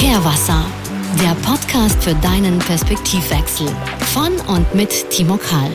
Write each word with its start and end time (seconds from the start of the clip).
Kehrwasser, 0.00 0.64
der 1.22 1.34
Podcast 1.46 2.02
für 2.02 2.14
deinen 2.14 2.58
Perspektivwechsel. 2.58 3.66
Von 4.14 4.32
und 4.48 4.74
mit 4.74 5.10
Timo 5.10 5.36
Kahl. 5.36 5.70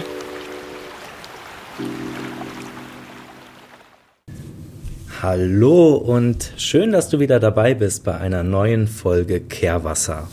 Hallo 5.22 5.94
und 5.94 6.54
schön, 6.58 6.92
dass 6.92 7.10
du 7.10 7.20
wieder 7.20 7.40
dabei 7.40 7.76
bist 7.76 8.04
bei 8.04 8.18
einer 8.18 8.42
neuen 8.42 8.88
Folge 8.88 9.42
Kehrwasser. 9.42 10.28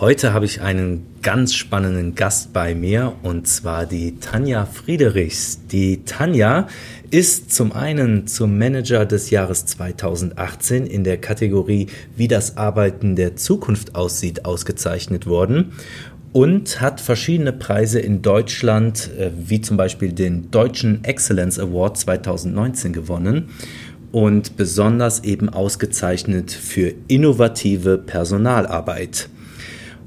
Heute 0.00 0.32
habe 0.32 0.44
ich 0.44 0.60
einen 0.60 1.06
ganz 1.22 1.54
spannenden 1.54 2.16
Gast 2.16 2.52
bei 2.52 2.74
mir 2.74 3.14
und 3.22 3.46
zwar 3.46 3.86
die 3.86 4.18
Tanja 4.18 4.64
Friedrichs. 4.64 5.66
Die 5.66 6.04
Tanja 6.04 6.66
ist 7.10 7.52
zum 7.52 7.72
einen 7.72 8.26
zum 8.26 8.58
Manager 8.58 9.06
des 9.06 9.30
Jahres 9.30 9.64
2018 9.66 10.86
in 10.86 11.04
der 11.04 11.18
Kategorie 11.18 11.86
Wie 12.16 12.28
das 12.28 12.56
Arbeiten 12.56 13.16
der 13.16 13.36
Zukunft 13.36 13.94
aussieht 13.94 14.44
ausgezeichnet 14.44 15.26
worden 15.26 15.72
und 16.32 16.82
hat 16.82 17.00
verschiedene 17.00 17.54
Preise 17.54 18.00
in 18.00 18.20
Deutschland, 18.20 19.10
äh, 19.18 19.30
wie 19.34 19.62
zum 19.62 19.78
Beispiel 19.78 20.12
den 20.12 20.50
Deutschen 20.50 21.02
Excellence 21.04 21.58
Award 21.58 21.96
2019 21.96 22.92
gewonnen 22.92 23.48
und 24.12 24.56
besonders 24.56 25.24
eben 25.24 25.48
ausgezeichnet 25.48 26.50
für 26.50 26.92
innovative 27.08 27.98
Personalarbeit. 27.98 29.30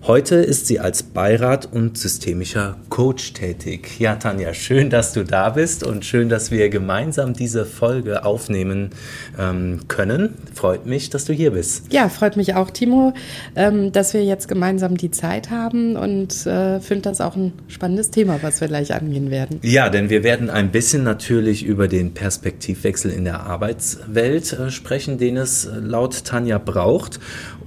Heute 0.07 0.37
ist 0.37 0.65
sie 0.65 0.79
als 0.79 1.03
Beirat 1.03 1.69
und 1.71 1.95
systemischer 1.95 2.75
Coach 2.89 3.33
tätig. 3.33 3.99
Ja, 3.99 4.15
Tanja, 4.15 4.51
schön, 4.55 4.89
dass 4.89 5.13
du 5.13 5.23
da 5.23 5.51
bist 5.51 5.83
und 5.83 6.03
schön, 6.03 6.27
dass 6.27 6.49
wir 6.49 6.69
gemeinsam 6.69 7.33
diese 7.33 7.65
Folge 7.65 8.25
aufnehmen 8.25 8.89
ähm, 9.37 9.81
können. 9.87 10.33
Freut 10.55 10.87
mich, 10.87 11.11
dass 11.11 11.26
du 11.26 11.34
hier 11.34 11.51
bist. 11.51 11.93
Ja, 11.93 12.09
freut 12.09 12.35
mich 12.35 12.55
auch, 12.55 12.71
Timo, 12.71 13.13
ähm, 13.55 13.91
dass 13.91 14.15
wir 14.15 14.26
jetzt 14.26 14.48
gemeinsam 14.48 14.98
die 14.98 15.11
Zeit 15.11 15.51
haben 15.51 15.95
und 15.95 16.48
äh, 16.48 16.79
finde 16.79 17.04
das 17.04 17.21
auch 17.21 17.35
ein 17.35 17.54
spannendes 17.67 18.09
Thema, 18.09 18.39
was 18.41 18.59
wir 18.59 18.70
gleich 18.70 18.95
angehen 18.95 19.29
werden. 19.29 19.59
Ja, 19.61 19.89
denn 19.89 20.09
wir 20.09 20.23
werden 20.23 20.49
ein 20.49 20.71
bisschen 20.71 21.04
natürlich 21.04 21.63
über 21.63 21.87
den 21.87 22.15
Perspektivwechsel 22.15 23.11
in 23.11 23.26
der 23.26 23.41
Arbeitswelt 23.41 24.51
äh, 24.54 24.71
sprechen, 24.71 25.20
den 25.20 25.37
es 25.37 25.65
äh, 25.65 25.76
laut 25.76 26.26
Tanja 26.26 26.57
braucht 26.57 27.20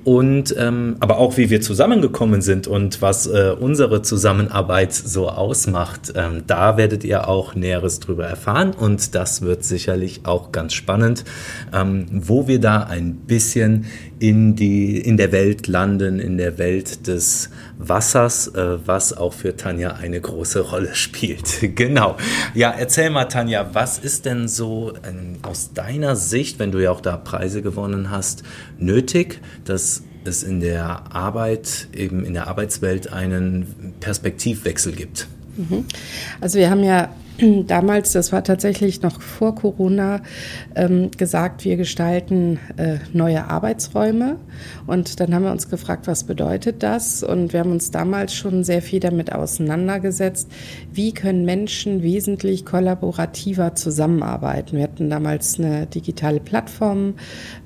und 0.04 0.54
ähm, 0.58 0.96
aber 1.00 1.18
auch 1.18 1.38
wie 1.38 1.48
wir 1.48 1.62
zusammengekommen 1.62 2.42
sind 2.42 2.66
und 2.66 3.00
was 3.00 3.26
äh, 3.26 3.54
unsere 3.58 4.02
Zusammenarbeit 4.02 4.92
so 4.92 5.30
ausmacht. 5.30 6.12
Ähm, 6.14 6.42
da 6.46 6.76
werdet 6.76 7.04
ihr 7.04 7.26
auch 7.26 7.54
Näheres 7.54 8.00
drüber 8.00 8.26
erfahren 8.26 8.72
und 8.72 9.14
das 9.14 9.40
wird 9.40 9.64
sicherlich 9.64 10.20
auch 10.24 10.52
ganz 10.52 10.74
spannend, 10.74 11.24
ähm, 11.72 12.06
wo 12.12 12.46
wir 12.46 12.60
da 12.60 12.82
ein 12.82 13.14
bisschen 13.14 13.86
in 14.18 14.54
die 14.56 14.98
in 14.98 15.16
der 15.16 15.32
Welt 15.32 15.66
landen, 15.66 16.20
in 16.20 16.36
der 16.36 16.58
Welt 16.58 17.06
des 17.06 17.50
Wassers, 17.78 18.48
äh, 18.48 18.78
was 18.86 19.12
auch 19.12 19.32
für 19.32 19.56
Tanja 19.56 19.92
eine 19.92 20.20
große 20.20 20.60
Rolle 20.60 20.94
spielt. 20.94 21.76
genau. 21.76 22.16
Ja, 22.54 22.70
erzähl 22.70 23.10
mal, 23.10 23.24
Tanja, 23.26 23.70
was 23.72 23.98
ist 23.98 24.24
denn 24.24 24.48
so 24.48 24.92
ähm, 25.08 25.38
aus 25.42 25.72
deiner 25.72 26.16
Sicht, 26.16 26.58
wenn 26.58 26.72
du 26.72 26.82
ja 26.82 26.90
auch 26.90 27.00
da 27.00 27.16
Preise 27.16 27.62
gewonnen 27.62 28.10
hast, 28.10 28.42
nötig, 28.78 29.40
dass 29.64 30.02
es 30.24 30.42
in 30.42 30.60
der 30.60 31.14
Arbeit, 31.14 31.88
eben 31.92 32.24
in 32.24 32.34
der 32.34 32.46
Arbeitswelt 32.46 33.12
einen 33.12 33.94
Perspektivwechsel 34.00 34.92
gibt? 34.92 35.26
Mhm. 35.56 35.84
Also 36.40 36.58
wir 36.58 36.70
haben 36.70 36.82
ja 36.82 37.10
damals, 37.66 38.12
das 38.12 38.32
war 38.32 38.44
tatsächlich 38.44 39.02
noch 39.02 39.20
vor 39.20 39.54
Corona, 39.54 40.20
ähm, 40.74 41.10
gesagt, 41.10 41.64
wir 41.64 41.76
gestalten 41.76 42.58
äh, 42.76 42.98
neue 43.12 43.44
Arbeitsräume. 43.44 44.36
Und 44.86 45.18
dann 45.20 45.34
haben 45.34 45.44
wir 45.44 45.50
uns 45.50 45.68
gefragt, 45.68 46.06
was 46.06 46.24
bedeutet 46.24 46.82
das? 46.82 47.22
Und 47.22 47.52
wir 47.52 47.60
haben 47.60 47.72
uns 47.72 47.90
damals 47.90 48.34
schon 48.34 48.62
sehr 48.62 48.82
viel 48.82 49.00
damit 49.00 49.32
auseinandergesetzt, 49.32 50.50
wie 50.92 51.12
können 51.12 51.44
Menschen 51.44 52.02
wesentlich 52.02 52.64
kollaborativer 52.64 53.74
zusammenarbeiten. 53.74 54.76
Wir 54.76 54.84
hatten 54.84 55.10
damals 55.10 55.58
eine 55.58 55.86
digitale 55.86 56.40
Plattform 56.40 57.14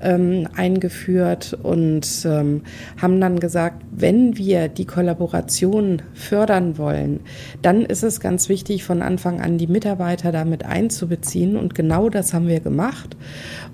ähm, 0.01 0.49
eingeführt 0.57 1.59
und 1.62 2.07
ähm, 2.25 2.62
haben 3.01 3.21
dann 3.21 3.39
gesagt, 3.39 3.84
wenn 3.91 4.37
wir 4.37 4.69
die 4.69 4.87
Kollaboration 4.87 6.03
fördern 6.15 6.78
wollen, 6.78 7.21
dann 7.61 7.83
ist 7.83 8.03
es 8.03 8.21
ganz 8.21 8.49
wichtig, 8.49 8.84
von 8.84 9.03
Anfang 9.03 9.41
an 9.41 9.58
die 9.59 9.67
Mitarbeiter 9.67 10.33
damit 10.33 10.65
einzubeziehen. 10.65 11.57
Und 11.57 11.75
genau 11.75 12.09
das 12.09 12.33
haben 12.33 12.49
wir 12.49 12.61
gemacht. 12.61 13.17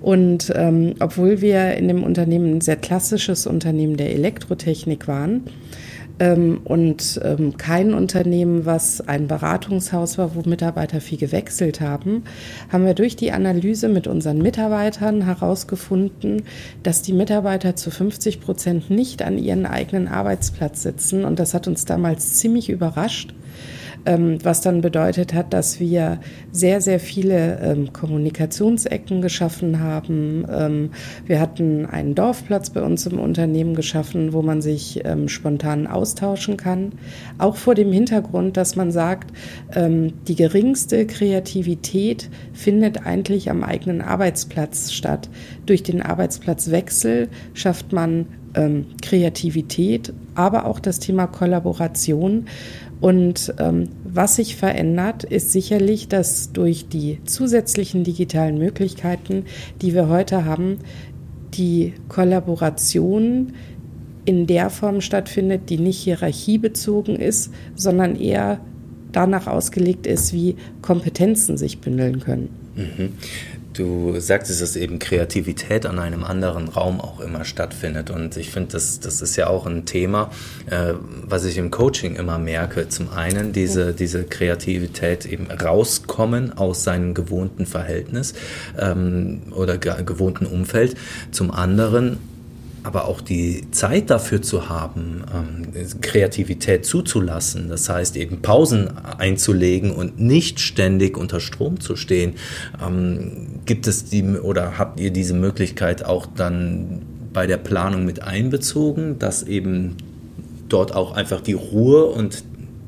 Und 0.01 0.51
ähm, 0.55 0.95
obwohl 0.99 1.41
wir 1.41 1.75
in 1.75 1.87
dem 1.87 2.03
Unternehmen 2.03 2.57
ein 2.57 2.61
sehr 2.61 2.77
klassisches 2.77 3.47
Unternehmen 3.47 3.97
der 3.97 4.11
Elektrotechnik 4.13 5.07
waren, 5.07 5.43
ähm, 6.19 6.61
und 6.63 7.19
ähm, 7.23 7.57
kein 7.57 7.93
Unternehmen, 7.93 8.65
was 8.65 9.01
ein 9.01 9.27
Beratungshaus 9.27 10.17
war, 10.17 10.35
wo 10.35 10.47
Mitarbeiter 10.47 11.01
viel 11.01 11.17
gewechselt 11.17 11.81
haben, 11.81 12.23
haben 12.71 12.85
wir 12.85 12.93
durch 12.93 13.15
die 13.15 13.31
Analyse 13.31 13.89
mit 13.89 14.07
unseren 14.07 14.37
Mitarbeitern 14.37 15.23
herausgefunden, 15.23 16.43
dass 16.83 17.01
die 17.01 17.13
Mitarbeiter 17.13 17.75
zu 17.75 17.91
50 17.91 18.39
Prozent 18.39 18.89
nicht 18.89 19.23
an 19.23 19.37
ihren 19.37 19.65
eigenen 19.65 20.07
Arbeitsplatz 20.07 20.83
sitzen. 20.83 21.25
Und 21.25 21.39
das 21.39 21.53
hat 21.53 21.67
uns 21.67 21.83
damals 21.83 22.35
ziemlich 22.35 22.69
überrascht 22.69 23.33
was 24.05 24.61
dann 24.61 24.81
bedeutet 24.81 25.33
hat, 25.33 25.51
dass 25.53 25.79
wir 25.79 26.19
sehr, 26.51 26.79
sehr 26.79 26.99
viele 26.99 27.59
ähm, 27.59 27.91
Kommunikationsecken 27.91 29.21
geschaffen 29.21 29.79
haben. 29.79 30.45
Ähm, 30.49 30.91
wir 31.25 31.39
hatten 31.39 31.85
einen 31.85 32.13
Dorfplatz 32.13 32.69
bei 32.69 32.81
uns 32.81 33.05
im 33.07 33.19
Unternehmen 33.19 33.75
geschaffen, 33.75 34.33
wo 34.33 34.41
man 34.41 34.61
sich 34.61 35.01
ähm, 35.05 35.27
spontan 35.27 35.87
austauschen 35.87 36.55
kann. 36.55 36.93
Auch 37.39 37.55
vor 37.55 37.73
dem 37.73 37.91
Hintergrund, 37.91 38.57
dass 38.57 38.75
man 38.75 38.91
sagt, 38.91 39.31
ähm, 39.73 40.13
die 40.27 40.35
geringste 40.35 41.07
Kreativität 41.07 42.29
findet 42.53 43.05
eigentlich 43.05 43.49
am 43.49 43.63
eigenen 43.63 44.01
Arbeitsplatz 44.01 44.91
statt. 44.91 45.29
Durch 45.65 45.81
den 45.81 46.01
Arbeitsplatzwechsel 46.01 47.29
schafft 47.53 47.91
man 47.91 48.27
ähm, 48.55 48.85
Kreativität, 49.01 50.13
aber 50.33 50.65
auch 50.65 50.79
das 50.79 50.99
Thema 50.99 51.27
Kollaboration. 51.27 52.45
Und 53.01 53.53
ähm, 53.59 53.89
was 54.03 54.37
sich 54.37 54.55
verändert, 54.55 55.23
ist 55.23 55.51
sicherlich, 55.51 56.07
dass 56.07 56.51
durch 56.53 56.87
die 56.87 57.19
zusätzlichen 57.25 58.03
digitalen 58.03 58.57
Möglichkeiten, 58.57 59.45
die 59.81 59.93
wir 59.93 60.07
heute 60.07 60.45
haben, 60.45 60.79
die 61.53 61.93
Kollaboration 62.07 63.53
in 64.25 64.47
der 64.47 64.69
Form 64.69 65.01
stattfindet, 65.01 65.69
die 65.69 65.77
nicht 65.77 65.99
hierarchiebezogen 65.99 67.15
ist, 67.15 67.51
sondern 67.75 68.15
eher 68.15 68.59
danach 69.11 69.47
ausgelegt 69.47 70.07
ist, 70.07 70.33
wie 70.33 70.55
Kompetenzen 70.81 71.57
sich 71.57 71.79
bündeln 71.79 72.19
können. 72.19 72.49
Mhm. 72.75 73.13
Du 73.75 74.17
sagtest, 74.19 74.61
dass 74.61 74.77
eben 74.77 74.99
Kreativität 74.99 75.85
an 75.85 75.99
einem 75.99 76.23
anderen 76.23 76.69
Raum 76.69 77.01
auch 77.01 77.19
immer 77.19 77.43
stattfindet. 77.43 78.09
Und 78.09 78.37
ich 78.37 78.49
finde, 78.49 78.71
das, 78.71 79.01
das 79.01 79.21
ist 79.21 79.35
ja 79.35 79.47
auch 79.47 79.65
ein 79.65 79.85
Thema, 79.85 80.31
äh, 80.69 80.93
was 81.23 81.43
ich 81.43 81.57
im 81.57 81.71
Coaching 81.71 82.15
immer 82.15 82.39
merke. 82.39 82.87
Zum 82.87 83.09
einen 83.09 83.51
diese, 83.51 83.93
diese 83.93 84.23
Kreativität 84.23 85.25
eben 85.25 85.47
rauskommen 85.51 86.57
aus 86.57 86.83
seinem 86.83 87.13
gewohnten 87.13 87.65
Verhältnis 87.65 88.33
ähm, 88.79 89.41
oder 89.51 89.77
gewohnten 89.77 90.45
Umfeld. 90.45 90.95
Zum 91.31 91.51
anderen 91.51 92.19
aber 92.85 93.05
auch 93.05 93.19
die 93.19 93.69
Zeit 93.71 94.11
dafür 94.11 94.43
zu 94.43 94.69
haben, 94.69 95.23
ähm, 95.33 96.01
Kreativität 96.01 96.85
zuzulassen, 96.85 97.67
das 97.67 97.89
heißt 97.89 98.15
eben 98.15 98.43
Pausen 98.43 98.95
einzulegen 99.17 99.91
und 99.91 100.19
nicht 100.19 100.59
ständig 100.59 101.17
unter 101.17 101.39
Strom 101.39 101.79
zu 101.79 101.95
stehen, 101.95 102.35
ähm, 102.85 103.61
gibt 103.65 103.87
es 103.87 104.05
die 104.05 104.23
oder 104.23 104.77
habt 104.77 104.99
ihr 104.99 105.09
diese 105.09 105.33
Möglichkeit 105.33 106.05
auch 106.05 106.27
dann 106.27 107.01
bei 107.33 107.47
der 107.47 107.57
Planung 107.57 108.05
mit 108.05 108.21
einbezogen, 108.21 109.17
dass 109.17 109.41
eben 109.41 109.97
dort 110.69 110.95
auch 110.95 111.13
einfach 111.13 111.41
die 111.41 111.53
Ruhe 111.53 112.05
und 112.05 112.43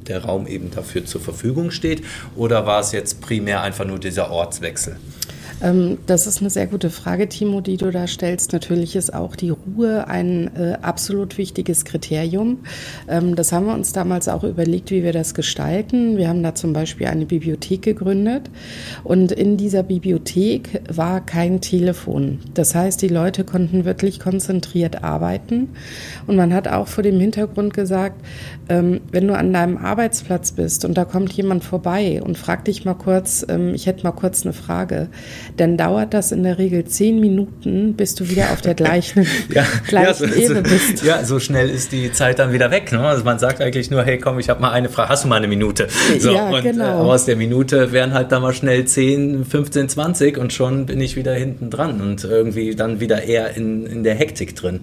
der 0.07 0.23
Raum 0.23 0.45
eben 0.45 0.69
dafür 0.69 1.05
zur 1.05 1.21
Verfügung 1.21 1.71
steht? 1.71 2.03
Oder 2.35 2.67
war 2.67 2.81
es 2.81 2.91
jetzt 2.91 3.19
primär 3.19 3.61
einfach 3.61 3.85
nur 3.85 3.99
dieser 3.99 4.29
Ortswechsel? 4.29 4.97
Ähm, 5.61 5.97
das 6.05 6.27
ist 6.27 6.41
eine 6.41 6.49
sehr 6.49 6.67
gute 6.67 6.89
Frage, 6.89 7.27
Timo, 7.29 7.61
die 7.61 7.77
du 7.77 7.91
da 7.91 8.07
stellst. 8.07 8.53
Natürlich 8.53 8.95
ist 8.95 9.13
auch 9.13 9.35
die 9.35 9.49
Ruhe 9.49 10.07
ein 10.07 10.55
äh, 10.55 10.77
absolut 10.81 11.37
wichtiges 11.37 11.85
Kriterium. 11.85 12.59
Ähm, 13.07 13.35
das 13.35 13.51
haben 13.51 13.65
wir 13.65 13.73
uns 13.73 13.93
damals 13.93 14.27
auch 14.27 14.43
überlegt, 14.43 14.91
wie 14.91 15.03
wir 15.03 15.13
das 15.13 15.33
gestalten. 15.33 16.17
Wir 16.17 16.29
haben 16.29 16.43
da 16.43 16.53
zum 16.55 16.73
Beispiel 16.73 17.07
eine 17.07 17.25
Bibliothek 17.25 17.81
gegründet 17.81 18.49
und 19.03 19.31
in 19.31 19.57
dieser 19.57 19.83
Bibliothek 19.83 20.81
war 20.89 21.25
kein 21.25 21.61
Telefon. 21.61 22.39
Das 22.53 22.75
heißt, 22.75 23.01
die 23.01 23.07
Leute 23.07 23.43
konnten 23.43 23.85
wirklich 23.85 24.19
konzentriert 24.19 25.03
arbeiten 25.03 25.69
und 26.27 26.35
man 26.35 26.53
hat 26.53 26.67
auch 26.67 26.87
vor 26.87 27.03
dem 27.03 27.19
Hintergrund 27.19 27.73
gesagt, 27.73 28.21
ähm, 28.69 29.01
wenn 29.11 29.27
du 29.27 29.35
an 29.35 29.53
deinem 29.53 29.77
Arbeitsplatz 29.77 30.51
bist 30.51 30.85
und 30.85 30.97
da 30.97 31.05
kommt 31.05 31.31
jemand 31.33 31.63
vorbei 31.63 32.21
und 32.23 32.37
fragt 32.37 32.67
dich 32.67 32.85
mal 32.85 32.93
kurz, 32.93 33.45
ich 33.73 33.85
hätte 33.85 34.03
mal 34.03 34.11
kurz 34.11 34.43
eine 34.43 34.53
Frage, 34.53 35.07
dann 35.57 35.77
dauert 35.77 36.13
das 36.13 36.31
in 36.31 36.43
der 36.43 36.57
Regel 36.57 36.85
zehn 36.85 37.19
Minuten, 37.19 37.93
bis 37.95 38.15
du 38.15 38.29
wieder 38.29 38.51
auf 38.51 38.61
der 38.61 38.73
gleichen, 38.75 39.25
ja, 39.53 39.65
gleichen 39.87 40.29
ja, 40.29 40.33
so, 40.33 40.41
Ebene 40.41 40.61
bist. 40.61 41.03
Ja, 41.03 41.23
so 41.23 41.39
schnell 41.39 41.69
ist 41.69 41.91
die 41.91 42.11
Zeit 42.11 42.39
dann 42.39 42.53
wieder 42.53 42.71
weg. 42.71 42.91
Ne? 42.91 42.99
Also 42.99 43.23
man 43.23 43.39
sagt 43.39 43.61
eigentlich 43.61 43.91
nur, 43.91 44.03
hey 44.03 44.17
komm, 44.17 44.39
ich 44.39 44.49
habe 44.49 44.61
mal 44.61 44.71
eine 44.71 44.89
Frage, 44.89 45.09
hast 45.09 45.23
du 45.23 45.27
mal 45.27 45.35
eine 45.35 45.47
Minute? 45.47 45.87
So, 46.19 46.31
ja, 46.31 46.49
und 46.49 46.63
genau. 46.63 46.83
äh, 46.83 47.11
aus 47.11 47.25
der 47.25 47.35
Minute 47.35 47.91
wären 47.91 48.13
halt 48.13 48.31
dann 48.31 48.41
mal 48.41 48.53
schnell 48.53 48.85
10, 48.85 49.45
15, 49.45 49.89
20 49.89 50.37
und 50.37 50.53
schon 50.53 50.85
bin 50.85 50.99
ich 51.01 51.15
wieder 51.15 51.33
hinten 51.33 51.69
dran 51.69 52.01
und 52.01 52.23
irgendwie 52.23 52.75
dann 52.75 52.99
wieder 52.99 53.23
eher 53.23 53.55
in, 53.55 53.85
in 53.85 54.03
der 54.03 54.15
Hektik 54.15 54.55
drin. 54.55 54.81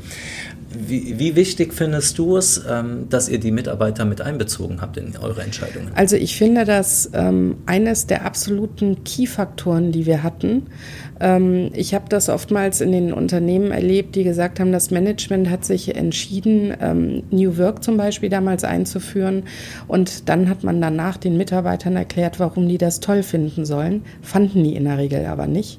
Wie, 0.77 1.19
wie, 1.19 1.37
wichtig 1.37 1.75
findest 1.75 2.19
du 2.19 2.37
es, 2.37 2.63
ähm, 2.69 3.09
dass 3.09 3.29
ihr 3.29 3.39
die 3.39 3.51
Mitarbeiter 3.51 4.05
mit 4.05 4.21
einbezogen 4.21 4.81
habt 4.81 4.97
in 4.97 5.17
eure 5.17 5.43
Entscheidungen? 5.43 5.91
Also 5.95 6.17
ich 6.17 6.37
finde 6.37 6.65
das 6.65 7.11
ähm, 7.13 7.57
eines 7.67 8.07
der 8.07 8.25
absoluten 8.25 9.05
Key-Faktoren, 9.05 9.93
die 9.93 10.07
wir 10.07 10.23
hatten. 10.23 10.67
Ähm, 11.21 11.71
ich 11.75 11.95
habe 11.95 12.07
das 12.09 12.29
oftmals 12.29 12.81
in 12.81 12.93
den 12.93 13.13
Unternehmen 13.13 13.71
erlebt, 13.71 14.17
die 14.17 14.25
gesagt 14.25 14.61
haben, 14.61 14.73
das 14.73 14.91
Management 14.91 15.51
hat 15.51 15.65
sich 15.65 15.95
entschieden, 15.95 16.75
ähm, 16.81 17.23
New 17.31 17.57
Work 17.59 17.85
zum 17.85 17.97
Beispiel 17.97 18.29
damals 18.29 18.65
einzuführen. 18.65 19.45
Und 19.89 20.29
dann 20.29 20.49
hat 20.49 20.65
man 20.65 20.81
danach 20.81 21.17
den 21.17 21.37
Mitarbeitern 21.37 21.97
erklärt, 21.97 22.41
warum 22.41 22.69
die 22.69 22.79
das 22.79 23.01
toll 23.01 23.23
finden 23.23 23.65
sollen. 23.65 24.03
Fanden 24.23 24.65
die 24.65 24.77
in 24.77 24.85
der 24.85 24.99
Regel 24.99 25.27
aber 25.27 25.47
nicht. 25.47 25.79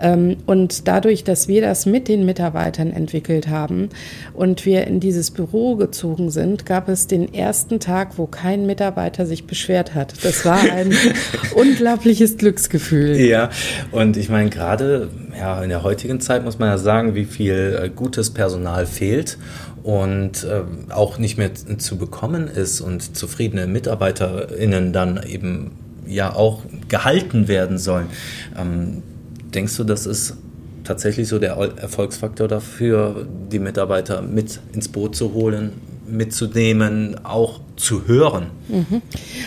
Ähm, 0.00 0.36
und 0.46 0.88
dadurch, 0.88 1.24
dass 1.24 1.48
wir 1.48 1.60
das 1.60 1.86
mit 1.86 2.08
den 2.08 2.24
Mitarbeitern 2.24 2.92
entwickelt 2.92 3.48
haben 3.48 3.88
und 4.34 4.64
wir 4.66 4.86
in 4.86 5.00
dieses 5.00 5.30
Büro 5.30 5.76
gezogen 5.76 6.30
sind, 6.30 6.66
gab 6.66 6.88
es 6.88 7.06
den 7.06 7.32
ersten 7.32 7.80
Tag, 7.80 8.18
wo 8.18 8.26
kein 8.26 8.66
Mitarbeiter 8.66 9.26
sich 9.26 9.46
beschwert 9.46 9.94
hat. 9.94 10.14
Das 10.24 10.44
war 10.44 10.60
ein 10.60 10.92
unglaubliches 11.54 12.36
Glücksgefühl. 12.36 13.16
Ja, 13.16 13.50
und 13.92 14.16
ich 14.16 14.28
meine, 14.28 14.50
gerade 14.50 15.08
ja, 15.38 15.62
in 15.62 15.68
der 15.68 15.82
heutigen 15.82 16.20
Zeit 16.20 16.44
muss 16.44 16.58
man 16.58 16.68
ja 16.68 16.78
sagen, 16.78 17.14
wie 17.14 17.24
viel 17.24 17.80
äh, 17.82 17.88
gutes 17.88 18.30
Personal 18.30 18.86
fehlt 18.86 19.38
und 19.82 20.44
äh, 20.44 20.92
auch 20.92 21.18
nicht 21.18 21.38
mehr 21.38 21.50
zu 21.54 21.96
bekommen 21.96 22.48
ist 22.48 22.80
und 22.80 23.16
zufriedene 23.16 23.66
MitarbeiterInnen 23.66 24.92
dann 24.92 25.22
eben 25.22 25.72
ja 26.06 26.34
auch 26.34 26.62
gehalten 26.88 27.48
werden 27.48 27.78
sollen. 27.78 28.06
Ähm, 28.58 29.02
Denkst 29.54 29.76
du, 29.76 29.84
das 29.84 30.06
ist 30.06 30.36
tatsächlich 30.84 31.28
so 31.28 31.38
der 31.38 31.52
Erfolgsfaktor 31.52 32.48
dafür, 32.48 33.26
die 33.52 33.58
Mitarbeiter 33.58 34.22
mit 34.22 34.60
ins 34.72 34.88
Boot 34.88 35.16
zu 35.16 35.32
holen, 35.32 35.72
mitzunehmen, 36.06 37.24
auch 37.24 37.60
zu 37.78 38.06
hören. 38.06 38.50
Mhm. 38.68 39.02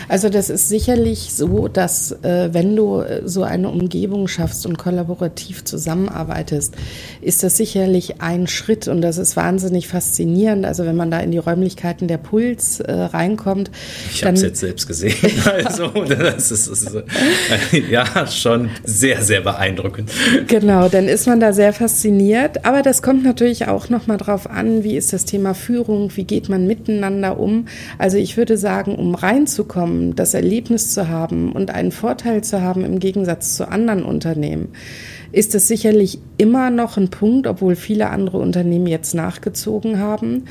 Also 0.08 0.28
das 0.28 0.50
ist 0.50 0.68
sicherlich 0.68 1.32
so, 1.32 1.68
dass 1.68 2.12
äh, 2.22 2.48
wenn 2.52 2.74
du 2.74 3.00
äh, 3.00 3.22
so 3.24 3.42
eine 3.42 3.68
Umgebung 3.68 4.26
schaffst 4.28 4.66
und 4.66 4.78
kollaborativ 4.78 5.64
zusammenarbeitest, 5.64 6.74
ist 7.20 7.42
das 7.42 7.56
sicherlich 7.56 8.20
ein 8.20 8.46
Schritt 8.46 8.88
und 8.88 9.02
das 9.02 9.18
ist 9.18 9.36
wahnsinnig 9.36 9.88
faszinierend. 9.88 10.64
Also 10.64 10.84
wenn 10.84 10.96
man 10.96 11.10
da 11.10 11.20
in 11.20 11.30
die 11.30 11.38
Räumlichkeiten 11.38 12.08
der 12.08 12.18
Puls 12.18 12.80
äh, 12.80 12.92
reinkommt. 12.92 13.70
Ich 14.12 14.24
habe 14.24 14.34
es 14.34 14.42
jetzt 14.42 14.60
selbst 14.60 14.86
gesehen. 14.86 15.14
also 15.64 15.88
das 15.88 16.50
ist, 16.50 16.70
das 16.70 16.82
ist 16.82 16.94
äh, 16.94 17.90
ja 17.90 18.26
schon 18.26 18.70
sehr, 18.84 19.22
sehr 19.22 19.42
beeindruckend. 19.42 20.10
Genau, 20.48 20.88
dann 20.88 21.06
ist 21.08 21.26
man 21.26 21.40
da 21.40 21.52
sehr 21.52 21.72
fasziniert. 21.72 22.64
Aber 22.64 22.82
das 22.82 23.02
kommt 23.02 23.24
natürlich 23.24 23.68
auch 23.68 23.88
nochmal 23.88 24.16
drauf 24.16 24.48
an, 24.48 24.84
wie 24.84 24.96
ist 24.96 25.12
das 25.12 25.24
Thema 25.24 25.54
Führung, 25.54 26.10
wie 26.16 26.24
geht 26.24 26.48
man 26.48 26.66
miteinander 26.66 27.38
um. 27.38 27.66
Also 27.98 28.21
ich 28.22 28.36
würde 28.36 28.56
sagen, 28.56 28.94
um 28.94 29.14
reinzukommen, 29.14 30.14
das 30.14 30.34
Erlebnis 30.34 30.94
zu 30.94 31.08
haben 31.08 31.52
und 31.52 31.70
einen 31.70 31.92
Vorteil 31.92 32.42
zu 32.42 32.62
haben 32.62 32.84
im 32.84 32.98
Gegensatz 32.98 33.56
zu 33.56 33.68
anderen 33.68 34.04
Unternehmen, 34.04 34.68
ist 35.32 35.54
es 35.54 35.66
sicherlich 35.66 36.18
immer 36.38 36.70
noch 36.70 36.96
ein 36.96 37.10
Punkt, 37.10 37.46
obwohl 37.46 37.74
viele 37.74 38.10
andere 38.10 38.38
Unternehmen 38.38 38.86
jetzt 38.86 39.14
nachgezogen 39.14 39.98
haben. 39.98 40.44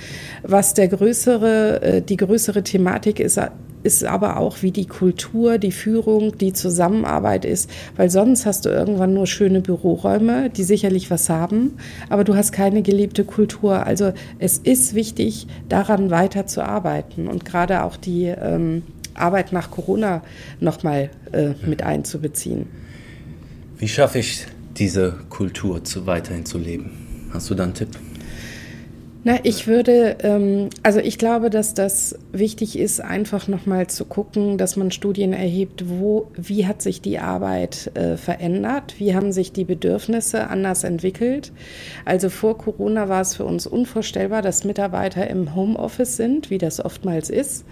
Was 0.43 0.73
der 0.73 0.87
größere, 0.87 1.81
äh, 1.81 2.01
die 2.01 2.17
größere 2.17 2.63
Thematik 2.63 3.19
ist, 3.19 3.39
ist 3.83 4.03
aber 4.03 4.37
auch, 4.37 4.61
wie 4.61 4.71
die 4.71 4.85
Kultur, 4.85 5.57
die 5.57 5.71
Führung, 5.71 6.37
die 6.37 6.53
Zusammenarbeit 6.53 7.45
ist, 7.45 7.69
weil 7.95 8.09
sonst 8.09 8.45
hast 8.45 8.65
du 8.65 8.69
irgendwann 8.69 9.13
nur 9.13 9.27
schöne 9.27 9.61
Büroräume, 9.61 10.49
die 10.49 10.63
sicherlich 10.63 11.09
was 11.11 11.29
haben, 11.29 11.77
aber 12.09 12.23
du 12.23 12.35
hast 12.35 12.51
keine 12.51 12.81
gelebte 12.81 13.23
Kultur. 13.23 13.85
Also 13.85 14.13
es 14.39 14.57
ist 14.57 14.93
wichtig, 14.93 15.47
daran 15.69 16.09
weiterzuarbeiten 16.09 17.27
und 17.27 17.45
gerade 17.45 17.83
auch 17.83 17.97
die 17.97 18.25
ähm, 18.25 18.83
Arbeit 19.13 19.51
nach 19.51 19.71
Corona 19.71 20.21
nochmal 20.59 21.09
äh, 21.31 21.49
mit 21.65 21.83
einzubeziehen. 21.83 22.67
Wie 23.77 23.87
schaffe 23.87 24.19
ich 24.19 24.45
diese 24.77 25.17
Kultur 25.29 25.83
zu 25.83 26.05
weiterhin 26.05 26.45
zu 26.45 26.57
leben? 26.57 27.29
Hast 27.33 27.49
du 27.49 27.55
da 27.55 27.63
einen 27.63 27.73
Tipp? 27.73 27.89
Na, 29.23 29.37
ich 29.43 29.67
würde, 29.67 30.17
ähm, 30.23 30.69
also 30.81 30.99
ich 30.99 31.19
glaube, 31.19 31.51
dass 31.51 31.75
das 31.75 32.17
wichtig 32.31 32.79
ist, 32.79 33.01
einfach 33.01 33.47
nochmal 33.47 33.85
zu 33.85 34.05
gucken, 34.05 34.57
dass 34.57 34.77
man 34.77 34.89
Studien 34.89 35.31
erhebt, 35.31 35.87
wo, 35.87 36.31
wie 36.35 36.65
hat 36.65 36.81
sich 36.81 37.01
die 37.01 37.19
Arbeit 37.19 37.91
äh, 37.93 38.17
verändert, 38.17 38.95
wie 38.97 39.13
haben 39.13 39.31
sich 39.31 39.51
die 39.51 39.63
Bedürfnisse 39.63 40.47
anders 40.47 40.83
entwickelt. 40.83 41.51
Also 42.03 42.29
vor 42.29 42.57
Corona 42.57 43.09
war 43.09 43.21
es 43.21 43.35
für 43.35 43.45
uns 43.45 43.67
unvorstellbar, 43.67 44.41
dass 44.41 44.63
Mitarbeiter 44.63 45.29
im 45.29 45.53
Homeoffice 45.53 46.17
sind, 46.17 46.49
wie 46.49 46.57
das 46.57 46.83
oftmals 46.83 47.29
ist. 47.29 47.63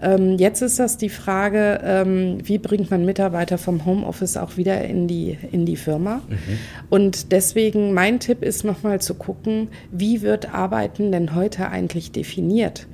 Ähm, 0.00 0.38
jetzt 0.38 0.62
ist 0.62 0.78
das 0.78 0.96
die 0.96 1.10
Frage, 1.10 1.80
ähm, 1.84 2.38
wie 2.42 2.56
bringt 2.56 2.90
man 2.90 3.04
Mitarbeiter 3.04 3.58
vom 3.58 3.84
Homeoffice 3.84 4.38
auch 4.38 4.56
wieder 4.56 4.82
in 4.82 5.08
die, 5.08 5.36
in 5.52 5.66
die 5.66 5.76
Firma. 5.76 6.22
Mhm. 6.26 6.58
Und 6.88 7.32
deswegen 7.32 7.92
mein 7.92 8.18
Tipp 8.18 8.42
ist 8.42 8.64
nochmal 8.64 9.02
zu 9.02 9.14
gucken, 9.14 9.68
wie 9.90 10.22
wird 10.22 10.54
Arbeit 10.54 10.85
Arbeiten 10.86 11.10
denn 11.10 11.34
heute 11.34 11.68
eigentlich 11.68 12.12
definiert? 12.12 12.86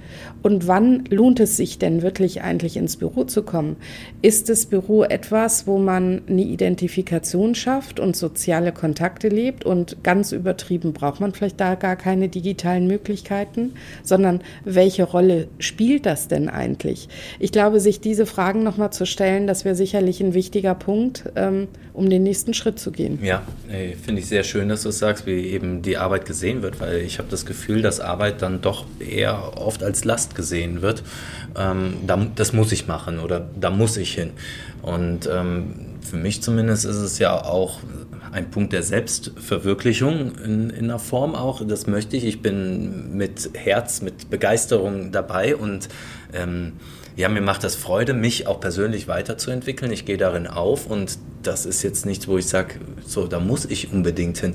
Und 0.42 0.66
wann 0.66 1.04
lohnt 1.10 1.40
es 1.40 1.56
sich 1.58 1.78
denn 1.78 2.02
wirklich 2.02 2.40
eigentlich 2.42 2.76
ins 2.76 2.96
Büro 2.96 3.24
zu 3.24 3.42
kommen? 3.42 3.76
Ist 4.22 4.48
das 4.48 4.66
Büro 4.66 5.04
etwas, 5.04 5.66
wo 5.66 5.78
man 5.78 6.22
eine 6.26 6.42
Identifikation 6.42 7.54
schafft 7.54 8.00
und 8.00 8.16
soziale 8.16 8.72
Kontakte 8.72 9.28
lebt 9.28 9.64
und 9.64 10.02
ganz 10.02 10.32
übertrieben 10.32 10.94
braucht 10.94 11.20
man 11.20 11.32
vielleicht 11.32 11.60
da 11.60 11.74
gar 11.74 11.96
keine 11.96 12.28
digitalen 12.28 12.86
Möglichkeiten, 12.86 13.72
sondern 14.02 14.40
welche 14.64 15.04
Rolle 15.04 15.48
spielt 15.58 16.06
das 16.06 16.28
denn 16.28 16.48
eigentlich? 16.48 17.08
Ich 17.38 17.52
glaube, 17.52 17.78
sich 17.78 18.00
diese 18.00 18.24
Fragen 18.24 18.62
nochmal 18.62 18.92
zu 18.92 19.04
stellen, 19.04 19.46
das 19.46 19.64
wäre 19.64 19.74
sicherlich 19.74 20.20
ein 20.22 20.34
wichtiger 20.34 20.74
Punkt, 20.74 21.24
ähm, 21.36 21.68
um 21.92 22.08
den 22.08 22.22
nächsten 22.22 22.54
Schritt 22.54 22.78
zu 22.78 22.90
gehen. 22.90 23.18
Ja, 23.22 23.42
finde 24.02 24.22
ich 24.22 24.28
sehr 24.28 24.44
schön, 24.44 24.68
dass 24.70 24.82
du 24.82 24.90
sagst, 24.90 25.26
wie 25.26 25.46
eben 25.48 25.82
die 25.82 25.98
Arbeit 25.98 26.24
gesehen 26.24 26.62
wird, 26.62 26.80
weil 26.80 27.02
ich 27.02 27.18
habe 27.18 27.28
das 27.30 27.44
Gefühl, 27.44 27.81
dass 27.82 28.00
Arbeit 28.00 28.42
dann 28.42 28.60
doch 28.60 28.86
eher 28.98 29.58
oft 29.58 29.82
als 29.82 30.04
Last 30.04 30.34
gesehen 30.34 30.82
wird. 30.82 31.02
Ähm, 31.56 31.94
da, 32.06 32.26
das 32.34 32.52
muss 32.52 32.72
ich 32.72 32.86
machen 32.86 33.18
oder 33.18 33.46
da 33.58 33.70
muss 33.70 33.96
ich 33.96 34.14
hin. 34.14 34.30
Und 34.82 35.28
ähm, 35.30 35.74
für 36.00 36.16
mich 36.16 36.42
zumindest 36.42 36.84
ist 36.84 36.96
es 36.96 37.18
ja 37.18 37.44
auch 37.44 37.80
ein 38.32 38.50
Punkt 38.50 38.72
der 38.72 38.82
Selbstverwirklichung 38.82 40.32
in, 40.44 40.70
in 40.70 40.84
einer 40.84 40.98
Form 40.98 41.34
auch. 41.34 41.66
Das 41.66 41.86
möchte 41.86 42.16
ich. 42.16 42.24
Ich 42.24 42.42
bin 42.42 43.16
mit 43.16 43.50
Herz, 43.54 44.00
mit 44.00 44.30
Begeisterung 44.30 45.12
dabei 45.12 45.54
und 45.54 45.88
ähm, 46.32 46.72
ja, 47.14 47.28
mir 47.28 47.42
macht 47.42 47.62
das 47.62 47.74
Freude, 47.74 48.14
mich 48.14 48.46
auch 48.46 48.58
persönlich 48.58 49.06
weiterzuentwickeln. 49.06 49.92
Ich 49.92 50.06
gehe 50.06 50.16
darin 50.16 50.46
auf 50.46 50.86
und 50.86 51.18
das 51.42 51.66
ist 51.66 51.82
jetzt 51.82 52.06
nichts, 52.06 52.26
wo 52.26 52.38
ich 52.38 52.46
sage, 52.46 52.76
so, 53.06 53.26
da 53.26 53.38
muss 53.38 53.66
ich 53.66 53.92
unbedingt 53.92 54.38
hin. 54.38 54.54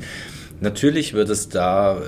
Natürlich 0.60 1.14
wird 1.14 1.30
es 1.30 1.50
da 1.50 2.02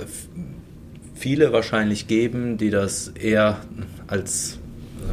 viele 1.20 1.52
wahrscheinlich 1.52 2.08
geben, 2.08 2.58
die 2.58 2.70
das 2.70 3.10
eher 3.10 3.58
als 4.08 4.58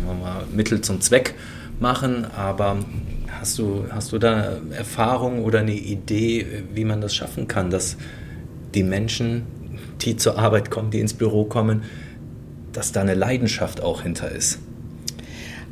mal, 0.07 0.45
Mittel 0.55 0.81
zum 0.81 1.01
Zweck 1.01 1.35
machen, 1.81 2.25
aber 2.37 2.79
hast 3.41 3.59
du, 3.59 3.87
hast 3.91 4.13
du 4.13 4.19
da 4.19 4.59
Erfahrung 4.71 5.45
oder 5.45 5.61
eine 5.61 5.75
Idee, 5.75 6.65
wie 6.73 6.85
man 6.85 7.01
das 7.01 7.15
schaffen 7.15 7.49
kann, 7.49 7.71
dass 7.71 7.97
die 8.75 8.85
Menschen, 8.85 9.43
die 10.03 10.17
zur 10.17 10.39
Arbeit 10.39 10.71
kommen, 10.71 10.91
die 10.91 11.01
ins 11.01 11.15
Büro 11.15 11.45
kommen, 11.45 11.83
dass 12.73 12.93
da 12.93 13.01
eine 13.01 13.15
Leidenschaft 13.15 13.83
auch 13.83 14.03
hinter 14.03 14.31
ist? 14.31 14.61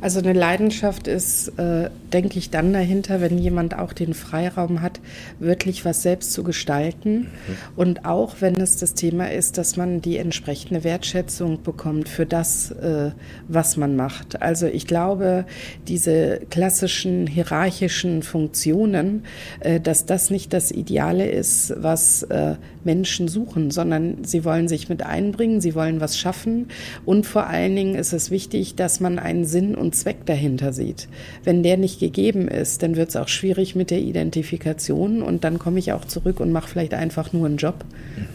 Also 0.01 0.19
eine 0.19 0.33
Leidenschaft 0.33 1.07
ist, 1.07 1.49
äh, 1.57 1.89
denke 2.11 2.37
ich, 2.37 2.49
dann 2.49 2.73
dahinter, 2.73 3.21
wenn 3.21 3.37
jemand 3.37 3.77
auch 3.77 3.93
den 3.93 4.13
Freiraum 4.13 4.81
hat, 4.81 4.99
wirklich 5.39 5.85
was 5.85 6.01
selbst 6.01 6.33
zu 6.33 6.43
gestalten. 6.43 7.19
Mhm. 7.19 7.27
Und 7.75 8.05
auch 8.05 8.35
wenn 8.39 8.55
es 8.55 8.77
das 8.77 8.93
Thema 8.93 9.31
ist, 9.31 9.57
dass 9.57 9.77
man 9.77 10.01
die 10.01 10.17
entsprechende 10.17 10.83
Wertschätzung 10.83 11.63
bekommt 11.63 12.09
für 12.09 12.25
das, 12.25 12.71
äh, 12.71 13.11
was 13.47 13.77
man 13.77 13.95
macht. 13.95 14.41
Also 14.41 14.67
ich 14.67 14.87
glaube, 14.87 15.45
diese 15.87 16.41
klassischen 16.49 17.27
hierarchischen 17.27 18.23
Funktionen, 18.23 19.23
äh, 19.59 19.79
dass 19.79 20.05
das 20.05 20.29
nicht 20.29 20.53
das 20.53 20.71
Ideale 20.71 21.29
ist, 21.29 21.73
was 21.77 22.23
äh, 22.23 22.55
Menschen 22.83 23.27
suchen, 23.27 23.71
sondern 23.71 24.23
sie 24.23 24.45
wollen 24.45 24.67
sich 24.67 24.89
mit 24.89 25.03
einbringen, 25.03 25.59
sie 25.59 25.75
wollen 25.75 25.99
was 25.99 26.17
schaffen. 26.17 26.67
Und 27.03 27.25
vor 27.25 27.47
allen 27.47 27.75
Dingen 27.75 27.95
ist 27.95 28.13
es 28.13 28.31
wichtig, 28.31 28.75
dass 28.75 28.99
man 28.99 29.19
einen 29.19 29.45
Sinn 29.45 29.75
und 29.75 29.84
und 29.85 29.95
Zweck 29.95 30.25
dahinter 30.25 30.73
sieht. 30.73 31.07
Wenn 31.43 31.63
der 31.63 31.77
nicht 31.77 31.99
gegeben 31.99 32.47
ist, 32.47 32.83
dann 32.83 32.95
wird 32.95 33.09
es 33.09 33.15
auch 33.15 33.27
schwierig 33.27 33.75
mit 33.75 33.91
der 33.91 33.99
Identifikation 33.99 35.21
und 35.21 35.43
dann 35.43 35.59
komme 35.59 35.79
ich 35.79 35.93
auch 35.93 36.05
zurück 36.05 36.39
und 36.39 36.51
mache 36.51 36.67
vielleicht 36.67 36.93
einfach 36.93 37.31
nur 37.31 37.45
einen 37.45 37.57
Job 37.57 37.85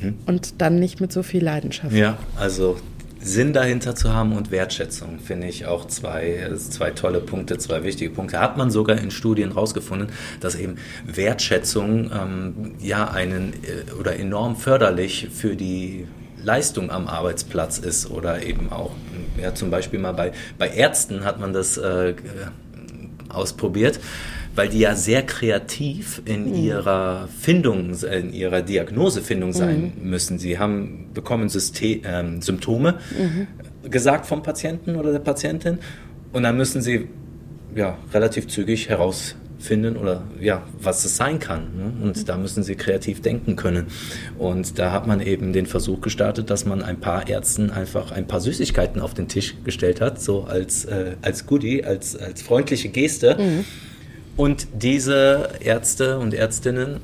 mhm. 0.01 0.15
und 0.27 0.61
dann 0.63 0.79
nicht 0.79 1.01
mit 1.01 1.13
so 1.13 1.23
viel 1.23 1.45
Leidenschaft. 1.45 1.93
Ja, 1.93 2.19
also 2.37 2.77
Sinn 3.23 3.53
dahinter 3.53 3.95
zu 3.95 4.15
haben 4.15 4.33
und 4.33 4.51
Wertschätzung, 4.51 5.19
finde 5.19 5.47
ich 5.47 5.67
auch 5.67 5.87
zwei, 5.87 6.49
zwei 6.57 6.91
tolle 6.91 7.21
Punkte, 7.21 7.59
zwei 7.59 7.83
wichtige 7.83 8.11
Punkte. 8.11 8.41
Hat 8.41 8.57
man 8.57 8.71
sogar 8.71 8.99
in 8.99 9.11
Studien 9.11 9.53
rausgefunden, 9.53 10.09
dass 10.41 10.55
eben 10.55 10.77
Wertschätzung 11.05 12.11
ähm, 12.13 12.73
ja 12.81 13.11
einen 13.11 13.53
äh, 13.53 13.93
oder 13.99 14.19
enorm 14.19 14.57
förderlich 14.57 15.29
für 15.31 15.55
die 15.55 16.07
Leistung 16.43 16.91
am 16.91 17.07
Arbeitsplatz 17.07 17.79
ist 17.79 18.11
oder 18.11 18.43
eben 18.43 18.71
auch, 18.71 18.93
ja, 19.41 19.55
zum 19.55 19.71
Beispiel 19.71 19.99
mal 19.99 20.13
bei, 20.13 20.33
bei 20.59 20.69
Ärzten 20.69 21.25
hat 21.25 21.41
man 21.41 21.53
das 21.53 21.77
äh, 21.77 22.15
ausprobiert 23.29 24.01
weil 24.55 24.69
die 24.69 24.81
ja 24.81 24.95
sehr 24.95 25.23
kreativ 25.23 26.23
in 26.25 26.49
mhm. 26.49 26.55
ihrer 26.55 27.29
Findung, 27.29 27.95
in 27.95 28.33
ihrer 28.33 28.63
Diagnosefindung 28.63 29.53
sein 29.53 29.93
mhm. 29.97 30.11
müssen. 30.11 30.39
Sie 30.39 30.59
haben 30.59 31.11
bekommen 31.15 31.49
System, 31.49 32.05
äh, 32.05 32.43
Symptome 32.43 32.99
mhm. 33.17 33.47
gesagt 33.91 34.27
vom 34.27 34.43
Patienten 34.43 34.97
oder 34.97 35.13
der 35.13 35.21
Patientin 35.21 35.79
und 36.33 36.43
dann 36.43 36.57
müssen 36.57 36.83
sie 36.83 37.09
ja 37.75 37.97
relativ 38.13 38.49
zügig 38.49 38.91
herausfinden 39.61 39.97
oder 39.97 40.23
ja, 40.41 40.63
was 40.81 41.05
es 41.05 41.17
sein 41.17 41.39
kann. 41.39 41.63
Ne? 41.77 42.05
Und 42.05 42.29
da 42.29 42.37
müssen 42.37 42.63
sie 42.63 42.75
kreativ 42.75 43.23
denken 43.23 43.57
können. 43.57 43.87
Und 44.39 44.79
da 44.79 44.93
hat 44.93 45.07
man 45.07 45.21
eben 45.21 45.53
den 45.53 45.67
Versuch 45.67 46.01
gestartet, 46.01 46.51
dass 46.51 46.65
man 46.65 46.83
ein 46.83 47.01
paar 47.01 47.29
Ärzten 47.29 47.71
einfach 47.71 48.11
ein 48.13 48.27
paar 48.27 48.41
Süßigkeiten 48.41 49.01
auf 49.01 49.15
den 49.15 49.29
Tisch 49.29 49.55
gestellt 49.65 50.01
hat, 50.01 50.21
so 50.21 50.45
als, 50.45 50.85
äh, 50.85 51.17
als 51.23 51.47
Goodie, 51.47 51.85
als, 51.85 52.17
als 52.17 52.43
freundliche 52.43 52.89
Geste. 52.89 53.37
Mhm. 53.39 53.65
Und 54.37 54.69
diese 54.73 55.51
Ärzte 55.61 56.19
und 56.19 56.35
Ärztinnen 56.35 56.99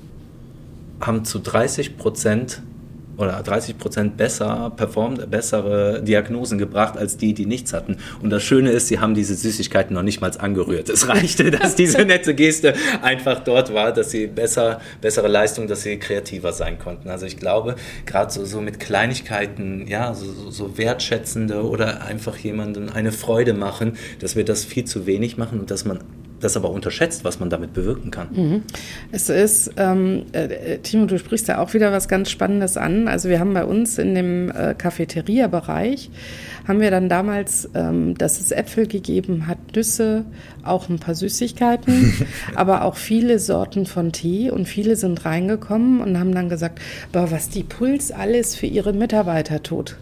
haben 1.00 1.24
zu 1.24 1.38
30 1.38 1.98
Prozent 1.98 2.62
oder 3.16 3.42
30 3.42 3.78
Prozent 3.78 4.16
besser 4.16 4.72
performt, 4.76 5.30
bessere 5.30 6.02
Diagnosen 6.02 6.58
gebracht 6.58 6.96
als 6.96 7.16
die, 7.16 7.34
die 7.34 7.46
nichts 7.46 7.72
hatten. 7.72 7.96
Und 8.22 8.30
das 8.30 8.42
Schöne 8.42 8.70
ist, 8.70 8.88
sie 8.88 8.98
haben 8.98 9.14
diese 9.14 9.34
Süßigkeiten 9.34 9.94
noch 9.94 10.02
nicht 10.02 10.20
mal 10.20 10.30
angerührt. 10.36 10.88
Es 10.88 11.08
reichte, 11.08 11.50
dass 11.50 11.74
diese 11.74 12.04
nette 12.04 12.34
Geste 12.34 12.74
einfach 13.02 13.40
dort 13.40 13.72
war, 13.72 13.92
dass 13.92 14.10
sie 14.10 14.26
besser, 14.26 14.80
bessere 15.00 15.28
Leistung, 15.28 15.66
dass 15.66 15.82
sie 15.82 15.98
kreativer 15.98 16.52
sein 16.52 16.78
konnten. 16.78 17.08
Also 17.08 17.26
ich 17.26 17.36
glaube, 17.36 17.76
gerade 18.04 18.32
so, 18.32 18.44
so 18.44 18.60
mit 18.60 18.80
Kleinigkeiten, 18.80 19.86
ja, 19.86 20.14
so, 20.14 20.50
so 20.50 20.78
wertschätzende 20.78 21.62
oder 21.62 22.02
einfach 22.02 22.36
jemandem 22.36 22.88
eine 22.92 23.12
Freude 23.12 23.54
machen, 23.54 23.96
dass 24.20 24.36
wir 24.36 24.44
das 24.44 24.64
viel 24.64 24.84
zu 24.84 25.06
wenig 25.06 25.36
machen 25.36 25.60
und 25.60 25.70
dass 25.70 25.84
man 25.84 26.00
das 26.40 26.56
aber 26.56 26.70
unterschätzt, 26.70 27.24
was 27.24 27.40
man 27.40 27.50
damit 27.50 27.72
bewirken 27.72 28.10
kann. 28.10 28.28
Mhm. 28.32 28.62
Es 29.10 29.28
ist, 29.28 29.72
ähm, 29.76 30.26
äh, 30.32 30.78
Timo, 30.78 31.06
du 31.06 31.18
sprichst 31.18 31.48
ja 31.48 31.58
auch 31.58 31.72
wieder 31.74 31.92
was 31.92 32.08
ganz 32.08 32.30
Spannendes 32.30 32.76
an. 32.76 33.08
Also 33.08 33.28
wir 33.28 33.40
haben 33.40 33.54
bei 33.54 33.64
uns 33.64 33.98
in 33.98 34.14
dem 34.14 34.50
äh, 34.50 34.74
Cafeteria-Bereich, 34.74 36.10
haben 36.68 36.80
wir 36.80 36.90
dann 36.90 37.08
damals, 37.08 37.70
ähm, 37.74 38.16
dass 38.18 38.40
es 38.40 38.50
Äpfel 38.50 38.86
gegeben 38.86 39.46
hat, 39.46 39.58
Nüsse, 39.74 40.24
auch 40.62 40.88
ein 40.88 40.98
paar 40.98 41.14
Süßigkeiten, 41.14 42.12
aber 42.54 42.84
auch 42.84 42.96
viele 42.96 43.38
Sorten 43.38 43.86
von 43.86 44.12
Tee 44.12 44.50
und 44.50 44.66
viele 44.66 44.96
sind 44.96 45.24
reingekommen 45.24 46.00
und 46.00 46.18
haben 46.18 46.34
dann 46.34 46.48
gesagt, 46.48 46.80
boah, 47.12 47.30
was 47.30 47.48
die 47.48 47.62
Puls 47.62 48.12
alles 48.12 48.54
für 48.56 48.66
ihre 48.66 48.92
Mitarbeiter 48.92 49.62
tut. 49.62 49.96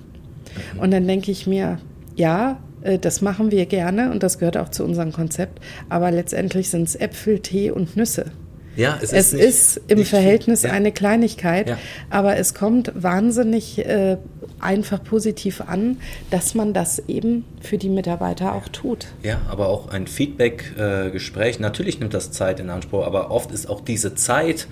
Mhm. 0.75 0.81
Und 0.81 0.91
dann 0.91 1.07
denke 1.07 1.31
ich 1.31 1.47
mir, 1.47 1.79
ja, 2.17 2.53
äh, 2.53 2.55
das 3.01 3.21
machen 3.23 3.51
wir 3.51 3.67
gerne 3.67 4.11
und 4.11 4.23
das 4.23 4.39
gehört 4.39 4.57
auch 4.57 4.69
zu 4.69 4.85
unserem 4.85 5.13
Konzept. 5.13 5.61
Aber 5.89 6.11
letztendlich 6.11 6.71
sind 6.71 6.89
es 6.89 6.97
Äpfel, 6.97 7.41
Tee 7.41 7.71
und 7.71 7.97
Nüsse. 7.97 8.27
Ja, 8.77 8.99
es, 9.01 9.13
es 9.13 9.33
ist, 9.33 9.35
nicht, 9.35 9.45
ist, 9.45 9.81
im 9.89 10.05
Verhältnis 10.05 10.63
ja. 10.63 10.73
eine 10.73 10.93
Kleinigkeit, 10.93 11.69
ja. 11.69 11.79
aber 12.11 12.37
es 12.37 12.55
kommt 12.55 12.93
wahnsinnig 12.95 13.79
äh, 13.79 14.17
einfach 14.61 15.03
positiv 15.03 15.61
an, 15.61 15.99
dass 16.31 16.55
man 16.55 16.73
das 16.73 16.99
eben 17.09 17.45
für 17.61 17.79
die 17.79 17.89
Mitarbeiter 17.89 18.55
auch 18.55 18.69
tut. 18.69 19.07
Ja, 19.23 19.41
aber 19.49 19.69
auch 19.69 19.89
ein 19.91 20.07
Feedback-Gespräch, 20.07 21.59
äh, 21.59 21.63
natürlich 21.63 22.01
nimmt 22.01 22.15
das 22.15 22.33
Zeit 22.33 22.59
in 22.61 22.71
Anspruch, 22.71 23.07
aber 23.07 23.31
oft 23.31 23.53
ist 23.53 23.69
auch 23.69 23.81
diese 23.81 24.15
Zeit, 24.15 24.67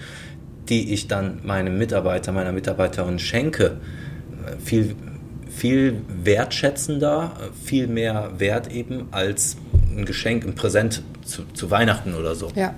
die 0.69 0.92
ich 0.92 1.09
dann 1.09 1.40
meinem 1.45 1.78
Mitarbeiter, 1.78 2.33
meiner 2.33 2.52
Mitarbeiterin 2.52 3.19
schenke, 3.19 3.76
äh, 4.47 4.61
viel 4.61 4.97
viel 5.62 6.02
wertschätzender, 6.09 7.31
viel 7.64 7.87
mehr 7.87 8.33
wert 8.38 8.73
eben 8.73 9.07
als 9.12 9.57
ein 9.97 10.04
Geschenk, 10.04 10.45
ein 10.45 10.57
Präsent 10.57 11.04
zu, 11.25 11.42
zu 11.54 11.71
Weihnachten 11.71 12.14
oder 12.14 12.35
so. 12.35 12.49
Ja. 12.57 12.62
ja. 12.62 12.75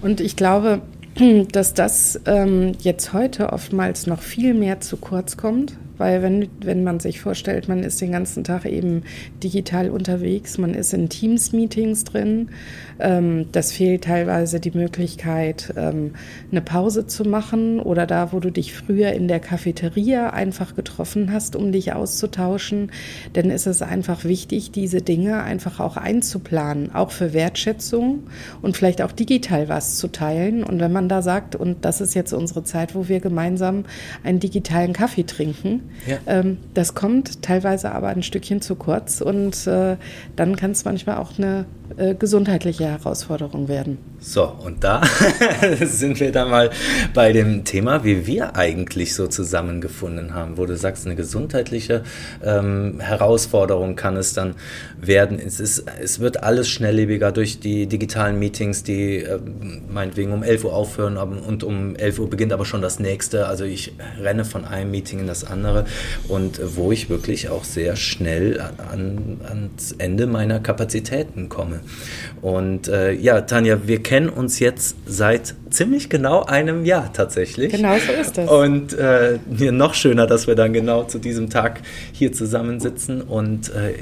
Und 0.00 0.18
ich 0.22 0.34
glaube, 0.34 0.80
dass 1.52 1.74
das 1.74 2.18
ähm, 2.24 2.72
jetzt 2.80 3.12
heute 3.12 3.52
oftmals 3.52 4.06
noch 4.06 4.22
viel 4.22 4.54
mehr 4.54 4.80
zu 4.80 4.96
kurz 4.96 5.36
kommt, 5.36 5.76
weil 5.98 6.22
wenn, 6.22 6.48
wenn 6.60 6.84
man 6.84 7.00
sich 7.00 7.20
vorstellt, 7.20 7.68
man 7.68 7.82
ist 7.82 8.00
den 8.00 8.12
ganzen 8.12 8.44
Tag 8.44 8.64
eben 8.64 9.02
digital 9.42 9.90
unterwegs, 9.90 10.58
man 10.58 10.74
ist 10.74 10.92
in 10.94 11.08
Teams-Meetings 11.08 12.04
drin, 12.04 12.50
ähm, 12.98 13.46
das 13.52 13.72
fehlt 13.72 14.04
teilweise 14.04 14.60
die 14.60 14.70
Möglichkeit, 14.70 15.74
ähm, 15.76 16.12
eine 16.50 16.60
Pause 16.60 17.06
zu 17.06 17.24
machen 17.24 17.80
oder 17.80 18.06
da, 18.06 18.32
wo 18.32 18.40
du 18.40 18.50
dich 18.50 18.74
früher 18.74 19.12
in 19.12 19.28
der 19.28 19.40
Cafeteria 19.40 20.30
einfach 20.30 20.74
getroffen 20.74 21.32
hast, 21.32 21.56
um 21.56 21.72
dich 21.72 21.92
auszutauschen, 21.92 22.90
dann 23.32 23.50
ist 23.50 23.66
es 23.66 23.82
einfach 23.82 24.24
wichtig, 24.24 24.70
diese 24.72 25.02
Dinge 25.02 25.42
einfach 25.42 25.80
auch 25.80 25.96
einzuplanen, 25.96 26.94
auch 26.94 27.10
für 27.10 27.32
Wertschätzung 27.32 28.24
und 28.62 28.76
vielleicht 28.76 29.02
auch 29.02 29.12
digital 29.12 29.68
was 29.68 29.96
zu 29.96 30.08
teilen. 30.08 30.64
Und 30.64 30.80
wenn 30.80 30.92
man 30.92 31.08
da 31.08 31.22
sagt, 31.22 31.56
und 31.56 31.84
das 31.84 32.00
ist 32.00 32.14
jetzt 32.14 32.32
unsere 32.32 32.64
Zeit, 32.64 32.94
wo 32.94 33.08
wir 33.08 33.20
gemeinsam 33.20 33.84
einen 34.22 34.40
digitalen 34.40 34.92
Kaffee 34.92 35.24
trinken, 35.24 35.82
ja. 36.06 36.18
ähm, 36.26 36.58
das 36.74 36.94
kommt 36.94 37.42
teilweise 37.42 37.92
aber 37.92 38.08
ein 38.08 38.22
Stückchen 38.22 38.60
zu 38.60 38.74
kurz 38.74 39.20
und 39.20 39.66
äh, 39.66 39.96
dann 40.36 40.56
kann 40.56 40.72
es 40.72 40.84
manchmal 40.84 41.18
auch 41.18 41.38
eine 41.38 41.66
äh, 41.96 42.14
gesundheitliche 42.14 42.86
Herausforderung 42.86 43.68
werden. 43.68 43.98
So, 44.20 44.44
und 44.44 44.84
da 44.84 45.02
sind 45.80 46.20
wir 46.20 46.32
dann 46.32 46.48
mal 46.48 46.70
bei 47.12 47.32
dem 47.32 47.64
Thema, 47.64 48.04
wie 48.04 48.26
wir 48.26 48.56
eigentlich 48.56 49.14
so 49.14 49.26
zusammengefunden 49.26 50.32
haben, 50.32 50.56
wo 50.56 50.64
du 50.64 50.76
sagst, 50.76 51.06
eine 51.06 51.16
gesundheitliche 51.16 52.02
ähm, 52.42 53.00
Herausforderung 53.00 53.96
kann 53.96 54.16
es 54.16 54.32
dann 54.32 54.54
werden. 55.00 55.40
Es, 55.44 55.60
ist, 55.60 55.84
es 56.00 56.20
wird 56.20 56.42
alles 56.42 56.68
schnelllebiger 56.68 57.32
durch 57.32 57.60
die 57.60 57.86
digitalen 57.86 58.38
Meetings, 58.38 58.84
die 58.84 59.18
äh, 59.18 59.38
meinetwegen 59.90 60.32
um 60.32 60.42
11 60.42 60.64
Uhr 60.64 60.74
aufhören 60.74 61.16
und 61.16 61.64
um 61.64 61.96
11 61.96 62.20
Uhr 62.20 62.30
beginnt 62.30 62.52
aber 62.52 62.64
schon 62.64 62.80
das 62.80 63.00
nächste. 63.00 63.46
Also 63.46 63.64
ich 63.64 63.92
renne 64.20 64.44
von 64.44 64.64
einem 64.64 64.90
Meeting 64.90 65.20
in 65.20 65.26
das 65.26 65.44
andere 65.44 65.71
und 66.28 66.58
äh, 66.58 66.76
wo 66.76 66.92
ich 66.92 67.10
wirklich 67.10 67.48
auch 67.48 67.64
sehr 67.64 67.96
schnell 67.96 68.60
an, 68.60 69.40
ans 69.48 69.92
Ende 69.98 70.26
meiner 70.26 70.60
Kapazitäten 70.60 71.48
komme. 71.48 71.80
Und 72.40 72.88
äh, 72.88 73.12
ja, 73.12 73.40
Tanja, 73.42 73.86
wir 73.86 74.02
kennen 74.02 74.28
uns 74.28 74.58
jetzt 74.58 74.96
seit 75.06 75.54
ziemlich 75.70 76.08
genau 76.08 76.44
einem 76.44 76.84
Jahr 76.84 77.12
tatsächlich. 77.12 77.72
Genau 77.72 77.96
so 77.98 78.12
ist 78.12 78.38
es. 78.38 78.48
Und 78.48 78.92
äh, 78.94 79.38
noch 79.72 79.94
schöner, 79.94 80.26
dass 80.26 80.46
wir 80.46 80.54
dann 80.54 80.72
genau 80.72 81.04
zu 81.04 81.18
diesem 81.18 81.50
Tag 81.50 81.80
hier 82.12 82.32
zusammensitzen 82.32 83.22
und 83.22 83.68
äh, 83.70 83.94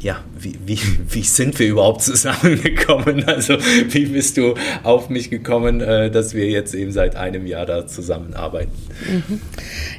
ja, 0.00 0.18
wie, 0.38 0.54
wie, 0.66 0.78
wie 1.08 1.22
sind 1.22 1.58
wir 1.58 1.68
überhaupt 1.68 2.02
zusammengekommen? 2.02 3.24
Also 3.36 3.58
wie 3.90 4.06
bist 4.06 4.36
du 4.36 4.54
auf 4.82 5.10
mich 5.10 5.30
gekommen, 5.30 5.80
äh, 5.80 6.10
dass 6.10 6.32
wir 6.32 6.48
jetzt 6.48 6.74
eben 6.74 6.92
seit 6.92 7.16
einem 7.16 7.46
Jahr 7.46 7.66
da 7.66 7.86
zusammenarbeiten? 7.86 8.72
Mhm. 9.10 9.40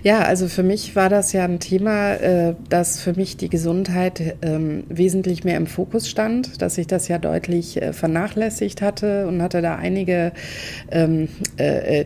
Ja, 0.02 0.22
also 0.22 0.48
für 0.48 0.64
mich 0.64 0.96
war 0.96 1.10
das 1.10 1.34
ja 1.34 1.44
ein 1.44 1.60
Thema, 1.60 2.14
äh, 2.14 2.56
dass 2.70 3.02
für 3.02 3.14
mich 3.14 3.38
die 3.38 3.50
Gesundheit 3.50 4.38
ähm, 4.42 4.86
wesentlich 4.88 5.44
mehr 5.44 5.58
im 5.58 5.68
Fokus 5.68 6.10
stand, 6.10 6.62
dass 6.62 6.78
ich 6.78 6.88
das 6.88 7.08
ja 7.08 7.18
deutlich 7.18 7.82
äh, 7.82 7.94
vernachlässigt 7.94 8.82
hatte 8.82 9.28
und 9.28 9.42
hatte 9.42 9.62
da 9.62 9.76
einige 9.76 10.32
ähm, 10.92 11.28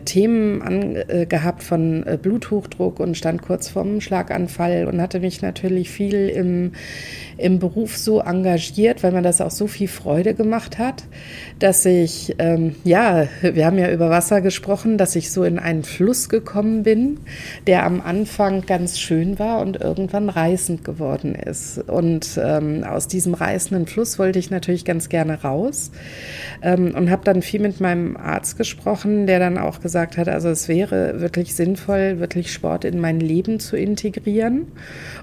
Themen 0.04 0.62
an, 0.62 0.96
gehabt 1.28 1.62
von 1.62 2.04
Bluthochdruck 2.22 3.00
und 3.00 3.16
stand 3.16 3.42
kurz 3.42 3.68
vorm 3.68 4.00
Schlaganfall 4.00 4.86
und 4.86 5.00
hatte 5.00 5.20
mich 5.20 5.42
natürlich 5.42 5.90
viel 5.90 6.28
im, 6.28 6.72
im 7.42 7.58
Beruf 7.58 7.96
so 7.96 8.20
engagiert, 8.20 9.02
weil 9.02 9.12
man 9.12 9.22
das 9.22 9.40
auch 9.40 9.50
so 9.50 9.66
viel 9.66 9.88
Freude 9.88 10.34
gemacht 10.34 10.78
hat, 10.78 11.04
dass 11.58 11.84
ich, 11.84 12.34
ähm, 12.38 12.76
ja, 12.84 13.26
wir 13.42 13.66
haben 13.66 13.78
ja 13.78 13.90
über 13.90 14.10
Wasser 14.10 14.40
gesprochen, 14.40 14.98
dass 14.98 15.16
ich 15.16 15.30
so 15.30 15.44
in 15.44 15.58
einen 15.58 15.84
Fluss 15.84 16.28
gekommen 16.28 16.82
bin, 16.82 17.20
der 17.66 17.84
am 17.84 18.00
Anfang 18.00 18.62
ganz 18.66 18.98
schön 18.98 19.38
war 19.38 19.60
und 19.60 19.80
irgendwann 19.80 20.28
reißend 20.28 20.84
geworden 20.84 21.34
ist. 21.34 21.78
Und 21.88 22.40
ähm, 22.42 22.84
aus 22.84 23.08
diesem 23.08 23.34
reißenden 23.34 23.86
Fluss 23.86 24.18
wollte 24.18 24.38
ich 24.38 24.50
natürlich 24.50 24.84
ganz 24.84 25.08
gerne 25.08 25.42
raus 25.42 25.90
ähm, 26.62 26.94
und 26.94 27.10
habe 27.10 27.24
dann 27.24 27.42
viel 27.42 27.60
mit 27.60 27.80
meinem 27.80 28.16
Arzt 28.16 28.56
gesprochen, 28.56 29.26
der 29.26 29.38
dann 29.38 29.58
auch 29.58 29.80
gesagt 29.80 30.16
hat, 30.16 30.28
also 30.28 30.48
es 30.48 30.68
wäre 30.68 31.20
wirklich 31.20 31.54
sinnvoll, 31.54 32.20
wirklich 32.20 32.52
Sport 32.52 32.84
in 32.84 33.00
mein 33.00 33.20
Leben 33.20 33.60
zu 33.60 33.76
integrieren. 33.76 34.66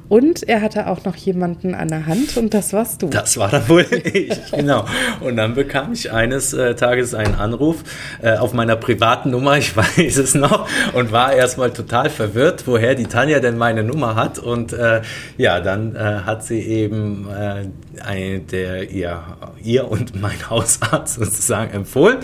Und 0.09 0.47
er 0.47 0.61
hatte 0.61 0.88
auch 0.88 1.05
noch 1.05 1.15
jemanden 1.15 1.75
an 1.75 1.88
der 1.88 2.07
Hand 2.09 2.35
und 2.37 2.53
das 2.53 2.73
warst 2.73 3.01
du. 3.01 3.07
Das 3.07 3.37
war 3.37 3.49
dann 3.49 3.67
wohl 3.69 3.85
ich, 3.91 4.51
genau. 4.51 4.85
Und 5.21 5.37
dann 5.37 5.53
bekam 5.53 5.93
ich 5.93 6.11
eines 6.11 6.53
äh, 6.53 6.75
Tages 6.75 7.13
einen 7.13 7.35
Anruf 7.35 7.83
äh, 8.21 8.35
auf 8.35 8.53
meiner 8.53 8.75
privaten 8.75 9.29
Nummer, 9.31 9.57
ich 9.57 9.75
weiß 9.97 10.17
es 10.17 10.35
noch, 10.35 10.67
und 10.93 11.11
war 11.11 11.33
erstmal 11.33 11.71
total 11.71 12.09
verwirrt, 12.09 12.63
woher 12.65 12.95
die 12.95 13.05
Tanja 13.05 13.39
denn 13.39 13.57
meine 13.57 13.83
Nummer 13.83 14.15
hat. 14.15 14.39
Und 14.39 14.73
äh, 14.73 15.01
ja, 15.37 15.59
dann 15.59 15.95
äh, 15.95 15.99
hat 15.99 16.43
sie 16.43 16.59
eben 16.59 17.27
äh, 17.29 17.65
eine 18.03 18.39
der 18.39 18.89
ihr, 18.89 19.21
ihr 19.63 19.89
und 19.89 20.19
mein 20.19 20.37
Hausarzt 20.49 21.15
sozusagen 21.15 21.71
empfohlen. 21.71 22.17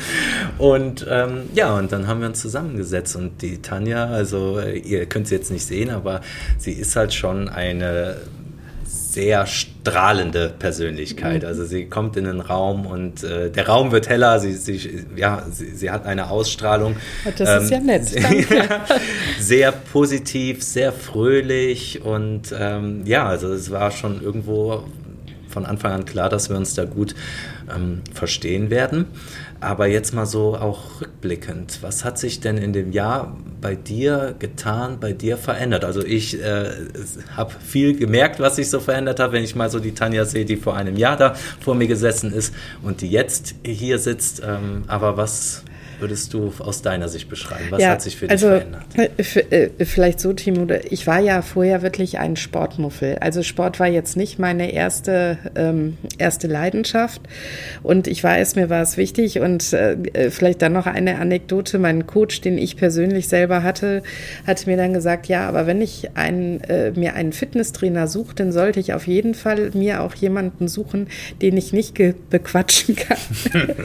Und 0.57 1.05
ähm, 1.09 1.49
ja, 1.53 1.75
und 1.77 1.91
dann 1.91 2.07
haben 2.07 2.21
wir 2.21 2.27
uns 2.27 2.41
zusammengesetzt. 2.41 3.15
Und 3.15 3.41
die 3.41 3.61
Tanja, 3.61 4.05
also 4.05 4.59
äh, 4.59 4.77
ihr 4.77 5.05
könnt 5.05 5.27
sie 5.27 5.35
jetzt 5.35 5.51
nicht 5.51 5.65
sehen, 5.65 5.89
aber 5.89 6.21
sie 6.57 6.73
ist 6.73 6.95
halt 6.95 7.13
schon 7.13 7.49
eine 7.49 8.17
sehr 9.15 9.47
strahlende 9.47 10.53
Persönlichkeit. 10.59 11.43
Mhm. 11.43 11.47
Also 11.47 11.65
sie 11.65 11.85
kommt 11.85 12.17
in 12.17 12.25
den 12.25 12.41
Raum 12.41 12.85
und 12.85 13.23
äh, 13.23 13.49
der 13.49 13.67
Raum 13.67 13.93
wird 13.93 14.09
heller. 14.09 14.39
Sie, 14.41 14.53
sie, 14.53 15.05
ja, 15.15 15.43
sie, 15.49 15.71
sie 15.71 15.89
hat 15.89 16.05
eine 16.05 16.29
Ausstrahlung. 16.29 16.97
Das 17.37 17.49
ähm, 17.49 17.63
ist 17.63 17.71
ja 17.71 17.79
nett. 17.79 18.23
Danke. 18.23 18.81
sehr 19.39 19.71
positiv, 19.71 20.63
sehr 20.63 20.91
fröhlich 20.91 22.01
und 22.03 22.53
ähm, 22.59 23.03
ja, 23.05 23.25
also 23.25 23.53
es 23.53 23.71
war 23.71 23.91
schon 23.91 24.21
irgendwo 24.21 24.83
von 25.47 25.65
Anfang 25.65 25.93
an 25.93 26.05
klar, 26.05 26.27
dass 26.27 26.49
wir 26.49 26.57
uns 26.57 26.73
da 26.73 26.83
gut 26.83 27.15
ähm, 27.73 28.01
verstehen 28.13 28.69
werden. 28.69 29.05
Aber 29.61 29.87
jetzt 29.87 30.13
mal 30.13 30.25
so 30.25 30.57
auch 30.57 30.99
rückblickend, 30.99 31.79
was 31.81 32.03
hat 32.03 32.19
sich 32.19 32.41
denn 32.41 32.57
in 32.57 32.73
dem 32.73 32.91
Jahr 32.91 33.37
bei 33.65 33.73
dir 33.73 34.35
getan, 34.37 34.99
bei 34.99 35.11
dir 35.11 35.37
verändert? 35.37 35.85
Also 35.85 36.05
ich 36.05 36.39
äh, 36.39 36.69
habe 37.35 37.51
viel 37.65 37.97
gemerkt, 37.97 38.39
was 38.39 38.57
sich 38.57 38.69
so 38.69 38.79
verändert 38.79 39.19
hat, 39.19 39.31
wenn 39.31 39.43
ich 39.43 39.55
mal 39.55 39.71
so 39.71 39.79
die 39.79 39.95
Tanja 39.95 40.23
sehe, 40.25 40.45
die 40.45 40.55
vor 40.55 40.75
einem 40.75 40.97
Jahr 40.97 41.17
da 41.17 41.33
vor 41.61 41.73
mir 41.73 41.87
gesessen 41.87 42.31
ist 42.31 42.53
und 42.83 43.01
die 43.01 43.09
jetzt 43.09 43.55
hier 43.65 43.97
sitzt. 43.97 44.43
Ähm, 44.45 44.83
aber 44.85 45.17
was, 45.17 45.63
würdest 45.99 46.33
du 46.33 46.53
aus 46.59 46.81
deiner 46.81 47.07
Sicht 47.09 47.29
beschreiben? 47.29 47.65
Was 47.69 47.81
ja, 47.81 47.89
hat 47.89 48.01
sich 48.01 48.17
für 48.17 48.29
also, 48.29 48.49
dich 48.49 48.63
verändert? 48.63 49.51
Äh, 49.51 49.85
vielleicht 49.85 50.19
so, 50.19 50.33
Timo, 50.33 50.67
ich 50.89 51.07
war 51.07 51.19
ja 51.19 51.41
vorher 51.41 51.81
wirklich 51.81 52.19
ein 52.19 52.35
Sportmuffel. 52.35 53.17
Also 53.19 53.43
Sport 53.43 53.79
war 53.79 53.87
jetzt 53.87 54.17
nicht 54.17 54.39
meine 54.39 54.71
erste, 54.71 55.37
ähm, 55.55 55.97
erste 56.17 56.47
Leidenschaft 56.47 57.21
und 57.83 58.07
ich 58.07 58.23
weiß, 58.23 58.55
mir 58.55 58.69
war 58.69 58.81
es 58.81 58.97
wichtig 58.97 59.39
und 59.39 59.73
äh, 59.73 59.93
äh, 60.13 60.29
vielleicht 60.29 60.61
dann 60.61 60.73
noch 60.73 60.85
eine 60.85 61.19
Anekdote. 61.19 61.79
Mein 61.79 62.07
Coach, 62.07 62.41
den 62.41 62.57
ich 62.57 62.77
persönlich 62.77 63.27
selber 63.27 63.63
hatte, 63.63 64.03
hat 64.45 64.65
mir 64.67 64.77
dann 64.77 64.93
gesagt, 64.93 65.27
ja, 65.27 65.47
aber 65.47 65.67
wenn 65.67 65.81
ich 65.81 66.15
einen, 66.15 66.61
äh, 66.61 66.91
mir 66.91 67.13
einen 67.15 67.33
Fitnesstrainer 67.33 68.07
suche, 68.07 68.35
dann 68.35 68.51
sollte 68.51 68.79
ich 68.79 68.93
auf 68.93 69.07
jeden 69.07 69.33
Fall 69.33 69.71
mir 69.73 70.01
auch 70.01 70.15
jemanden 70.15 70.67
suchen, 70.67 71.07
den 71.41 71.57
ich 71.57 71.73
nicht 71.73 71.95
bequatschen 72.29 72.95
kann. 72.95 73.17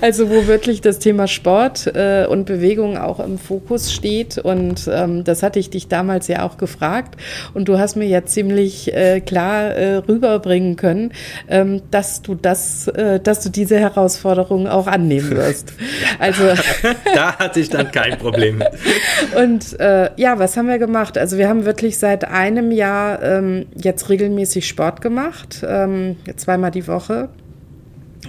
also 0.00 0.30
wo 0.30 0.46
wirklich 0.46 0.80
das 0.80 0.98
Thema 0.98 1.26
Sport 1.26 1.61
Sport 1.62 1.94
äh, 1.94 2.26
und 2.26 2.44
Bewegung 2.44 2.98
auch 2.98 3.20
im 3.20 3.38
Fokus 3.38 3.92
steht. 3.92 4.38
Und 4.38 4.88
ähm, 4.92 5.24
das 5.24 5.42
hatte 5.42 5.58
ich 5.58 5.70
dich 5.70 5.88
damals 5.88 6.28
ja 6.28 6.42
auch 6.42 6.56
gefragt. 6.56 7.16
Und 7.54 7.68
du 7.68 7.78
hast 7.78 7.96
mir 7.96 8.06
ja 8.06 8.24
ziemlich 8.24 8.92
äh, 8.94 9.20
klar 9.20 9.70
äh, 9.70 9.96
rüberbringen 9.96 10.76
können, 10.76 11.12
ähm, 11.48 11.82
dass 11.90 12.22
du 12.22 12.34
das, 12.34 12.88
äh, 12.88 13.20
dass 13.20 13.40
du 13.42 13.50
diese 13.50 13.78
Herausforderung 13.78 14.68
auch 14.68 14.86
annehmen 14.86 15.30
wirst. 15.36 15.74
Also 16.18 16.44
da 17.14 17.38
hatte 17.38 17.60
ich 17.60 17.70
dann 17.70 17.90
kein 17.90 18.18
Problem. 18.18 18.62
Und 19.36 19.78
äh, 19.80 20.10
ja, 20.16 20.38
was 20.38 20.56
haben 20.56 20.68
wir 20.68 20.78
gemacht? 20.78 21.16
Also 21.18 21.38
wir 21.38 21.48
haben 21.48 21.64
wirklich 21.64 21.98
seit 21.98 22.24
einem 22.24 22.70
Jahr 22.70 23.22
ähm, 23.22 23.66
jetzt 23.74 24.08
regelmäßig 24.08 24.66
Sport 24.66 25.00
gemacht, 25.00 25.64
ähm, 25.66 26.16
zweimal 26.36 26.70
die 26.70 26.86
Woche. 26.86 27.28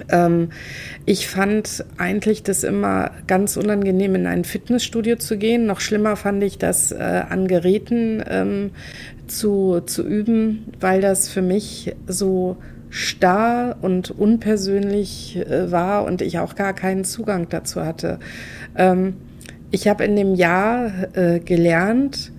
Ähm, 0.10 0.50
ich 1.06 1.28
fand 1.28 1.86
eigentlich 1.98 2.44
das 2.44 2.64
immer 2.64 3.12
ganz 3.28 3.58
unangenehm, 3.58 4.16
in 4.16 4.28
ein 4.28 4.44
Fitnessstudio 4.44 5.18
zu 5.18 5.38
gehen. 5.38 5.66
Noch 5.66 5.80
schlimmer 5.80 6.16
fand 6.16 6.44
ich 6.44 6.58
das 6.58 6.92
äh, 6.92 6.96
an 6.98 7.48
Geräten 7.48 8.24
ähm, 8.30 8.72
zu, 9.28 9.82
zu 9.86 10.06
üben, 10.06 10.66
weil 10.80 11.02
das 11.02 11.30
für 11.30 11.42
mich 11.42 11.96
so 12.08 12.58
starr 12.90 13.78
und 13.82 14.12
unpersönlich 14.12 15.38
äh, 15.38 15.72
war 15.72 16.06
und 16.06 16.22
ich 16.22 16.40
auch 16.40 16.56
gar 16.56 16.74
keinen 16.74 17.04
Zugang 17.04 17.50
dazu 17.50 17.84
hatte. 17.84 18.20
Ähm, 18.78 19.16
ich 19.72 19.88
habe 19.88 20.04
in 20.04 20.16
dem 20.16 20.36
Jahr 20.36 20.92
äh, 21.14 21.40
gelernt, 21.40 22.32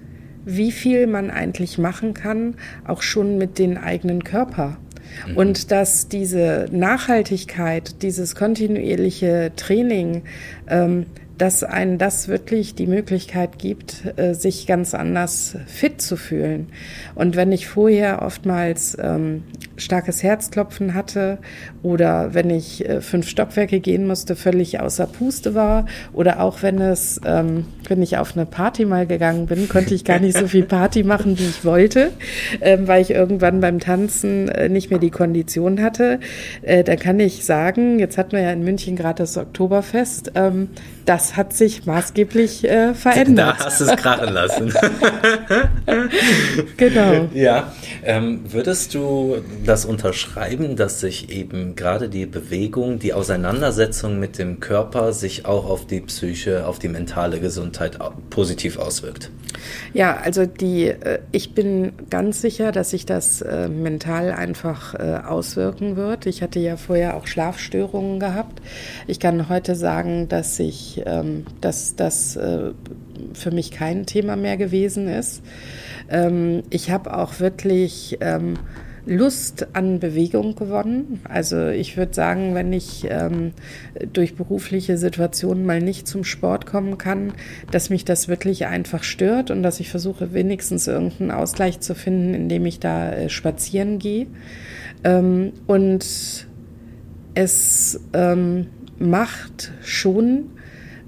wie 0.45 0.71
viel 0.71 1.09
man 1.09 1.31
eigentlich 1.31 1.79
machen 1.79 2.15
kann, 2.15 2.55
auch 2.87 3.03
schon 3.03 3.39
mit 3.39 3.59
den 3.59 3.77
eigenen 3.77 4.23
Körper. 4.23 4.77
Mhm. 5.27 5.37
Und 5.37 5.71
dass 5.71 6.09
diese 6.09 6.67
Nachhaltigkeit, 6.71 8.03
dieses 8.03 8.35
kontinuierliche 8.35 9.53
Training, 9.57 10.23
ähm, 10.69 11.07
dass 11.39 11.65
einen 11.65 11.99
das 11.99 12.29
wirklich 12.29 12.75
die 12.75 12.87
Möglichkeit 12.87 13.59
gibt, 13.59 14.05
äh, 14.17 14.35
sich 14.35 14.67
ganz 14.67 14.95
anders 14.95 15.57
fit 15.67 16.01
zu 16.01 16.17
fühlen. 16.17 16.69
Und 17.15 17.37
wenn 17.37 17.51
ich 17.51 17.67
vorher 17.67 18.23
oftmals 18.23 18.97
ähm, 19.01 19.43
starkes 19.77 20.23
Herzklopfen 20.23 20.95
hatte 20.95 21.39
oder 21.83 22.35
wenn 22.35 22.51
ich 22.51 22.89
äh, 22.89 23.01
fünf 23.01 23.29
Stockwerke 23.29 23.81
gehen 23.81 24.07
musste, 24.07 24.37
völlig 24.37 24.81
außer 24.81 25.07
Puste 25.07 25.55
war 25.55 25.87
oder 26.13 26.41
auch 26.41 26.63
wenn 26.63 26.81
es, 26.81 27.21
ähm, 27.25 27.67
wenn 27.89 28.03
ich 28.03 28.17
auf 28.19 28.37
eine 28.37 28.47
Party 28.47 28.85
mal 28.85 29.07
gegangen 29.07 29.47
bin, 29.47 29.69
konnte 29.69 29.95
ich 29.95 30.05
gar 30.05 30.19
nicht 30.19 30.37
so 30.37 30.47
viel 30.49 30.65
Party 30.65 31.03
machen, 31.03 31.39
wie 31.39 31.47
ich 31.47 31.65
wollte, 31.65 32.11
ähm, 32.61 32.89
weil 32.89 33.03
ich 33.03 33.11
irgendwann 33.11 33.61
beim 33.61 33.81
Tanzen 33.81 34.49
äh, 34.49 34.69
nicht 34.69 34.91
mehr 34.91 34.99
die 34.99 35.11
Kondition 35.11 35.83
hatte. 35.83 36.21
Äh, 36.63 36.85
da 36.85 36.97
kann 36.97 37.21
ich 37.21 37.45
sagen, 37.45 37.99
jetzt 37.99 38.19
hatten 38.19 38.33
wir 38.33 38.41
ja 38.41 38.53
in 38.53 38.65
München 38.65 38.97
gerade 38.97 39.19
das 39.19 39.37
Oktoberfest, 39.37 40.33
ähm, 40.35 40.69
das 41.05 41.37
hat 41.37 41.53
sich 41.53 41.87
maßgeblich 41.87 42.65
äh, 42.65 42.95
verändert. 42.95 43.57
Da 43.61 43.65
hast 43.67 43.81
du 43.81 43.85
es 43.85 43.97
krachen 43.97 44.33
lassen. 44.33 44.73
genau. 46.77 47.29
Ja. 47.35 47.73
Ähm, 48.05 48.41
würdest 48.51 48.95
du 48.95 49.37
das 49.65 49.85
unterschreiben, 49.85 50.77
dass 50.77 51.01
sich 51.01 51.31
eben 51.31 51.75
gerade 51.77 52.09
die 52.09 52.27
Bewegung, 52.27 52.99
die 52.99 53.13
Auseinandersetzung 53.13 54.19
mit 54.19 54.39
dem 54.39 54.61
Körper 54.61 55.13
sich 55.13 55.47
auch 55.47 55.67
auf 55.69 55.87
die 55.87 56.01
Psyche, 56.01 56.67
auf 56.67 56.79
die 56.79 56.89
mentale 56.89 57.41
Gesundheit 57.41 57.99
positiv 58.31 58.79
auswirkt? 58.79 59.31
Ja, 59.93 60.17
also 60.17 60.47
die, 60.47 60.89
äh, 60.89 61.21
ich 61.33 61.55
bin 61.55 61.93
ganz 62.11 62.41
sicher, 62.41 62.73
dass 62.73 62.91
sich 62.91 63.07
das 63.07 63.41
äh, 63.41 63.69
mental 63.69 64.33
einfach 64.33 64.95
äh, 64.95 65.21
auswirken 65.25 65.97
wird. 65.97 66.27
Ich 66.27 66.43
hatte 66.43 66.59
ja 66.59 66.77
vorher 66.77 67.17
auch 67.17 67.27
Schlafstörungen 67.27 68.21
gehabt. 68.21 68.61
Ich 69.07 69.21
kann 69.21 69.49
heute 69.49 69.75
sagen, 69.75 70.29
dass 70.29 70.59
ich, 70.59 71.03
ähm, 71.07 71.47
dass 71.61 71.97
das 71.97 72.39
für 73.33 73.51
mich 73.51 73.71
kein 73.71 74.07
Thema 74.07 74.37
mehr 74.37 74.57
gewesen 74.57 75.09
ist. 75.09 75.43
Ähm, 76.09 76.63
ich 76.71 76.91
habe 76.91 77.17
auch 77.17 77.41
wirklich 77.41 78.19
ähm, 78.21 78.55
Lust 79.07 79.69
an 79.75 80.01
Bewegung 80.01 80.55
gewonnen. 80.55 81.21
Also 81.25 81.69
ich 81.69 81.97
würde 81.97 82.15
sagen, 82.15 82.55
wenn 82.55 82.73
ich 82.73 83.07
ähm, 83.11 83.53
durch 84.13 84.35
berufliche 84.35 84.97
Situationen 84.97 85.67
mal 85.67 85.81
nicht 85.81 86.09
zum 86.09 86.25
Sport 86.25 86.65
kommen 86.65 86.97
kann, 86.97 87.35
dass 87.71 87.91
mich 87.91 88.05
das 88.05 88.29
wirklich 88.29 88.67
einfach 88.67 89.03
stört 89.03 89.51
und 89.51 89.63
dass 89.63 89.81
ich 89.81 89.91
versuche 89.91 90.33
wenigstens 90.33 90.87
irgendeinen 90.87 91.31
Ausgleich 91.33 91.81
zu 91.81 91.95
finden, 91.95 92.35
indem 92.35 92.65
ich 92.65 92.81
da 92.81 93.13
äh, 93.13 93.29
spazieren 93.29 93.99
gehe. 93.99 94.27
Ähm, 95.05 95.53
und 95.67 96.47
es 97.35 98.01
ähm, 98.15 98.69
macht 98.99 99.73
schon 99.83 100.51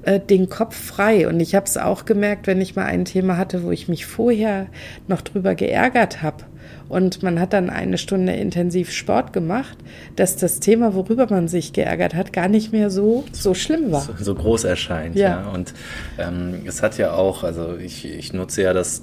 äh, 0.02 0.20
den 0.20 0.50
Kopf 0.50 0.76
frei. 0.76 1.28
Und 1.28 1.40
ich 1.40 1.54
habe 1.54 1.64
es 1.64 1.78
auch 1.78 2.04
gemerkt, 2.04 2.46
wenn 2.46 2.61
ich 2.61 2.76
mal 2.76 2.85
ein 2.85 3.06
Thema 3.06 3.38
hatte, 3.38 3.62
wo 3.62 3.70
ich 3.70 3.88
mich 3.88 4.04
vorher 4.04 4.66
noch 5.09 5.22
drüber 5.22 5.54
geärgert 5.54 6.22
habe 6.22 6.44
und 6.88 7.22
man 7.22 7.40
hat 7.40 7.53
dann 7.53 7.70
eine 7.70 7.99
Stunde 7.99 8.33
intensiv 8.33 8.92
Sport 8.92 9.33
gemacht, 9.33 9.77
dass 10.14 10.37
das 10.37 10.61
Thema, 10.61 10.94
worüber 10.94 11.27
man 11.29 11.49
sich 11.49 11.72
geärgert 11.72 12.14
hat, 12.14 12.33
gar 12.33 12.49
nicht 12.49 12.72
mehr 12.72 12.90
so, 12.90 13.25
so 13.33 13.55
schlimm 13.55 13.92
war. 13.92 14.03
So, 14.03 14.12
so 14.18 14.35
groß 14.35 14.64
erscheint, 14.64 15.16
ja. 15.16 15.42
ja. 15.42 15.49
Und 15.49 15.75
ähm, 16.18 16.62
es 16.66 16.83
hat 16.83 16.99
ja 16.99 17.12
auch, 17.12 17.44
also 17.44 17.77
ich, 17.77 18.05
ich 18.05 18.33
nutze 18.33 18.62
ja 18.62 18.72
das, 18.72 19.03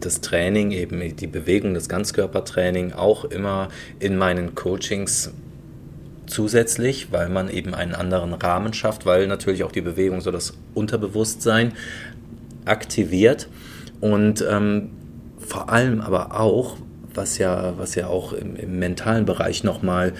das 0.00 0.20
Training, 0.20 0.70
eben 0.70 1.16
die 1.16 1.26
Bewegung, 1.26 1.74
das 1.74 1.88
Ganzkörpertraining 1.88 2.92
auch 2.92 3.24
immer 3.24 3.68
in 3.98 4.16
meinen 4.16 4.54
Coachings 4.54 5.32
zusätzlich, 6.26 7.12
weil 7.12 7.28
man 7.28 7.50
eben 7.50 7.74
einen 7.74 7.94
anderen 7.94 8.32
Rahmen 8.32 8.72
schafft, 8.72 9.04
weil 9.06 9.26
natürlich 9.26 9.64
auch 9.64 9.72
die 9.72 9.82
Bewegung 9.82 10.20
so 10.20 10.30
das 10.30 10.54
Unterbewusstsein 10.74 11.72
aktiviert 12.64 13.48
und 14.00 14.44
ähm, 14.48 14.90
vor 15.38 15.68
allem 15.68 16.00
aber 16.00 16.40
auch, 16.40 16.76
was 17.14 17.38
ja, 17.38 17.74
was 17.78 17.94
ja 17.94 18.06
auch 18.08 18.32
im, 18.32 18.56
im 18.56 18.78
mentalen 18.78 19.24
Bereich 19.24 19.64
nochmal 19.64 20.12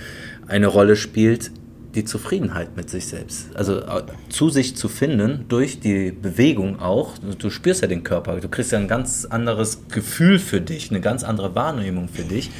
eine 0.47 0.67
Rolle 0.67 0.97
spielt, 0.97 1.51
die 1.95 2.05
Zufriedenheit 2.05 2.77
mit 2.77 2.89
sich 2.89 3.07
selbst. 3.07 3.55
Also 3.55 3.81
äh, 3.81 4.03
zu 4.29 4.49
sich 4.49 4.77
zu 4.77 4.89
finden, 4.89 5.45
durch 5.49 5.81
die 5.81 6.11
Bewegung 6.11 6.81
auch. 6.81 7.19
Du 7.39 7.51
spürst 7.51 7.83
ja 7.83 7.89
den 7.89 8.03
Körper, 8.03 8.41
du 8.41 8.49
kriegst 8.49 8.73
ja 8.73 8.79
ein 8.79 8.89
ganz 8.89 9.27
anderes 9.27 9.89
Gefühl 9.89 10.39
für 10.39 10.61
dich, 10.61 10.91
eine 10.91 11.01
ganz 11.01 11.25
andere 11.25 11.55
Wahrnehmung 11.55 12.09
für 12.09 12.23
dich. 12.23 12.51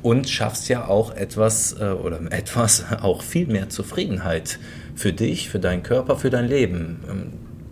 und 0.00 0.30
schaffst 0.30 0.68
ja 0.68 0.86
auch 0.86 1.14
etwas 1.14 1.72
äh, 1.80 1.86
oder 1.86 2.20
etwas, 2.30 2.84
auch 3.02 3.22
viel 3.22 3.46
mehr 3.46 3.68
Zufriedenheit 3.68 4.58
für 4.94 5.12
dich, 5.12 5.48
für 5.48 5.58
deinen 5.58 5.82
Körper, 5.82 6.16
für 6.16 6.30
dein 6.30 6.46
Leben. 6.46 7.00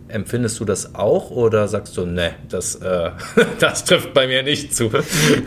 Empfindest 0.09 0.59
du 0.59 0.65
das 0.65 0.95
auch 0.95 1.31
oder 1.31 1.67
sagst 1.67 1.97
du, 1.97 2.05
ne, 2.05 2.31
das, 2.49 2.75
äh, 2.75 3.11
das 3.59 3.83
trifft 3.83 4.13
bei 4.13 4.27
mir 4.27 4.43
nicht 4.43 4.75
zu? 4.75 4.89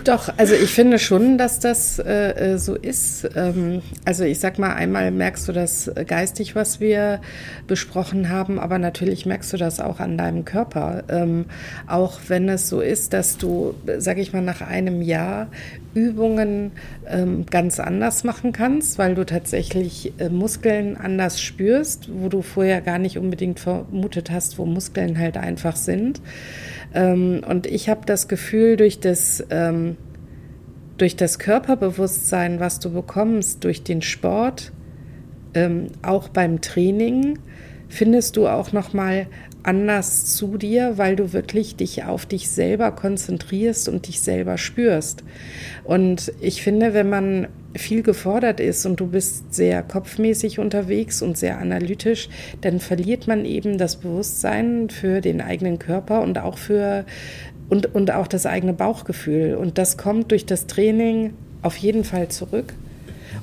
Doch, 0.04 0.32
also 0.36 0.54
ich 0.54 0.70
finde 0.70 0.98
schon, 0.98 1.38
dass 1.38 1.60
das 1.60 1.98
äh, 1.98 2.52
äh, 2.54 2.58
so 2.58 2.74
ist. 2.74 3.28
Ähm, 3.34 3.82
also 4.04 4.24
ich 4.24 4.38
sag 4.38 4.58
mal, 4.58 4.74
einmal 4.74 5.10
merkst 5.10 5.48
du 5.48 5.52
das 5.52 5.90
geistig, 6.06 6.54
was 6.54 6.80
wir 6.80 7.20
besprochen 7.66 8.28
haben, 8.28 8.58
aber 8.58 8.78
natürlich 8.78 9.26
merkst 9.26 9.52
du 9.52 9.56
das 9.56 9.80
auch 9.80 10.00
an 10.00 10.18
deinem 10.18 10.44
Körper. 10.44 11.04
Ähm, 11.08 11.46
auch 11.86 12.20
wenn 12.28 12.48
es 12.48 12.68
so 12.68 12.80
ist, 12.80 13.12
dass 13.12 13.38
du, 13.38 13.74
sag 13.98 14.18
ich 14.18 14.32
mal, 14.32 14.42
nach 14.42 14.60
einem 14.60 15.02
Jahr 15.02 15.48
Übungen 15.94 16.72
ähm, 17.06 17.46
ganz 17.46 17.80
anders 17.80 18.24
machen 18.24 18.52
kannst, 18.52 18.98
weil 18.98 19.14
du 19.14 19.26
tatsächlich 19.26 20.12
äh, 20.18 20.28
Muskeln 20.28 20.96
anders 20.96 21.40
spürst, 21.40 22.08
wo 22.12 22.28
du 22.28 22.42
vorher 22.42 22.80
gar 22.80 22.98
nicht 22.98 23.18
unbedingt 23.18 23.60
vermutet 23.60 24.30
hast, 24.30 24.58
wo 24.58 24.66
Muskeln 24.66 25.18
halt 25.18 25.36
einfach 25.36 25.76
sind. 25.76 26.20
Ähm, 26.94 27.42
und 27.46 27.66
ich 27.66 27.88
habe 27.88 28.02
das 28.06 28.28
Gefühl, 28.28 28.76
durch 28.76 29.00
das, 29.00 29.44
ähm, 29.50 29.96
durch 30.96 31.16
das 31.16 31.38
Körperbewusstsein, 31.38 32.60
was 32.60 32.78
du 32.78 32.90
bekommst, 32.90 33.64
durch 33.64 33.82
den 33.82 34.02
Sport, 34.02 34.72
ähm, 35.54 35.88
auch 36.02 36.28
beim 36.28 36.60
Training, 36.60 37.38
findest 37.88 38.36
du 38.36 38.46
auch 38.46 38.72
noch 38.72 38.92
mal 38.92 39.26
anders 39.62 40.26
zu 40.26 40.56
dir, 40.56 40.96
weil 40.96 41.16
du 41.16 41.32
wirklich 41.32 41.76
dich 41.76 42.04
auf 42.04 42.26
dich 42.26 42.50
selber 42.50 42.92
konzentrierst 42.92 43.88
und 43.88 44.08
dich 44.08 44.20
selber 44.20 44.58
spürst. 44.58 45.24
Und 45.84 46.32
ich 46.40 46.62
finde, 46.62 46.94
wenn 46.94 47.08
man 47.08 47.48
viel 47.76 48.02
gefordert 48.02 48.58
ist 48.58 48.84
und 48.86 48.98
du 48.98 49.06
bist 49.06 49.54
sehr 49.54 49.82
kopfmäßig 49.82 50.58
unterwegs 50.58 51.22
und 51.22 51.38
sehr 51.38 51.58
analytisch, 51.58 52.28
dann 52.60 52.80
verliert 52.80 53.28
man 53.28 53.44
eben 53.44 53.78
das 53.78 53.96
Bewusstsein 53.96 54.90
für 54.90 55.20
den 55.20 55.40
eigenen 55.40 55.78
Körper 55.78 56.22
und 56.22 56.38
auch 56.38 56.58
für 56.58 57.04
und, 57.68 57.94
und 57.94 58.10
auch 58.10 58.26
das 58.26 58.46
eigene 58.46 58.72
Bauchgefühl. 58.72 59.54
Und 59.54 59.78
das 59.78 59.96
kommt 59.96 60.32
durch 60.32 60.44
das 60.44 60.66
Training 60.66 61.34
auf 61.62 61.76
jeden 61.76 62.04
Fall 62.04 62.28
zurück. 62.28 62.74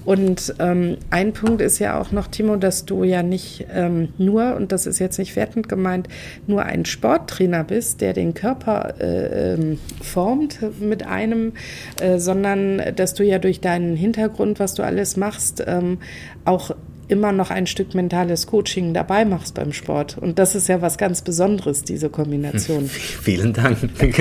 Und 0.08 0.56
ähm, 0.60 1.00
ein 1.10 1.34
Punkt 1.34 1.62
ist 1.62 1.80
ja 1.80 2.00
auch 2.00 2.14
noch, 2.14 2.28
Timo, 2.28 2.56
dass 2.56 2.86
du 2.86 3.04
ja 3.04 3.24
nicht 3.24 3.66
ähm, 3.74 4.14
nur, 4.18 4.56
und 4.56 4.72
das 4.72 4.88
ist 4.88 5.00
jetzt 5.00 5.20
nicht 5.20 5.36
wertend 5.36 5.68
gemeint, 5.68 6.08
nur 6.48 6.64
ein 6.64 6.86
Sporttrainer 6.86 7.66
bist, 7.66 8.00
der 8.00 8.14
den 8.14 8.34
Körper 8.34 8.94
äh, 9.02 9.56
ähm, 9.56 9.80
formt 10.02 10.60
mit 10.80 11.06
einem, 11.06 11.52
äh, 12.00 12.20
sondern 12.20 12.82
dass 12.96 13.16
du 13.16 13.26
ja 13.26 13.38
durch 13.38 13.60
deinen 13.60 13.98
Hintergrund, 13.98 14.62
was 14.62 14.76
du 14.76 14.84
alles 14.84 15.18
machst, 15.18 15.62
ähm, 15.68 15.98
auch 16.46 16.72
immer 17.08 17.32
noch 17.32 17.52
ein 17.52 17.68
Stück 17.68 17.96
mentales 17.96 18.48
Coaching 18.48 18.94
dabei 18.94 19.26
machst 19.26 19.54
beim 19.54 19.72
Sport. 19.72 20.18
Und 20.18 20.40
das 20.40 20.56
ist 20.56 20.68
ja 20.68 20.82
was 20.82 20.98
ganz 20.98 21.22
Besonderes, 21.22 21.84
diese 21.84 22.10
Kombination. 22.10 22.88
Vielen 22.90 23.54
Dank. 23.54 23.78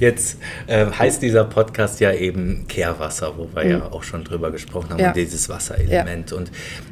Jetzt 0.00 0.38
äh, 0.66 0.86
heißt 0.86 1.22
dieser 1.22 1.44
Podcast 1.44 2.00
ja 2.00 2.12
eben 2.12 2.66
Kehrwasser, 2.68 3.34
wo 3.36 3.48
wir 3.54 3.64
mhm. 3.64 3.70
ja 3.70 3.92
auch 3.92 4.02
schon 4.02 4.24
drüber 4.24 4.50
gesprochen 4.50 4.90
haben, 4.92 5.00
ja. 5.00 5.12
dieses 5.12 5.48
Wasserelement. 5.48 6.30
Ja. 6.30 6.36
Und 6.36 6.50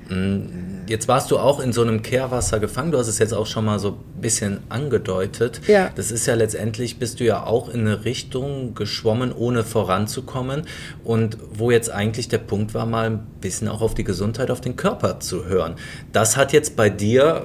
mh, 0.08 0.16
mm, 0.16 0.48
jetzt 0.86 1.08
warst 1.08 1.30
du 1.30 1.38
auch 1.38 1.60
in 1.60 1.72
so 1.72 1.82
einem 1.82 2.02
Kehrwasser 2.02 2.60
gefangen. 2.60 2.92
Du 2.92 2.98
hast 2.98 3.08
es 3.08 3.18
jetzt 3.18 3.32
auch 3.32 3.46
schon 3.46 3.64
mal 3.64 3.78
so 3.78 3.90
ein 3.90 4.20
bisschen 4.20 4.60
angedeutet. 4.68 5.60
Ja. 5.66 5.90
Das 5.94 6.10
ist 6.10 6.26
ja 6.26 6.34
letztendlich, 6.34 6.98
bist 6.98 7.20
du 7.20 7.24
ja 7.24 7.44
auch 7.44 7.68
in 7.68 7.80
eine 7.80 8.04
Richtung 8.04 8.74
geschwommen, 8.74 9.32
ohne 9.32 9.64
voranzukommen. 9.64 10.62
Und 11.02 11.38
wo 11.52 11.70
jetzt 11.70 11.90
eigentlich 11.90 12.28
der 12.28 12.38
Punkt 12.38 12.74
war, 12.74 12.86
mal 12.86 13.06
ein 13.06 13.26
bisschen 13.40 13.68
auch 13.68 13.80
auf 13.80 13.94
die 13.94 14.04
Gesundheit, 14.04 14.50
auf 14.50 14.60
den 14.60 14.73
Körper 14.76 15.20
zu 15.20 15.46
hören. 15.46 15.74
Das 16.12 16.36
hat 16.36 16.52
jetzt 16.52 16.76
bei 16.76 16.90
dir 16.90 17.44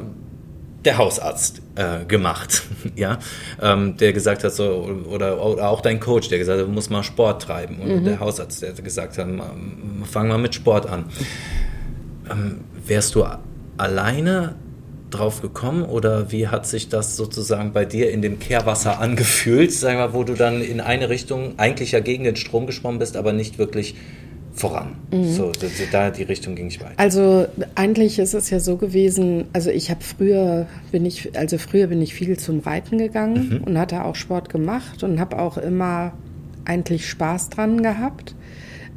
der 0.85 0.97
Hausarzt 0.97 1.61
äh, 1.75 2.05
gemacht, 2.05 2.63
ja, 2.95 3.19
ähm, 3.61 3.97
der 3.97 4.13
gesagt 4.13 4.43
hat 4.43 4.53
so 4.53 4.87
oder, 5.09 5.43
oder, 5.43 5.69
auch 5.69 5.81
dein 5.81 5.99
Coach, 5.99 6.29
der 6.29 6.39
gesagt 6.39 6.59
hat, 6.59 6.67
du 6.67 6.71
musst 6.71 6.89
mal 6.89 7.03
Sport 7.03 7.41
treiben 7.41 7.79
und 7.79 8.01
mhm. 8.01 8.05
der 8.05 8.19
Hausarzt, 8.19 8.61
der 8.61 8.71
gesagt 8.73 9.17
hat, 9.17 9.27
fang 10.05 10.27
mal 10.27 10.37
mit 10.37 10.55
Sport 10.55 10.87
an. 10.87 11.05
Ähm, 12.31 12.61
wärst 12.85 13.15
du 13.15 13.25
alleine 13.77 14.55
drauf 15.09 15.41
gekommen 15.41 15.83
oder 15.83 16.31
wie 16.31 16.47
hat 16.47 16.67
sich 16.67 16.89
das 16.89 17.15
sozusagen 17.15 17.73
bei 17.73 17.85
dir 17.85 18.11
in 18.11 18.21
dem 18.21 18.39
Kehrwasser 18.39 18.99
angefühlt, 18.99 19.73
sagen 19.73 19.97
wir, 19.97 20.13
wo 20.13 20.23
du 20.23 20.35
dann 20.35 20.61
in 20.61 20.81
eine 20.81 21.09
Richtung 21.09 21.57
eigentlich 21.57 21.91
ja 21.91 21.99
gegen 21.99 22.23
den 22.23 22.35
Strom 22.35 22.67
geschwommen 22.67 22.99
bist, 22.99 23.17
aber 23.17 23.33
nicht 23.33 23.57
wirklich 23.57 23.95
voran. 24.59 24.95
Mhm. 25.11 25.31
So, 25.31 25.51
da 25.91 26.11
die 26.11 26.23
Richtung 26.23 26.55
ging 26.55 26.67
ich 26.67 26.81
weiter. 26.81 26.93
Also 26.97 27.47
eigentlich 27.75 28.19
ist 28.19 28.33
es 28.33 28.49
ja 28.49 28.59
so 28.59 28.75
gewesen, 28.75 29.45
also 29.53 29.69
ich 29.69 29.89
habe 29.89 30.01
früher 30.03 30.67
bin 30.91 31.05
ich, 31.05 31.35
also 31.37 31.57
früher 31.57 31.87
bin 31.87 32.01
ich 32.01 32.13
viel 32.13 32.37
zum 32.37 32.59
Reiten 32.59 32.97
gegangen 32.97 33.49
mhm. 33.49 33.63
und 33.63 33.77
hatte 33.77 34.03
auch 34.03 34.15
Sport 34.15 34.49
gemacht 34.49 35.03
und 35.03 35.19
habe 35.19 35.39
auch 35.39 35.57
immer 35.57 36.13
eigentlich 36.65 37.07
Spaß 37.07 37.49
dran 37.49 37.81
gehabt. 37.81 38.35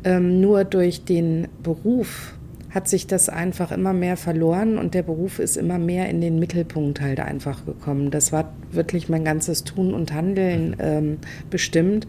Ähm, 0.05 0.41
nur 0.41 0.65
durch 0.65 1.05
den 1.05 1.47
Beruf 1.63 2.35
hat 2.75 2.89
sich 2.89 3.07
das 3.07 3.29
einfach 3.29 3.71
immer 3.71 3.93
mehr 3.93 4.17
verloren 4.17 4.79
und 4.79 4.95
der 4.95 5.03
Beruf 5.03 5.39
ist 5.39 5.57
immer 5.57 5.79
mehr 5.79 6.09
in 6.09 6.21
den 6.21 6.39
Mittelpunkt 6.39 7.01
halt 7.01 7.21
einfach 7.21 7.67
gekommen. 7.67 8.11
Das 8.11 8.33
war 8.33 8.53
wirklich 8.71 9.09
mein 9.09 9.25
ganzes 9.25 9.65
Tun 9.65 9.93
und 9.93 10.13
Handeln 10.13 10.71
mhm. 10.71 10.77
ähm, 10.81 11.19
bestimmt. 11.51 12.07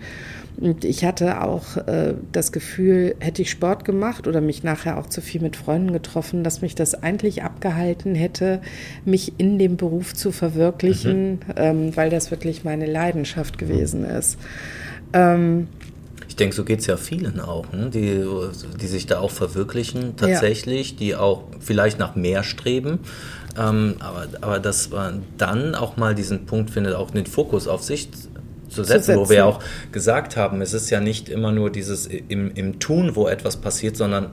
Und 0.58 0.86
ich 0.86 1.04
hatte 1.04 1.42
auch 1.42 1.78
äh, 1.78 2.14
das 2.32 2.52
Gefühl, 2.52 3.16
hätte 3.20 3.42
ich 3.42 3.50
Sport 3.50 3.86
gemacht 3.86 4.28
oder 4.28 4.40
mich 4.40 4.64
nachher 4.64 4.98
auch 4.98 5.08
zu 5.08 5.20
viel 5.20 5.42
mit 5.42 5.56
Freunden 5.56 5.92
getroffen, 5.92 6.44
dass 6.44 6.62
mich 6.62 6.76
das 6.76 6.96
eigentlich 6.96 7.44
abgehalten 7.44 8.16
hätte, 8.16 8.62
mich 9.04 9.34
in 9.40 9.58
dem 9.58 9.78
Beruf 9.78 10.14
zu 10.14 10.32
verwirklichen, 10.32 11.32
mhm. 11.32 11.40
ähm, 11.56 11.96
weil 11.96 12.10
das 12.10 12.32
wirklich 12.32 12.64
meine 12.64 12.86
Leidenschaft 12.86 13.58
gewesen 13.58 14.06
ist. 14.06 14.38
Ähm, 15.12 15.68
ich 16.34 16.38
denke, 16.38 16.56
so 16.56 16.64
geht 16.64 16.80
es 16.80 16.88
ja 16.88 16.98
vielen 16.98 17.40
auch, 17.40 17.72
ne? 17.72 17.92
die, 17.92 18.26
die 18.82 18.88
sich 18.88 19.06
da 19.06 19.20
auch 19.20 19.30
verwirklichen 19.30 20.16
tatsächlich, 20.16 20.94
ja. 20.94 20.98
die 20.98 21.16
auch 21.16 21.44
vielleicht 21.60 22.00
nach 22.00 22.16
mehr 22.16 22.42
streben. 22.42 23.02
Ähm, 23.56 23.98
aber, 24.00 24.26
aber 24.42 24.60
dass 24.60 24.90
man 24.90 25.22
dann 25.38 25.76
auch 25.76 25.96
mal 25.96 26.16
diesen 26.16 26.48
Punkt 26.48 26.72
findet, 26.72 26.96
auch 26.96 27.12
den 27.12 27.28
Fokus 27.28 27.68
auf 27.68 27.84
sich 27.84 28.10
zu 28.12 28.18
setzen, 28.18 28.34
zu 28.68 28.84
setzen, 28.84 29.16
wo 29.18 29.30
wir 29.30 29.46
auch 29.46 29.60
gesagt 29.92 30.36
haben, 30.36 30.60
es 30.62 30.74
ist 30.74 30.90
ja 30.90 31.00
nicht 31.00 31.30
immer 31.30 31.52
nur 31.52 31.70
dieses 31.70 32.08
im, 32.08 32.50
im 32.56 32.80
Tun, 32.80 33.16
wo 33.16 33.28
etwas 33.28 33.58
passiert, 33.58 33.96
sondern 33.96 34.32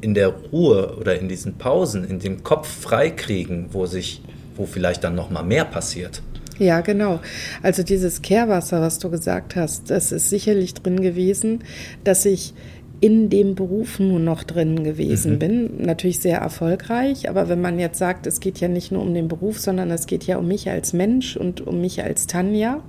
in 0.00 0.14
der 0.14 0.28
Ruhe 0.28 0.96
oder 0.96 1.18
in 1.18 1.28
diesen 1.28 1.58
Pausen, 1.58 2.04
in 2.04 2.20
dem 2.20 2.44
Kopf 2.44 2.68
freikriegen, 2.68 3.70
wo 3.72 3.86
sich, 3.86 4.22
wo 4.54 4.64
vielleicht 4.64 5.02
dann 5.02 5.16
noch 5.16 5.28
mal 5.28 5.42
mehr 5.42 5.64
passiert. 5.64 6.22
Ja, 6.62 6.80
genau. 6.80 7.20
Also 7.60 7.82
dieses 7.82 8.22
Kehrwasser, 8.22 8.80
was 8.80 9.00
du 9.00 9.10
gesagt 9.10 9.56
hast, 9.56 9.90
das 9.90 10.12
ist 10.12 10.30
sicherlich 10.30 10.74
drin 10.74 11.02
gewesen, 11.02 11.64
dass 12.04 12.24
ich 12.24 12.54
in 13.02 13.28
dem 13.28 13.56
Beruf 13.56 13.98
nur 13.98 14.20
noch 14.20 14.44
drin 14.44 14.84
gewesen 14.84 15.32
mhm. 15.34 15.38
bin. 15.40 15.70
Natürlich 15.78 16.20
sehr 16.20 16.38
erfolgreich, 16.38 17.28
aber 17.28 17.48
wenn 17.48 17.60
man 17.60 17.80
jetzt 17.80 17.98
sagt, 17.98 18.28
es 18.28 18.38
geht 18.38 18.60
ja 18.60 18.68
nicht 18.68 18.92
nur 18.92 19.02
um 19.02 19.12
den 19.12 19.26
Beruf, 19.26 19.58
sondern 19.58 19.90
es 19.90 20.06
geht 20.06 20.24
ja 20.24 20.38
um 20.38 20.46
mich 20.46 20.70
als 20.70 20.92
Mensch 20.92 21.36
und 21.36 21.66
um 21.66 21.80
mich 21.80 22.04
als 22.04 22.28
Tanja, 22.28 22.80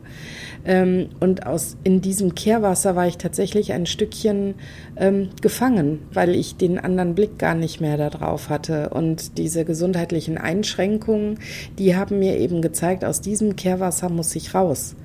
ähm, 0.65 1.09
und 1.19 1.45
aus, 1.45 1.77
in 1.83 2.01
diesem 2.01 2.35
Kehrwasser 2.35 2.95
war 2.95 3.07
ich 3.07 3.17
tatsächlich 3.17 3.73
ein 3.73 3.85
Stückchen 3.85 4.55
ähm, 4.95 5.29
gefangen, 5.41 5.99
weil 6.13 6.35
ich 6.35 6.55
den 6.55 6.79
anderen 6.79 7.15
Blick 7.15 7.37
gar 7.37 7.55
nicht 7.55 7.81
mehr 7.81 7.97
darauf 7.97 8.49
hatte. 8.49 8.89
Und 8.89 9.37
diese 9.37 9.65
gesundheitlichen 9.65 10.37
Einschränkungen, 10.37 11.39
die 11.79 11.95
haben 11.95 12.19
mir 12.19 12.37
eben 12.37 12.61
gezeigt, 12.61 13.03
aus 13.03 13.19
diesem 13.19 13.55
Kehrwasser 13.55 14.09
muss 14.09 14.35
ich 14.35 14.53
raus. 14.53 14.95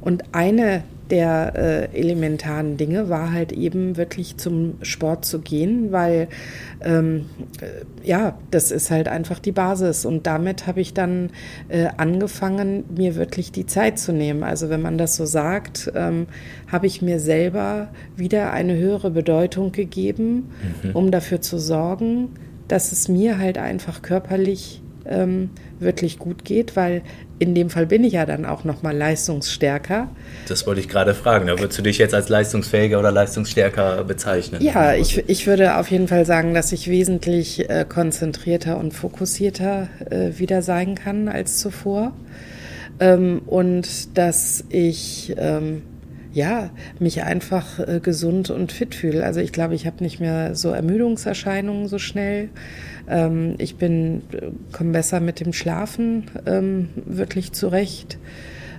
Und 0.00 0.24
eine 0.32 0.82
der 1.10 1.54
äh, 1.92 1.98
elementaren 1.98 2.76
Dinge 2.76 3.08
war 3.08 3.32
halt 3.32 3.52
eben 3.52 3.96
wirklich 3.96 4.36
zum 4.36 4.74
Sport 4.82 5.24
zu 5.24 5.40
gehen, 5.40 5.90
weil 5.90 6.28
ähm, 6.82 7.26
äh, 7.60 8.06
ja, 8.06 8.38
das 8.50 8.70
ist 8.70 8.90
halt 8.90 9.08
einfach 9.08 9.38
die 9.38 9.52
Basis. 9.52 10.04
Und 10.04 10.26
damit 10.26 10.66
habe 10.66 10.80
ich 10.80 10.94
dann 10.94 11.30
äh, 11.68 11.88
angefangen, 11.96 12.84
mir 12.94 13.16
wirklich 13.16 13.52
die 13.52 13.66
Zeit 13.66 13.98
zu 13.98 14.12
nehmen. 14.12 14.42
Also 14.42 14.68
wenn 14.68 14.82
man 14.82 14.98
das 14.98 15.16
so 15.16 15.24
sagt, 15.24 15.90
ähm, 15.94 16.26
habe 16.70 16.86
ich 16.86 17.02
mir 17.02 17.20
selber 17.20 17.88
wieder 18.16 18.52
eine 18.52 18.76
höhere 18.76 19.10
Bedeutung 19.10 19.72
gegeben, 19.72 20.50
mhm. 20.82 20.90
um 20.92 21.10
dafür 21.10 21.40
zu 21.40 21.58
sorgen, 21.58 22.30
dass 22.68 22.92
es 22.92 23.08
mir 23.08 23.38
halt 23.38 23.56
einfach 23.56 24.02
körperlich 24.02 24.82
ähm, 25.08 25.50
wirklich 25.78 26.18
gut 26.18 26.44
geht, 26.44 26.76
weil 26.76 27.02
in 27.38 27.54
dem 27.54 27.70
Fall 27.70 27.86
bin 27.86 28.04
ich 28.04 28.14
ja 28.14 28.26
dann 28.26 28.44
auch 28.44 28.64
noch 28.64 28.82
mal 28.82 28.96
leistungsstärker. 28.96 30.08
Das 30.48 30.66
wollte 30.66 30.80
ich 30.80 30.88
gerade 30.88 31.14
fragen. 31.14 31.46
Da 31.46 31.58
würdest 31.58 31.78
du 31.78 31.82
dich 31.82 31.98
jetzt 31.98 32.14
als 32.14 32.28
leistungsfähiger 32.28 32.98
oder 32.98 33.12
leistungsstärker 33.12 34.04
bezeichnen? 34.04 34.60
Ja, 34.62 34.94
ich, 34.94 35.28
ich 35.28 35.46
würde 35.46 35.76
auf 35.76 35.90
jeden 35.90 36.08
Fall 36.08 36.26
sagen, 36.26 36.54
dass 36.54 36.72
ich 36.72 36.88
wesentlich 36.88 37.68
äh, 37.70 37.84
konzentrierter 37.88 38.78
und 38.78 38.92
fokussierter 38.92 39.88
äh, 40.10 40.38
wieder 40.38 40.62
sein 40.62 40.94
kann 40.94 41.28
als 41.28 41.58
zuvor. 41.58 42.12
Ähm, 43.00 43.42
und 43.46 44.18
dass 44.18 44.64
ich 44.70 45.34
ähm, 45.36 45.82
ja, 46.32 46.70
mich 46.98 47.22
einfach 47.22 47.78
äh, 47.78 48.00
gesund 48.00 48.50
und 48.50 48.72
fit 48.72 48.94
fühle. 48.94 49.24
Also 49.24 49.40
ich 49.40 49.52
glaube, 49.52 49.74
ich 49.74 49.86
habe 49.86 50.02
nicht 50.02 50.20
mehr 50.20 50.54
so 50.54 50.70
Ermüdungserscheinungen 50.70 51.88
so 51.88 51.98
schnell. 51.98 52.50
Ähm, 53.08 53.54
ich 53.58 53.76
bin, 53.76 54.22
äh, 54.32 54.50
komme 54.72 54.92
besser 54.92 55.20
mit 55.20 55.40
dem 55.40 55.52
Schlafen 55.52 56.24
ähm, 56.46 56.90
wirklich 56.94 57.52
zurecht. 57.52 58.18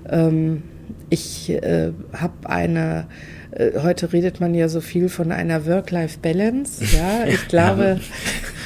Ähm, 0.10 0.64
ich 1.10 1.50
äh, 1.50 1.92
habe 2.14 2.50
eine 2.50 3.08
äh, 3.52 3.80
heute 3.82 4.14
redet 4.14 4.40
man 4.40 4.54
ja 4.54 4.70
so 4.70 4.82
viel 4.82 5.10
von 5.10 5.32
einer 5.32 5.66
Work-Life-Balance. 5.66 6.84
Ja, 6.96 7.26
ich 7.28 7.48
glaube. 7.48 8.00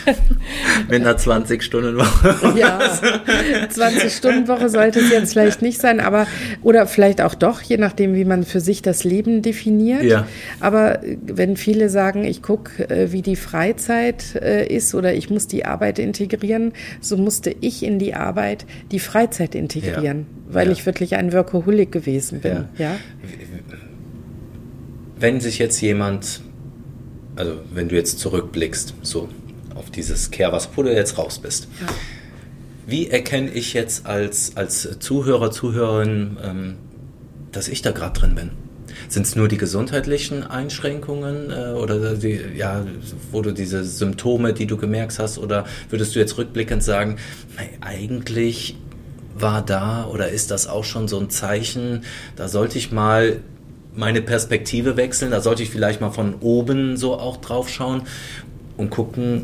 Mit 0.89 1.01
einer 1.01 1.17
20-Stunden-Woche. 1.17 2.57
ja, 2.57 2.79
20-Stunden-Woche 2.79 4.69
sollte 4.69 4.99
es 4.99 5.11
jetzt 5.11 5.33
vielleicht 5.33 5.61
nicht 5.61 5.79
sein, 5.79 5.99
aber 5.99 6.27
oder 6.61 6.87
vielleicht 6.87 7.21
auch 7.21 7.35
doch, 7.35 7.61
je 7.61 7.77
nachdem, 7.77 8.15
wie 8.15 8.25
man 8.25 8.43
für 8.43 8.59
sich 8.59 8.81
das 8.81 9.03
Leben 9.03 9.41
definiert. 9.41 10.03
Ja. 10.03 10.27
Aber 10.59 10.99
wenn 11.25 11.57
viele 11.57 11.89
sagen, 11.89 12.23
ich 12.23 12.41
gucke, 12.41 12.89
äh, 12.89 13.11
wie 13.11 13.21
die 13.21 13.35
Freizeit 13.35 14.35
äh, 14.35 14.65
ist 14.65 14.95
oder 14.95 15.13
ich 15.13 15.29
muss 15.29 15.47
die 15.47 15.65
Arbeit 15.65 15.99
integrieren, 15.99 16.73
so 17.01 17.17
musste 17.17 17.55
ich 17.61 17.83
in 17.83 17.99
die 17.99 18.13
Arbeit 18.13 18.65
die 18.91 18.99
Freizeit 18.99 19.55
integrieren, 19.55 20.25
ja. 20.47 20.53
weil 20.53 20.67
ja. 20.67 20.73
ich 20.73 20.85
wirklich 20.85 21.15
ein 21.15 21.33
Workaholic 21.33 21.91
gewesen 21.91 22.41
bin. 22.41 22.65
Ja 22.77 22.97
wenn 25.23 25.39
sich 25.39 25.57
jetzt 25.57 25.79
jemand, 25.79 26.41
also 27.37 27.53
wenn 27.73 27.87
du 27.87 27.95
jetzt 27.95 28.19
zurückblickst, 28.19 28.95
so 29.03 29.29
auf 29.75 29.89
dieses 29.89 30.31
Kehrwas, 30.31 30.69
wo 30.75 30.83
du 30.83 30.93
jetzt 30.93 31.17
raus 31.17 31.39
bist, 31.39 31.67
ja. 31.81 31.87
wie 32.85 33.09
erkenne 33.09 33.51
ich 33.51 33.73
jetzt 33.73 34.05
als, 34.05 34.55
als 34.55 34.99
Zuhörer, 34.99 35.51
Zuhörerin, 35.51 36.37
ähm, 36.43 36.75
dass 37.51 37.67
ich 37.67 37.81
da 37.81 37.91
gerade 37.91 38.19
drin 38.19 38.35
bin? 38.35 38.51
Sind 39.09 39.25
es 39.25 39.35
nur 39.35 39.47
die 39.47 39.57
gesundheitlichen 39.57 40.43
Einschränkungen 40.43 41.49
äh, 41.49 41.73
oder 41.73 42.15
die, 42.15 42.39
ja, 42.55 42.85
wo 43.31 43.41
du 43.41 43.51
diese 43.51 43.83
Symptome, 43.83 44.53
die 44.53 44.67
du 44.67 44.77
gemerkt 44.77 45.17
hast, 45.19 45.37
oder 45.37 45.65
würdest 45.89 46.15
du 46.15 46.19
jetzt 46.19 46.37
rückblickend 46.37 46.83
sagen, 46.83 47.17
eigentlich 47.81 48.77
war 49.35 49.63
da 49.63 50.05
oder 50.05 50.29
ist 50.29 50.51
das 50.51 50.67
auch 50.67 50.83
schon 50.83 51.07
so 51.07 51.19
ein 51.19 51.29
Zeichen, 51.31 52.03
da 52.35 52.47
sollte 52.47 52.77
ich 52.77 52.91
mal 52.91 53.39
meine 53.95 54.21
Perspektive 54.21 54.97
wechseln. 54.97 55.31
Da 55.31 55.41
sollte 55.41 55.63
ich 55.63 55.69
vielleicht 55.69 56.01
mal 56.01 56.11
von 56.11 56.35
oben 56.39 56.97
so 56.97 57.13
auch 57.13 57.37
drauf 57.37 57.69
schauen 57.69 58.03
und 58.77 58.89
gucken, 58.89 59.43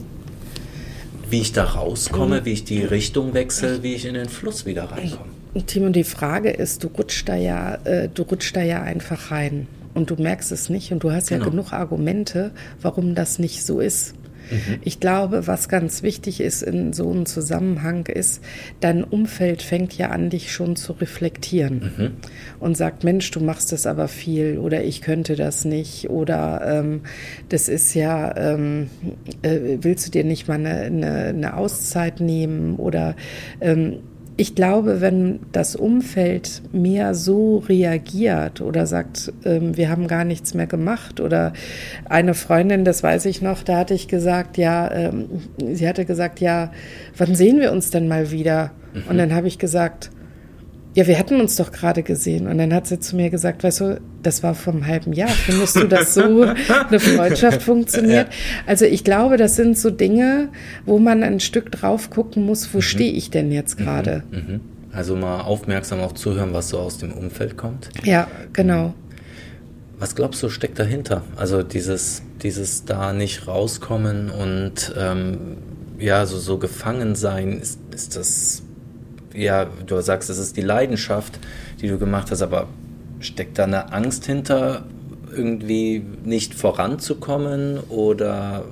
wie 1.31 1.41
ich 1.41 1.51
da 1.51 1.63
rauskomme, 1.63 2.41
mhm. 2.41 2.45
wie 2.45 2.53
ich 2.53 2.63
die 2.63 2.83
Richtung 2.83 3.33
wechsle, 3.33 3.83
wie 3.83 3.93
ich 3.95 4.05
in 4.05 4.13
den 4.13 4.29
Fluss 4.29 4.65
wieder 4.65 4.85
reinkomme. 4.85 5.31
Timo, 5.65 5.89
die 5.89 6.03
Frage 6.03 6.51
ist, 6.51 6.83
du 6.83 6.87
rutschst 6.87 7.27
da 7.27 7.35
ja, 7.35 7.75
äh, 7.83 8.07
du 8.13 8.23
rutschst 8.23 8.55
da 8.55 8.61
ja 8.61 8.81
einfach 8.81 9.31
rein 9.31 9.67
und 9.93 10.09
du 10.09 10.15
merkst 10.15 10.51
es 10.51 10.69
nicht 10.69 10.91
und 10.91 11.03
du 11.03 11.11
hast 11.11 11.29
genau. 11.29 11.45
ja 11.45 11.49
genug 11.49 11.73
Argumente, 11.73 12.51
warum 12.81 13.15
das 13.15 13.39
nicht 13.39 13.65
so 13.65 13.79
ist. 13.79 14.13
Mhm. 14.51 14.79
Ich 14.81 14.99
glaube, 14.99 15.47
was 15.47 15.69
ganz 15.69 16.03
wichtig 16.03 16.41
ist 16.41 16.61
in 16.63 16.93
so 16.93 17.09
einem 17.09 17.25
Zusammenhang 17.25 18.05
ist, 18.07 18.43
dein 18.79 19.03
Umfeld 19.03 19.61
fängt 19.61 19.97
ja 19.97 20.09
an, 20.09 20.29
dich 20.29 20.51
schon 20.51 20.75
zu 20.75 20.93
reflektieren 20.93 21.91
mhm. 21.97 22.11
und 22.59 22.77
sagt, 22.77 23.03
Mensch, 23.03 23.29
du 23.31 23.39
machst 23.39 23.71
das 23.71 23.85
aber 23.85 24.07
viel 24.07 24.57
oder 24.57 24.83
ich 24.83 25.01
könnte 25.01 25.35
das 25.35 25.65
nicht 25.65 26.09
oder 26.09 26.61
ähm, 26.65 27.01
das 27.49 27.69
ist 27.69 27.93
ja, 27.93 28.35
ähm, 28.37 28.89
äh, 29.41 29.77
willst 29.81 30.07
du 30.07 30.11
dir 30.11 30.23
nicht 30.23 30.47
mal 30.47 30.55
eine, 30.55 30.75
eine, 30.75 31.15
eine 31.25 31.57
Auszeit 31.57 32.19
nehmen 32.19 32.75
oder 32.75 33.15
ähm, 33.61 33.99
ich 34.39 34.55
glaube, 34.55 35.01
wenn 35.01 35.41
das 35.51 35.75
Umfeld 35.75 36.61
mehr 36.71 37.13
so 37.13 37.57
reagiert 37.57 38.61
oder 38.61 38.85
sagt, 38.85 39.33
ähm, 39.43 39.75
wir 39.75 39.89
haben 39.89 40.07
gar 40.07 40.23
nichts 40.23 40.53
mehr 40.53 40.65
gemacht 40.65 41.19
oder 41.19 41.51
eine 42.05 42.33
Freundin, 42.33 42.85
das 42.85 43.03
weiß 43.03 43.25
ich 43.25 43.41
noch, 43.41 43.63
da 43.63 43.79
hatte 43.79 43.93
ich 43.93 44.07
gesagt, 44.07 44.57
ja, 44.57 44.89
ähm, 44.93 45.25
sie 45.73 45.85
hatte 45.85 46.05
gesagt, 46.05 46.39
ja, 46.39 46.71
wann 47.17 47.35
sehen 47.35 47.59
wir 47.59 47.73
uns 47.73 47.89
denn 47.89 48.07
mal 48.07 48.31
wieder? 48.31 48.71
Mhm. 48.93 49.03
Und 49.09 49.17
dann 49.17 49.35
habe 49.35 49.49
ich 49.49 49.59
gesagt, 49.59 50.09
ja, 50.99 51.07
wir 51.07 51.17
hatten 51.17 51.39
uns 51.39 51.55
doch 51.55 51.71
gerade 51.71 52.03
gesehen. 52.03 52.45
Und 52.47 52.57
dann 52.57 52.73
hat 52.73 52.85
sie 52.85 52.99
zu 52.99 53.15
mir 53.15 53.29
gesagt, 53.29 53.63
weißt 53.63 53.79
du, 53.79 54.01
das 54.21 54.43
war 54.43 54.53
vom 54.53 54.85
halben 54.85 55.13
Jahr. 55.13 55.29
Findest 55.29 55.77
du, 55.77 55.87
dass 55.87 56.13
so 56.13 56.41
eine 56.43 56.99
Freundschaft 56.99 57.61
funktioniert? 57.61 58.27
Ja. 58.27 58.35
Also 58.65 58.83
ich 58.83 59.05
glaube, 59.05 59.37
das 59.37 59.55
sind 59.55 59.77
so 59.77 59.91
Dinge, 59.91 60.49
wo 60.85 60.99
man 60.99 61.23
ein 61.23 61.39
Stück 61.39 61.71
drauf 61.71 62.09
gucken 62.09 62.45
muss, 62.45 62.73
wo 62.73 62.79
mhm. 62.79 62.81
stehe 62.81 63.13
ich 63.13 63.31
denn 63.31 63.49
jetzt 63.49 63.79
mhm. 63.79 63.83
gerade? 63.85 64.23
Mhm. 64.31 64.59
Also 64.91 65.15
mal 65.15 65.39
aufmerksam 65.39 66.01
auch 66.01 66.11
zuhören, 66.11 66.51
was 66.51 66.67
so 66.67 66.79
aus 66.79 66.97
dem 66.97 67.13
Umfeld 67.13 67.55
kommt. 67.55 67.91
Ja, 68.03 68.27
genau. 68.51 68.93
Was 69.99 70.15
glaubst 70.15 70.43
du, 70.43 70.49
steckt 70.49 70.79
dahinter? 70.79 71.21
Also 71.37 71.63
dieses, 71.63 72.23
dieses 72.43 72.83
da 72.83 73.13
nicht 73.13 73.47
rauskommen 73.47 74.29
und 74.31 74.93
ähm, 74.97 75.37
ja, 75.97 76.25
so, 76.25 76.37
so 76.39 76.57
gefangen 76.57 77.15
sein, 77.15 77.57
ist, 77.57 77.79
ist 77.93 78.17
das 78.17 78.63
ja, 79.33 79.65
du 79.65 80.01
sagst, 80.01 80.29
es 80.29 80.37
ist 80.37 80.57
die 80.57 80.61
Leidenschaft, 80.61 81.39
die 81.81 81.87
du 81.87 81.97
gemacht 81.97 82.31
hast, 82.31 82.41
aber 82.41 82.67
steckt 83.19 83.57
da 83.59 83.65
eine 83.65 83.91
Angst 83.91 84.25
hinter, 84.25 84.83
irgendwie 85.31 86.03
nicht 86.23 86.53
voranzukommen 86.55 87.79
oder 87.89 88.63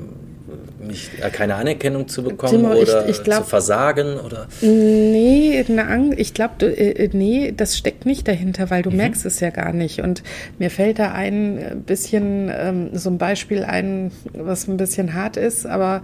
nicht, 0.80 1.12
äh, 1.22 1.30
keine 1.30 1.56
Anerkennung 1.56 2.08
zu 2.08 2.24
bekommen 2.24 2.62
Timo, 2.62 2.74
oder 2.74 3.08
ich, 3.08 3.18
ich 3.18 3.24
glaub, 3.24 3.44
zu 3.44 3.50
versagen 3.50 4.18
oder 4.18 4.48
nee 4.62 5.64
eine 5.68 6.16
ich 6.16 6.34
glaube 6.34 6.66
äh, 6.66 7.06
äh, 7.06 7.10
nee 7.14 7.54
das 7.56 7.78
steckt 7.78 8.06
nicht 8.06 8.28
dahinter 8.28 8.70
weil 8.70 8.84
du 8.84 8.92
mhm. 8.92 8.98
merkst 8.98 9.26
es 9.26 9.40
ja 9.40 9.50
gar 9.50 9.74
nicht 9.74 10.02
und 10.02 10.24
mir 10.60 10.70
fällt 10.70 11.00
da 11.00 11.12
ein 11.12 11.84
bisschen 11.86 12.52
ähm, 12.56 12.90
so 12.94 13.10
ein 13.10 13.18
Beispiel 13.18 13.64
ein 13.64 14.12
was 14.34 14.68
ein 14.68 14.78
bisschen 14.78 15.14
hart 15.14 15.38
ist 15.38 15.66
aber 15.66 16.02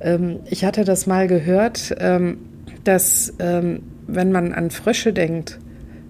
ähm, 0.00 0.40
ich 0.50 0.64
hatte 0.64 0.84
das 0.84 1.06
mal 1.06 1.26
gehört 1.28 1.94
ähm, 1.98 2.38
dass 2.84 3.34
ähm, 3.38 3.82
wenn 4.06 4.32
man 4.32 4.52
an 4.52 4.70
Frösche 4.70 5.12
denkt 5.12 5.58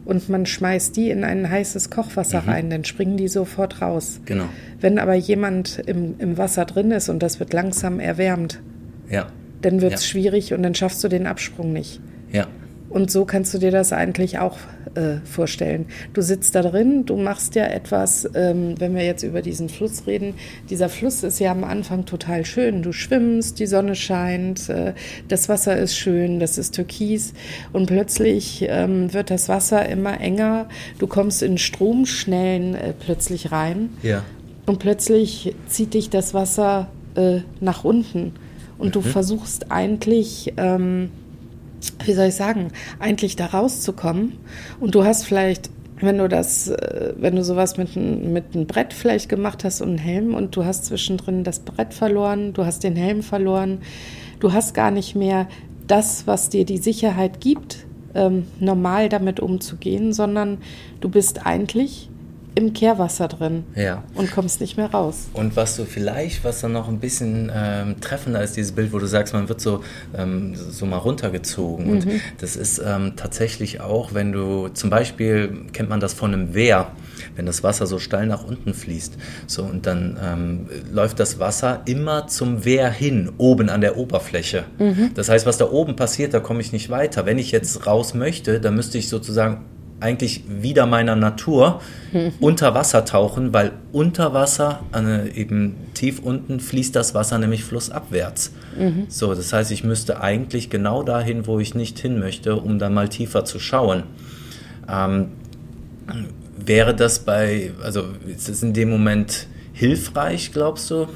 und 0.05 0.29
man 0.29 0.47
schmeißt 0.47 0.97
die 0.97 1.11
in 1.11 1.25
ein 1.25 1.51
heißes 1.51 1.91
Kochwasser 1.91 2.43
mhm. 2.43 2.49
rein, 2.49 2.71
dann 2.71 2.85
springen 2.85 3.17
die 3.17 3.29
sofort 3.29 3.83
raus. 3.83 4.21
Genau. 4.25 4.45
Wenn 4.81 4.99
aber 4.99 5.15
jemand 5.15 5.81
im, 5.87 6.15
im 6.19 6.39
Wasser 6.39 6.65
drin 6.65 6.91
ist 6.91 7.09
und 7.09 7.23
das 7.23 7.41
wird 7.41 7.53
langsam 7.53 8.01
erwärmt, 8.01 8.61
ja. 9.11 9.27
dann 9.63 9.81
wird 9.81 9.95
es 9.95 10.05
ja. 10.05 10.11
schwierig 10.11 10.55
und 10.55 10.63
dann 10.63 10.75
schaffst 10.75 11.03
du 11.05 11.09
den 11.09 11.27
Absprung 11.27 11.73
nicht. 11.73 12.01
Ja. 12.33 12.47
Und 12.89 13.11
so 13.11 13.25
kannst 13.25 13.53
du 13.53 13.59
dir 13.59 13.71
das 13.71 13.93
eigentlich 13.93 14.39
auch 14.39 14.59
äh, 14.95 15.19
vorstellen. 15.25 15.87
Du 16.13 16.23
sitzt 16.23 16.55
da 16.55 16.63
drin, 16.63 17.05
du 17.07 17.17
machst 17.17 17.55
ja 17.55 17.65
etwas, 17.67 18.29
ähm, 18.35 18.75
wenn 18.79 18.95
wir 18.95 19.05
jetzt 19.05 19.23
über 19.23 19.43
diesen 19.43 19.69
Fluss 19.69 20.07
reden, 20.07 20.35
dieser 20.71 20.89
Fluss 20.89 21.23
ist 21.23 21.39
ja 21.39 21.53
am 21.53 21.65
Anfang 21.65 22.05
total 22.05 22.45
schön. 22.45 22.83
Du 22.83 22.93
schwimmst, 22.93 23.59
die 23.59 23.67
Sonne 23.67 23.95
scheint, 23.95 24.69
äh, 24.69 24.95
das 25.29 25.49
Wasser 25.49 25.77
ist 25.77 25.97
schön, 25.97 26.41
das 26.41 26.59
ist 26.59 26.75
türkis 26.75 27.35
und 27.73 27.87
plötzlich 27.87 28.65
ähm, 28.69 29.13
wird 29.13 29.31
das 29.31 29.49
Wasser 29.49 29.89
immer 29.89 30.21
enger. 30.21 30.69
Du 30.99 31.07
kommst 31.07 31.43
in 31.43 31.59
Stromschnellen 31.59 32.75
äh, 32.75 32.93
plötzlich 32.99 33.53
rein 33.53 33.91
ja. 34.03 34.23
und 34.67 34.79
plötzlich 34.79 35.55
zieht 35.67 35.95
dich 35.95 36.11
das 36.11 36.35
Wasser 36.35 36.89
äh, 37.15 37.41
nach 37.61 37.85
unten 37.85 38.33
und 38.79 38.89
mhm. 38.89 38.93
du 38.93 39.01
versuchst 39.01 39.71
eigentlich... 39.71 40.55
Ähm, 40.57 41.11
wie 42.05 42.13
soll 42.13 42.27
ich 42.27 42.35
sagen, 42.35 42.69
eigentlich 42.99 43.37
da 43.37 43.47
rauszukommen. 43.47 44.35
Und 44.81 44.95
du 44.95 45.05
hast 45.05 45.25
vielleicht, 45.25 45.71
wenn 46.01 46.19
du 46.19 46.29
das, 46.29 46.69
äh, 46.69 47.15
wenn 47.17 47.37
du 47.37 47.45
sowas 47.45 47.77
mit, 47.77 47.97
mit 47.97 48.55
einem 48.55 48.67
Brett 48.67 48.93
vielleicht 48.93 49.29
gemacht 49.29 49.65
hast 49.65 49.81
und 49.81 49.89
einem 49.91 49.99
Helm 49.99 50.35
und 50.35 50.57
du 50.57 50.65
hast 50.65 50.87
zwischendrin 50.87 51.45
das 51.45 51.61
Brett 51.61 51.95
verloren, 51.95 52.53
du 52.53 52.65
hast 52.65 52.85
den 52.85 52.97
Helm 52.97 53.23
verloren, 53.23 53.79
du 54.41 54.53
hast 54.53 54.75
gar 54.75 54.91
nicht 54.91 55.15
mehr 55.15 55.49
das, 55.87 56.27
was 56.27 56.51
dir 56.51 56.65
die 56.65 56.79
Sicherheit 56.79 57.41
gibt, 57.41 57.87
ähm, 58.15 58.47
normal 58.61 59.09
damit 59.09 59.41
umzugehen, 59.41 60.13
sondern 60.13 60.59
du 61.01 61.09
bist 61.09 61.47
eigentlich 61.47 62.11
im 62.59 62.73
Kehrwasser 62.73 63.29
drin 63.29 63.63
ja. 63.77 64.03
und 64.17 64.33
kommst 64.33 64.61
nicht 64.61 64.77
mehr 64.77 64.91
raus. 64.91 65.29
Und 65.33 65.55
was 65.55 65.77
du 65.77 65.85
vielleicht, 65.85 66.43
was 66.43 66.61
dann 66.61 66.73
noch 66.73 66.89
ein 66.89 66.99
bisschen 66.99 67.53
ähm, 67.55 68.01
treffender 68.01 68.43
ist, 68.43 68.57
dieses 68.57 68.73
Bild, 68.73 68.93
wo 68.93 68.99
du 68.99 69.07
sagst, 69.07 69.33
man 69.33 69.49
wird 69.49 69.61
so, 69.61 69.85
ähm, 70.17 70.57
so 70.57 70.85
mal 70.85 70.97
runtergezogen. 70.97 71.87
Mhm. 71.87 71.93
Und 71.93 72.07
das 72.41 72.57
ist 72.57 72.83
ähm, 72.85 73.13
tatsächlich 73.15 73.81
auch, 73.81 74.13
wenn 74.13 74.33
du 74.33 74.69
zum 74.71 74.91
Beispiel, 74.91 75.67
kennt 75.73 75.89
man 75.89 76.01
das 76.01 76.15
von 76.15 76.35
einem 76.35 76.53
Wehr, 76.53 76.91
wenn 77.37 77.47
das 77.47 77.63
Wasser 77.63 77.87
so 77.87 78.01
steil 78.01 78.27
nach 78.27 78.43
unten 78.45 78.75
fließt. 78.75 79.17
So, 79.47 79.63
und 79.63 79.87
dann 79.87 80.19
ähm, 80.21 80.69
läuft 80.93 81.21
das 81.21 81.39
Wasser 81.39 81.83
immer 81.87 82.27
zum 82.27 82.65
Wehr 82.65 82.91
hin, 82.91 83.31
oben 83.39 83.69
an 83.69 83.83
der 83.83 83.97
Oberfläche. 83.97 84.65
Mhm. 84.81 85.13
Das 85.15 85.29
heißt, 85.29 85.47
was 85.47 85.59
da 85.59 85.71
oben 85.71 85.95
passiert, 85.95 86.35
da 86.35 86.41
komme 86.41 86.61
ich 86.61 86.73
nicht 86.73 86.91
weiter. 86.91 87.25
Wenn 87.25 87.39
ich 87.39 87.53
jetzt 87.53 87.87
raus 87.87 88.15
möchte, 88.15 88.59
dann 88.59 88.75
müsste 88.75 88.99
ich 88.99 89.09
sozusagen 89.09 89.65
eigentlich 90.01 90.45
wieder 90.49 90.87
meiner 90.87 91.17
Natur 91.17 91.81
unter 92.41 92.75
Wasser 92.75 93.05
tauchen, 93.05 93.53
weil 93.53 93.73
unter 93.93 94.33
Wasser, 94.35 94.81
äh, 94.95 95.31
eben 95.31 95.77
tief 95.95 96.21
unten, 96.21 96.61
fließt 96.61 96.95
das 96.95 97.15
Wasser 97.15 97.39
nämlich 97.39 97.65
flussabwärts. 97.65 98.53
Mhm. 98.79 99.07
So, 99.09 99.35
das 99.35 99.53
heißt, 99.53 99.71
ich 99.73 99.85
müsste 99.85 100.21
eigentlich 100.21 100.71
genau 100.71 101.03
dahin, 101.03 101.47
wo 101.47 101.59
ich 101.59 101.75
nicht 101.75 101.99
hin 101.99 102.19
möchte, 102.19 102.57
um 102.57 102.79
dann 102.79 102.95
mal 102.95 103.09
tiefer 103.09 103.45
zu 103.45 103.59
schauen. 103.59 104.05
Ähm, 104.89 105.29
wäre 106.57 106.95
das 106.95 107.21
bei, 107.21 107.73
also 107.83 108.05
ist 108.27 108.49
es 108.49 108.63
in 108.63 108.73
dem 108.73 108.91
Moment 108.91 109.47
hilfreich, 109.73 110.53
glaubst 110.53 110.91
du, 110.91 111.09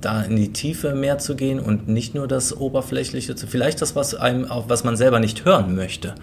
da 0.00 0.22
in 0.22 0.36
die 0.36 0.52
Tiefe 0.52 0.94
mehr 0.94 1.18
zu 1.18 1.36
gehen 1.36 1.58
und 1.58 1.88
nicht 1.88 2.14
nur 2.14 2.28
das 2.28 2.56
Oberflächliche 2.56 3.34
zu, 3.34 3.46
vielleicht 3.46 3.82
das, 3.82 3.96
was 3.96 4.14
einem 4.14 4.44
auch, 4.44 4.68
was 4.68 4.84
man 4.84 4.96
selber 4.96 5.20
nicht 5.20 5.44
hören 5.44 5.74
möchte? 5.74 6.14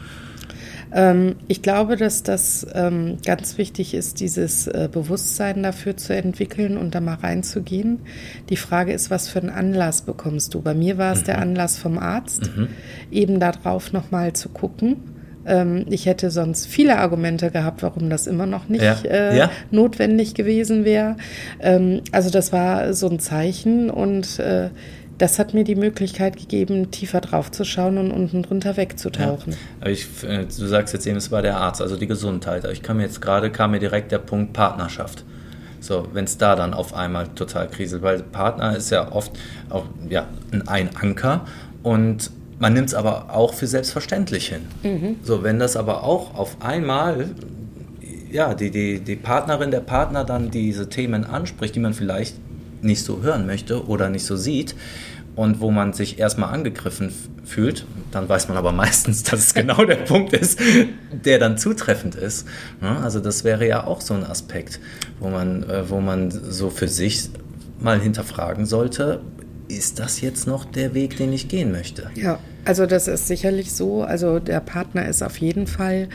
Ähm, 0.93 1.35
ich 1.47 1.61
glaube, 1.61 1.95
dass 1.95 2.23
das 2.23 2.67
ähm, 2.73 3.17
ganz 3.25 3.57
wichtig 3.57 3.93
ist, 3.93 4.19
dieses 4.19 4.67
äh, 4.67 4.89
Bewusstsein 4.91 5.63
dafür 5.63 5.97
zu 5.97 6.15
entwickeln 6.15 6.77
und 6.77 6.93
da 6.93 7.01
mal 7.01 7.15
reinzugehen. 7.15 7.99
Die 8.49 8.57
Frage 8.57 8.93
ist, 8.93 9.09
was 9.09 9.27
für 9.27 9.39
einen 9.39 9.49
Anlass 9.49 10.03
bekommst 10.03 10.53
du? 10.53 10.61
Bei 10.61 10.73
mir 10.73 10.97
war 10.97 11.13
es 11.13 11.21
mhm. 11.21 11.25
der 11.25 11.37
Anlass 11.39 11.77
vom 11.77 11.97
Arzt, 11.97 12.51
mhm. 12.55 12.67
eben 13.11 13.39
darauf 13.39 13.91
nochmal 13.91 14.33
zu 14.33 14.49
gucken. 14.49 14.97
Ähm, 15.45 15.85
ich 15.89 16.05
hätte 16.05 16.31
sonst 16.31 16.67
viele 16.67 16.99
Argumente 16.99 17.51
gehabt, 17.51 17.83
warum 17.83 18.09
das 18.09 18.27
immer 18.27 18.45
noch 18.45 18.69
nicht 18.69 18.83
ja. 18.83 18.97
Äh, 19.03 19.37
ja. 19.37 19.51
notwendig 19.71 20.35
gewesen 20.35 20.85
wäre. 20.85 21.17
Ähm, 21.59 22.01
also 22.11 22.29
das 22.29 22.53
war 22.53 22.93
so 22.93 23.09
ein 23.09 23.19
Zeichen 23.19 23.89
und 23.89 24.39
äh, 24.39 24.69
das 25.23 25.39
hat 25.39 25.53
mir 25.53 25.63
die 25.63 25.75
Möglichkeit 25.75 26.35
gegeben, 26.35 26.91
tiefer 26.91 27.21
drauf 27.21 27.49
zu 27.49 27.63
schauen 27.63 27.97
und 27.97 28.11
unten 28.11 28.43
drunter 28.43 28.75
wegzutauchen. 28.75 29.55
Ja. 29.81 29.89
Ich, 29.89 30.05
äh, 30.23 30.43
du 30.43 30.67
sagst 30.67 30.93
jetzt 30.93 31.07
eben, 31.07 31.15
es 31.15 31.31
war 31.31 31.41
der 31.41 31.55
Arzt, 31.55 31.81
also 31.81 31.95
die 31.95 32.07
Gesundheit. 32.07 32.65
Ich 32.65 32.83
kam 32.83 32.99
jetzt 32.99 33.21
gerade, 33.21 33.49
kam 33.49 33.71
mir 33.71 33.79
direkt 33.79 34.11
der 34.11 34.17
Punkt 34.17 34.51
Partnerschaft. 34.51 35.23
So, 35.79 36.09
wenn 36.11 36.25
es 36.25 36.37
da 36.37 36.57
dann 36.57 36.73
auf 36.73 36.93
einmal 36.93 37.29
total 37.29 37.69
kriselt, 37.69 38.01
weil 38.01 38.21
Partner 38.21 38.75
ist 38.75 38.89
ja 38.89 39.13
oft 39.13 39.31
auch 39.69 39.85
ja, 40.09 40.27
ein 40.67 40.97
Anker 40.97 41.45
und 41.83 42.29
man 42.59 42.73
nimmt 42.73 42.89
es 42.89 42.93
aber 42.93 43.33
auch 43.33 43.53
für 43.53 43.67
selbstverständlich 43.67 44.49
hin. 44.49 44.63
Mhm. 44.83 45.15
So, 45.23 45.41
wenn 45.41 45.57
das 45.57 45.77
aber 45.77 46.03
auch 46.03 46.35
auf 46.35 46.57
einmal 46.61 47.29
ja, 48.29 48.53
die, 48.53 48.71
die, 48.71 48.99
die 48.99 49.15
Partnerin, 49.15 49.71
der 49.71 49.79
Partner 49.79 50.25
dann 50.25 50.51
diese 50.51 50.89
Themen 50.89 51.23
anspricht, 51.23 51.75
die 51.75 51.79
man 51.79 51.93
vielleicht 51.93 52.35
nicht 52.83 53.03
so 53.03 53.21
hören 53.21 53.45
möchte 53.45 53.87
oder 53.87 54.09
nicht 54.09 54.25
so 54.25 54.35
sieht 54.35 54.75
und 55.35 55.59
wo 55.59 55.71
man 55.71 55.93
sich 55.93 56.19
erstmal 56.19 56.53
angegriffen 56.53 57.11
fühlt, 57.43 57.85
dann 58.11 58.29
weiß 58.29 58.47
man 58.47 58.57
aber 58.57 58.71
meistens, 58.83 59.23
dass 59.23 59.39
es 59.39 59.53
genau 59.53 59.85
der 59.85 59.95
Punkt 59.95 60.33
ist, 60.33 60.59
der 61.11 61.39
dann 61.39 61.57
zutreffend 61.57 62.15
ist. 62.15 62.47
Also 62.81 63.19
das 63.19 63.43
wäre 63.43 63.67
ja 63.67 63.85
auch 63.85 64.01
so 64.01 64.13
ein 64.13 64.23
Aspekt, 64.23 64.79
wo 65.19 65.29
man, 65.29 65.63
äh, 65.63 65.89
wo 65.89 65.99
man 65.99 66.31
so 66.31 66.69
für 66.69 66.87
sich 66.87 67.29
mal 67.79 67.99
hinterfragen 67.99 68.65
sollte, 68.65 69.21
ist 69.67 69.99
das 69.99 70.21
jetzt 70.21 70.45
noch 70.47 70.65
der 70.65 70.93
Weg, 70.93 71.17
den 71.17 71.33
ich 71.33 71.47
gehen 71.47 71.71
möchte? 71.71 72.09
Ja, 72.15 72.39
also 72.65 72.85
das 72.85 73.07
ist 73.07 73.27
sicherlich 73.27 73.73
so. 73.73 74.03
Also 74.03 74.39
der 74.39 74.59
Partner 74.59 75.07
ist 75.07 75.23
auf 75.23 75.37
jeden 75.37 75.67
Fall 75.67 76.09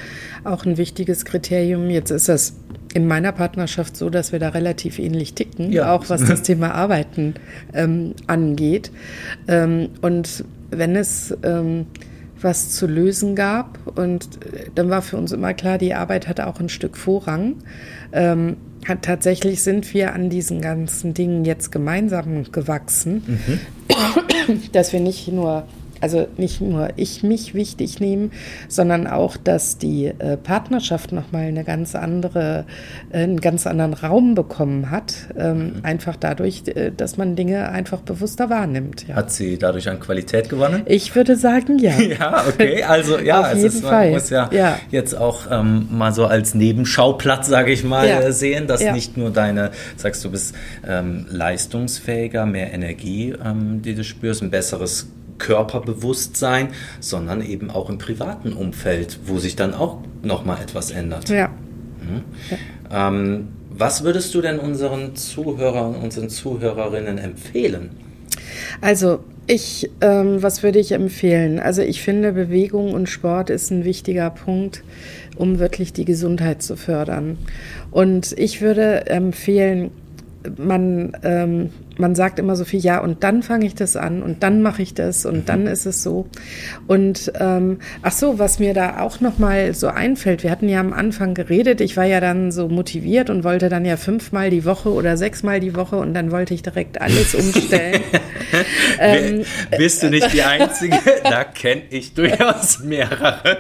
auch 0.45 0.65
ein 0.65 0.77
wichtiges 0.77 1.25
Kriterium. 1.25 1.91
Jetzt 1.91 2.11
ist 2.11 2.29
es 2.29 2.55
in 2.95 3.07
meiner 3.07 3.33
Partnerschaft 3.33 3.97
so, 3.97 4.11
dass 4.11 4.33
wir 4.33 4.39
da 4.39 4.51
relativ 4.51 4.99
ähnlich 4.99 5.35
ticken, 5.35 5.73
ja. 5.73 5.93
auch 5.93 6.09
was 6.09 6.25
das 6.25 6.43
Thema 6.45 6.75
Arbeiten 6.75 7.35
ähm, 7.75 8.15
angeht. 8.27 8.91
Ähm, 9.47 9.91
und 10.01 10.45
wenn 10.71 10.97
es 10.97 11.37
ähm, 11.43 11.87
was 12.41 12.71
zu 12.71 12.87
lösen 12.87 13.35
gab, 13.35 13.79
und 13.97 14.25
äh, 14.45 14.71
dann 14.75 14.91
war 14.91 15.03
für 15.03 15.17
uns 15.17 15.33
immer 15.33 15.55
klar, 15.55 15.79
die 15.79 15.95
Arbeit 15.95 16.29
hat 16.29 16.41
auch 16.41 16.61
ein 16.61 16.69
Stück 16.69 16.97
Vorrang. 16.97 17.57
Ähm, 18.13 18.57
hat, 18.87 19.03
tatsächlich 19.03 19.63
sind 19.63 19.93
wir 19.93 20.15
an 20.15 20.31
diesen 20.31 20.61
ganzen 20.61 21.13
Dingen 21.13 21.45
jetzt 21.45 21.73
gemeinsam 21.73 22.51
gewachsen, 22.53 23.23
mhm. 23.27 24.61
dass 24.73 24.93
wir 24.93 25.01
nicht 25.01 25.29
nur 25.29 25.65
also 26.01 26.29
nicht 26.37 26.61
nur 26.61 26.91
ich 26.97 27.23
mich 27.23 27.55
wichtig 27.55 28.01
nehme, 28.01 28.31
sondern 28.69 29.07
auch, 29.07 29.37
dass 29.37 29.79
die 29.79 30.07
äh, 30.07 30.37
Partnerschaft 30.37 31.13
nochmal 31.13 31.47
eine 31.47 31.65
ganz 31.65 31.95
andere, 31.95 32.65
äh, 33.11 33.19
einen 33.19 33.41
ganz 33.41 33.67
anderen 33.67 33.95
Raum 33.95 34.35
bekommen 34.35 34.91
hat. 34.91 35.15
Ähm, 35.37 35.59
mhm. 35.59 35.73
Einfach 35.83 36.17
dadurch, 36.17 36.63
äh, 36.67 36.91
dass 36.97 37.17
man 37.17 37.37
Dinge 37.37 37.69
einfach 37.69 38.01
bewusster 38.01 38.51
wahrnimmt. 38.51 39.07
Ja. 39.09 39.17
Hat 39.17 39.33
sie 39.33 39.59
dadurch 39.59 39.89
an 39.89 40.01
Qualität 40.01 40.49
gewonnen? 40.49 40.83
Ich 40.87 41.15
würde 41.15 41.37
sagen, 41.37 41.79
ja. 41.79 41.99
ja, 41.99 42.45
okay. 42.49 42.83
Also 42.83 43.19
ja, 43.19 43.41
Auf 43.41 43.55
jeden 43.55 43.67
ist, 43.67 43.83
man 43.83 43.91
Fall. 43.91 44.11
muss 44.11 44.31
ja, 44.31 44.51
ja. 44.53 44.79
jetzt 44.91 45.17
auch 45.17 45.51
ähm, 45.51 45.89
mal 45.91 46.13
so 46.13 46.27
als 46.27 46.55
Nebenschauplatz, 46.55 47.49
sage 47.49 47.73
ich 47.73 47.85
mal, 47.85 48.09
ja. 48.09 48.33
sehen, 48.33 48.67
dass 48.67 48.81
nicht 48.93 49.17
nur 49.17 49.31
deine, 49.31 49.71
sagst 49.97 50.25
du, 50.25 50.31
bist 50.31 50.55
ähm, 50.87 51.27
leistungsfähiger, 51.31 52.47
mehr 52.47 52.73
Energie, 52.73 53.35
ähm, 53.45 53.83
die 53.83 53.95
du 53.95 54.05
spürst, 54.05 54.43
ein 54.43 54.51
besseres 54.51 55.09
Körperbewusstsein, 55.39 56.69
sondern 57.01 57.43
eben 57.43 57.71
auch 57.71 57.89
im 57.91 57.99
privaten 57.99 58.53
Umfeld, 58.53 59.21
wo 59.27 59.39
sich 59.39 59.57
dann 59.57 59.75
auch 59.75 59.99
nochmal 60.23 60.61
etwas 60.63 60.91
ändert. 60.91 61.29
Ja. 61.29 61.49
Mhm. 61.49 62.25
ja. 62.51 63.09
Ähm, 63.09 63.49
was 63.71 64.03
würdest 64.03 64.35
du 64.35 64.41
denn 64.41 64.59
unseren 64.59 65.15
Zuhörern, 65.15 65.95
unseren 65.95 66.29
Zuhörerinnen 66.29 67.19
empfehlen? 67.19 67.91
Also 68.81 69.21
ich, 69.47 69.91
ähm, 70.01 70.43
was 70.43 70.63
würde 70.63 70.79
ich 70.79 70.93
empfehlen? 70.93 71.59
Also 71.59 71.83
ich 71.83 72.03
finde, 72.03 72.33
Bewegung 72.33 72.93
und 72.93 73.09
Sport 73.09 73.51
ist 73.51 73.71
ein 73.71 73.85
wichtiger 73.85 74.31
Punkt, 74.31 74.83
um 75.37 75.59
wirklich 75.59 75.93
die 75.93 76.05
Gesundheit 76.05 76.63
zu 76.63 76.77
fördern. 76.77 77.39
Und 77.91 78.33
ich 78.37 78.61
würde 78.61 79.07
empfehlen, 79.07 79.91
man 80.57 81.17
ähm, 81.23 81.71
man 81.99 82.15
sagt 82.15 82.39
immer 82.39 82.57
so 82.57 82.65
viel, 82.65 82.81
ja, 82.81 83.01
und 83.01 83.25
dann 83.25 83.43
fange 83.43 83.67
ich 83.67 83.75
das 83.75 83.97
an 83.97 84.23
und 84.23 84.43
dann 84.43 84.63
mache 84.63 84.83
ich 84.83 84.95
das 84.95 85.27
und 85.27 85.39
mhm. 85.39 85.45
dann 85.45 85.67
ist 85.67 85.87
es 85.87 86.03
so. 86.03 86.27
Und 86.87 87.33
ähm, 87.39 87.79
ach 88.03 88.13
so, 88.13 88.39
was 88.39 88.59
mir 88.59 88.75
da 88.75 89.01
auch 89.01 89.21
nochmal 89.21 89.75
so 89.75 89.89
einfällt, 89.89 90.43
wir 90.43 90.51
hatten 90.51 90.69
ja 90.69 90.81
am 90.81 90.93
Anfang 90.93 91.35
geredet, 91.35 91.81
ich 91.81 91.97
war 91.97 92.05
ja 92.05 92.21
dann 92.21 92.53
so 92.53 92.69
motiviert 92.69 93.31
und 93.31 93.45
wollte 93.45 93.69
dann 93.69 93.85
ja 93.85 93.97
fünfmal 93.97 94.51
die 94.51 94.65
Woche 94.65 94.91
oder 94.91 95.17
sechsmal 95.17 95.61
die 95.61 95.75
Woche 95.75 95.97
und 95.97 96.15
dann 96.15 96.31
wollte 96.31 96.55
ich 96.55 96.63
direkt 96.63 97.01
alles 97.01 97.35
umstellen. 97.35 98.03
ähm, 99.01 99.45
Bist 99.77 100.03
du 100.03 100.11
nicht 100.11 100.33
die 100.33 100.43
Einzige? 100.49 100.99
da 101.23 101.45
kenne 101.45 101.83
ich 101.91 102.15
durchaus 102.15 102.81
mehrere. 102.81 103.59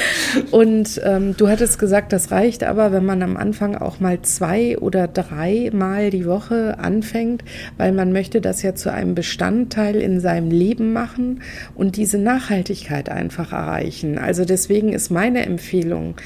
und 0.50 1.00
ähm, 1.04 1.36
du 1.36 1.48
hattest 1.48 1.78
gesagt, 1.78 2.12
das 2.12 2.30
reicht 2.30 2.64
aber, 2.64 2.92
wenn 2.92 3.04
man 3.04 3.22
am 3.22 3.36
Anfang 3.36 3.76
auch 3.76 4.00
mal 4.00 4.22
zwei 4.22 4.78
oder 4.78 5.08
dreimal 5.08 6.10
die 6.10 6.26
Woche 6.26 6.78
anfängt, 6.78 7.42
weil 7.80 7.92
man 7.92 8.12
möchte 8.12 8.42
das 8.42 8.60
ja 8.60 8.74
zu 8.74 8.92
einem 8.92 9.14
Bestandteil 9.14 9.96
in 9.96 10.20
seinem 10.20 10.50
Leben 10.50 10.92
machen 10.92 11.40
und 11.74 11.96
diese 11.96 12.18
Nachhaltigkeit 12.18 13.08
einfach 13.08 13.52
erreichen. 13.52 14.18
Also 14.18 14.44
deswegen 14.44 14.92
ist 14.92 15.10
meine 15.10 15.46
Empfehlung, 15.46 16.16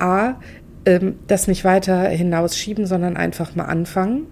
a, 0.00 0.34
ähm, 0.84 1.14
das 1.28 1.46
nicht 1.46 1.64
weiter 1.64 2.08
hinausschieben, 2.08 2.84
sondern 2.86 3.16
einfach 3.16 3.54
mal 3.54 3.66
anfangen. 3.66 4.26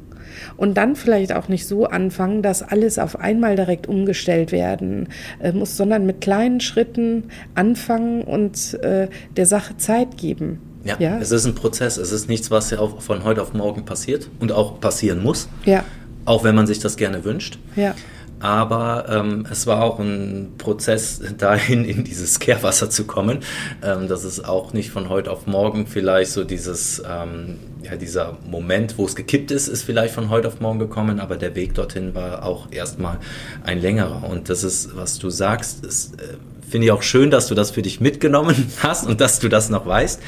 Und 0.56 0.76
dann 0.76 0.96
vielleicht 0.96 1.32
auch 1.32 1.46
nicht 1.46 1.68
so 1.68 1.86
anfangen, 1.86 2.42
dass 2.42 2.64
alles 2.64 2.98
auf 2.98 3.20
einmal 3.20 3.54
direkt 3.54 3.86
umgestellt 3.86 4.50
werden 4.50 5.08
äh, 5.40 5.52
muss, 5.52 5.76
sondern 5.76 6.04
mit 6.04 6.20
kleinen 6.20 6.58
Schritten 6.58 7.28
anfangen 7.54 8.22
und 8.22 8.74
äh, 8.82 9.06
der 9.36 9.46
Sache 9.46 9.76
Zeit 9.76 10.16
geben. 10.16 10.58
Ja, 10.82 10.96
ja, 10.98 11.18
es 11.20 11.30
ist 11.30 11.46
ein 11.46 11.54
Prozess. 11.54 11.96
Es 11.96 12.10
ist 12.10 12.28
nichts, 12.28 12.50
was 12.50 12.72
ja 12.72 12.84
von 12.84 13.22
heute 13.22 13.40
auf 13.40 13.54
morgen 13.54 13.84
passiert 13.84 14.28
und 14.40 14.50
auch 14.50 14.80
passieren 14.80 15.22
muss. 15.22 15.48
Ja 15.64 15.84
auch 16.24 16.44
wenn 16.44 16.54
man 16.54 16.66
sich 16.66 16.78
das 16.78 16.96
gerne 16.96 17.24
wünscht. 17.24 17.58
Ja. 17.76 17.94
Aber 18.42 19.06
ähm, 19.08 19.46
es 19.48 19.68
war 19.68 19.84
auch 19.84 20.00
ein 20.00 20.54
Prozess 20.58 21.22
dahin, 21.38 21.84
in 21.84 22.02
dieses 22.02 22.40
Kehrwasser 22.40 22.90
zu 22.90 23.04
kommen. 23.04 23.38
Ähm, 23.84 24.08
das 24.08 24.24
ist 24.24 24.44
auch 24.44 24.72
nicht 24.72 24.90
von 24.90 25.08
heute 25.08 25.30
auf 25.30 25.46
morgen 25.46 25.86
vielleicht 25.86 26.32
so 26.32 26.42
dieses, 26.42 27.00
ähm, 27.08 27.60
ja, 27.84 27.94
dieser 27.94 28.36
Moment, 28.44 28.98
wo 28.98 29.06
es 29.06 29.14
gekippt 29.14 29.52
ist, 29.52 29.68
ist 29.68 29.84
vielleicht 29.84 30.12
von 30.12 30.28
heute 30.28 30.48
auf 30.48 30.60
morgen 30.60 30.80
gekommen, 30.80 31.20
aber 31.20 31.36
der 31.36 31.54
Weg 31.54 31.74
dorthin 31.74 32.16
war 32.16 32.44
auch 32.44 32.66
erstmal 32.72 33.18
ein 33.62 33.80
längerer. 33.80 34.28
Und 34.28 34.48
das 34.48 34.64
ist, 34.64 34.96
was 34.96 35.20
du 35.20 35.30
sagst, 35.30 35.86
ist, 35.86 36.20
äh, 36.20 36.34
finde 36.68 36.86
ich 36.86 36.90
auch 36.90 37.02
schön, 37.02 37.30
dass 37.30 37.46
du 37.46 37.54
das 37.54 37.70
für 37.70 37.82
dich 37.82 38.00
mitgenommen 38.00 38.72
hast 38.82 39.06
und 39.06 39.20
dass 39.20 39.38
du 39.38 39.48
das 39.48 39.70
noch 39.70 39.86
weißt 39.86 40.20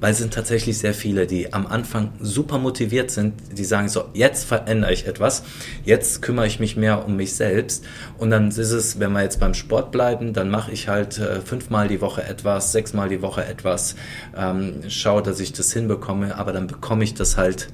weil 0.00 0.12
es 0.12 0.18
sind 0.18 0.34
tatsächlich 0.34 0.78
sehr 0.78 0.94
viele, 0.94 1.26
die 1.26 1.52
am 1.52 1.66
Anfang 1.66 2.10
super 2.20 2.58
motiviert 2.58 3.10
sind, 3.10 3.34
die 3.56 3.64
sagen 3.64 3.88
so, 3.88 4.04
jetzt 4.12 4.44
verändere 4.44 4.92
ich 4.92 5.06
etwas, 5.06 5.44
jetzt 5.84 6.22
kümmere 6.22 6.46
ich 6.46 6.60
mich 6.60 6.76
mehr 6.76 7.06
um 7.06 7.16
mich 7.16 7.34
selbst 7.34 7.84
und 8.18 8.30
dann 8.30 8.48
ist 8.48 8.58
es, 8.58 9.00
wenn 9.00 9.12
wir 9.12 9.22
jetzt 9.22 9.40
beim 9.40 9.54
Sport 9.54 9.92
bleiben, 9.92 10.32
dann 10.32 10.50
mache 10.50 10.72
ich 10.72 10.88
halt 10.88 11.18
äh, 11.18 11.40
fünfmal 11.40 11.88
die 11.88 12.00
Woche 12.00 12.22
etwas, 12.22 12.72
sechsmal 12.72 13.08
die 13.08 13.22
Woche 13.22 13.44
etwas, 13.44 13.96
ähm, 14.36 14.82
schaue, 14.88 15.22
dass 15.22 15.40
ich 15.40 15.52
das 15.52 15.72
hinbekomme, 15.72 16.36
aber 16.36 16.52
dann 16.52 16.66
bekomme 16.66 17.04
ich 17.04 17.14
das 17.14 17.36
halt 17.36 17.68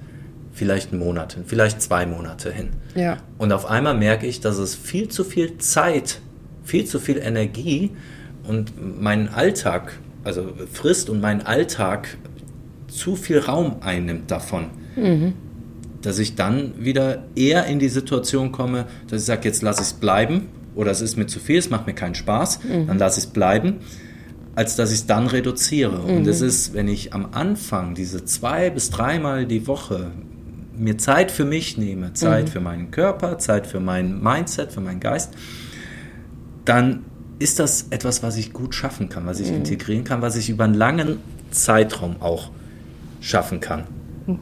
vielleicht 0.52 0.92
einen 0.92 1.00
Monat 1.00 1.34
hin, 1.34 1.44
vielleicht 1.46 1.80
zwei 1.80 2.06
Monate 2.06 2.52
hin. 2.52 2.70
Ja. 2.94 3.18
Und 3.38 3.52
auf 3.52 3.66
einmal 3.66 3.94
merke 3.94 4.26
ich, 4.26 4.40
dass 4.40 4.58
es 4.58 4.74
viel 4.74 5.08
zu 5.08 5.24
viel 5.24 5.58
Zeit, 5.58 6.20
viel 6.64 6.84
zu 6.84 6.98
viel 6.98 7.18
Energie 7.18 7.92
und 8.46 9.00
meinen 9.00 9.28
Alltag 9.28 9.98
also 10.24 10.52
frisst 10.72 11.10
und 11.10 11.20
mein 11.20 11.44
Alltag 11.46 12.16
zu 12.88 13.16
viel 13.16 13.38
Raum 13.38 13.76
einnimmt 13.80 14.30
davon. 14.30 14.66
Mhm. 14.96 15.34
Dass 16.02 16.18
ich 16.18 16.34
dann 16.34 16.72
wieder 16.78 17.24
eher 17.34 17.66
in 17.66 17.78
die 17.78 17.88
Situation 17.88 18.52
komme, 18.52 18.86
dass 19.08 19.22
ich 19.22 19.26
sage, 19.26 19.42
jetzt 19.44 19.62
lasse 19.62 19.82
ich 19.82 19.88
es 19.88 19.92
bleiben 19.94 20.48
oder 20.74 20.90
es 20.90 21.00
ist 21.00 21.16
mir 21.16 21.26
zu 21.26 21.40
viel, 21.40 21.58
es 21.58 21.70
macht 21.70 21.86
mir 21.86 21.94
keinen 21.94 22.14
Spaß, 22.14 22.60
mhm. 22.64 22.86
dann 22.86 22.98
lasse 22.98 23.20
ich 23.20 23.26
es 23.26 23.30
bleiben. 23.30 23.80
als 24.54 24.76
dass 24.76 24.90
ich 24.90 24.98
es 24.98 25.06
dann 25.06 25.26
reduziere. 25.26 25.98
Mhm. 25.98 26.16
Und 26.18 26.26
es 26.26 26.40
ist, 26.40 26.74
wenn 26.74 26.88
ich 26.88 27.14
am 27.14 27.28
Anfang 27.32 27.94
diese 27.94 28.24
zwei 28.24 28.70
bis 28.70 28.90
dreimal 28.90 29.46
die 29.46 29.66
Woche 29.66 30.10
mir 30.76 30.98
Zeit 30.98 31.30
für 31.30 31.44
mich 31.44 31.76
nehme, 31.78 32.14
Zeit 32.14 32.46
mhm. 32.46 32.50
für 32.50 32.60
meinen 32.60 32.90
Körper, 32.90 33.38
Zeit 33.38 33.66
für 33.66 33.80
mein 33.80 34.20
Mindset, 34.22 34.72
für 34.72 34.80
meinen 34.80 35.00
Geist, 35.00 35.34
dann 36.64 37.04
ist 37.40 37.58
das 37.58 37.86
etwas, 37.90 38.22
was 38.22 38.36
ich 38.36 38.52
gut 38.52 38.74
schaffen 38.74 39.08
kann, 39.08 39.26
was 39.26 39.40
ich 39.40 39.50
mhm. 39.50 39.56
integrieren 39.56 40.04
kann, 40.04 40.22
was 40.22 40.36
ich 40.36 40.50
über 40.50 40.64
einen 40.64 40.74
langen 40.74 41.18
Zeitraum 41.50 42.16
auch 42.20 42.50
schaffen 43.20 43.60
kann. 43.60 43.84
Mhm. 44.26 44.38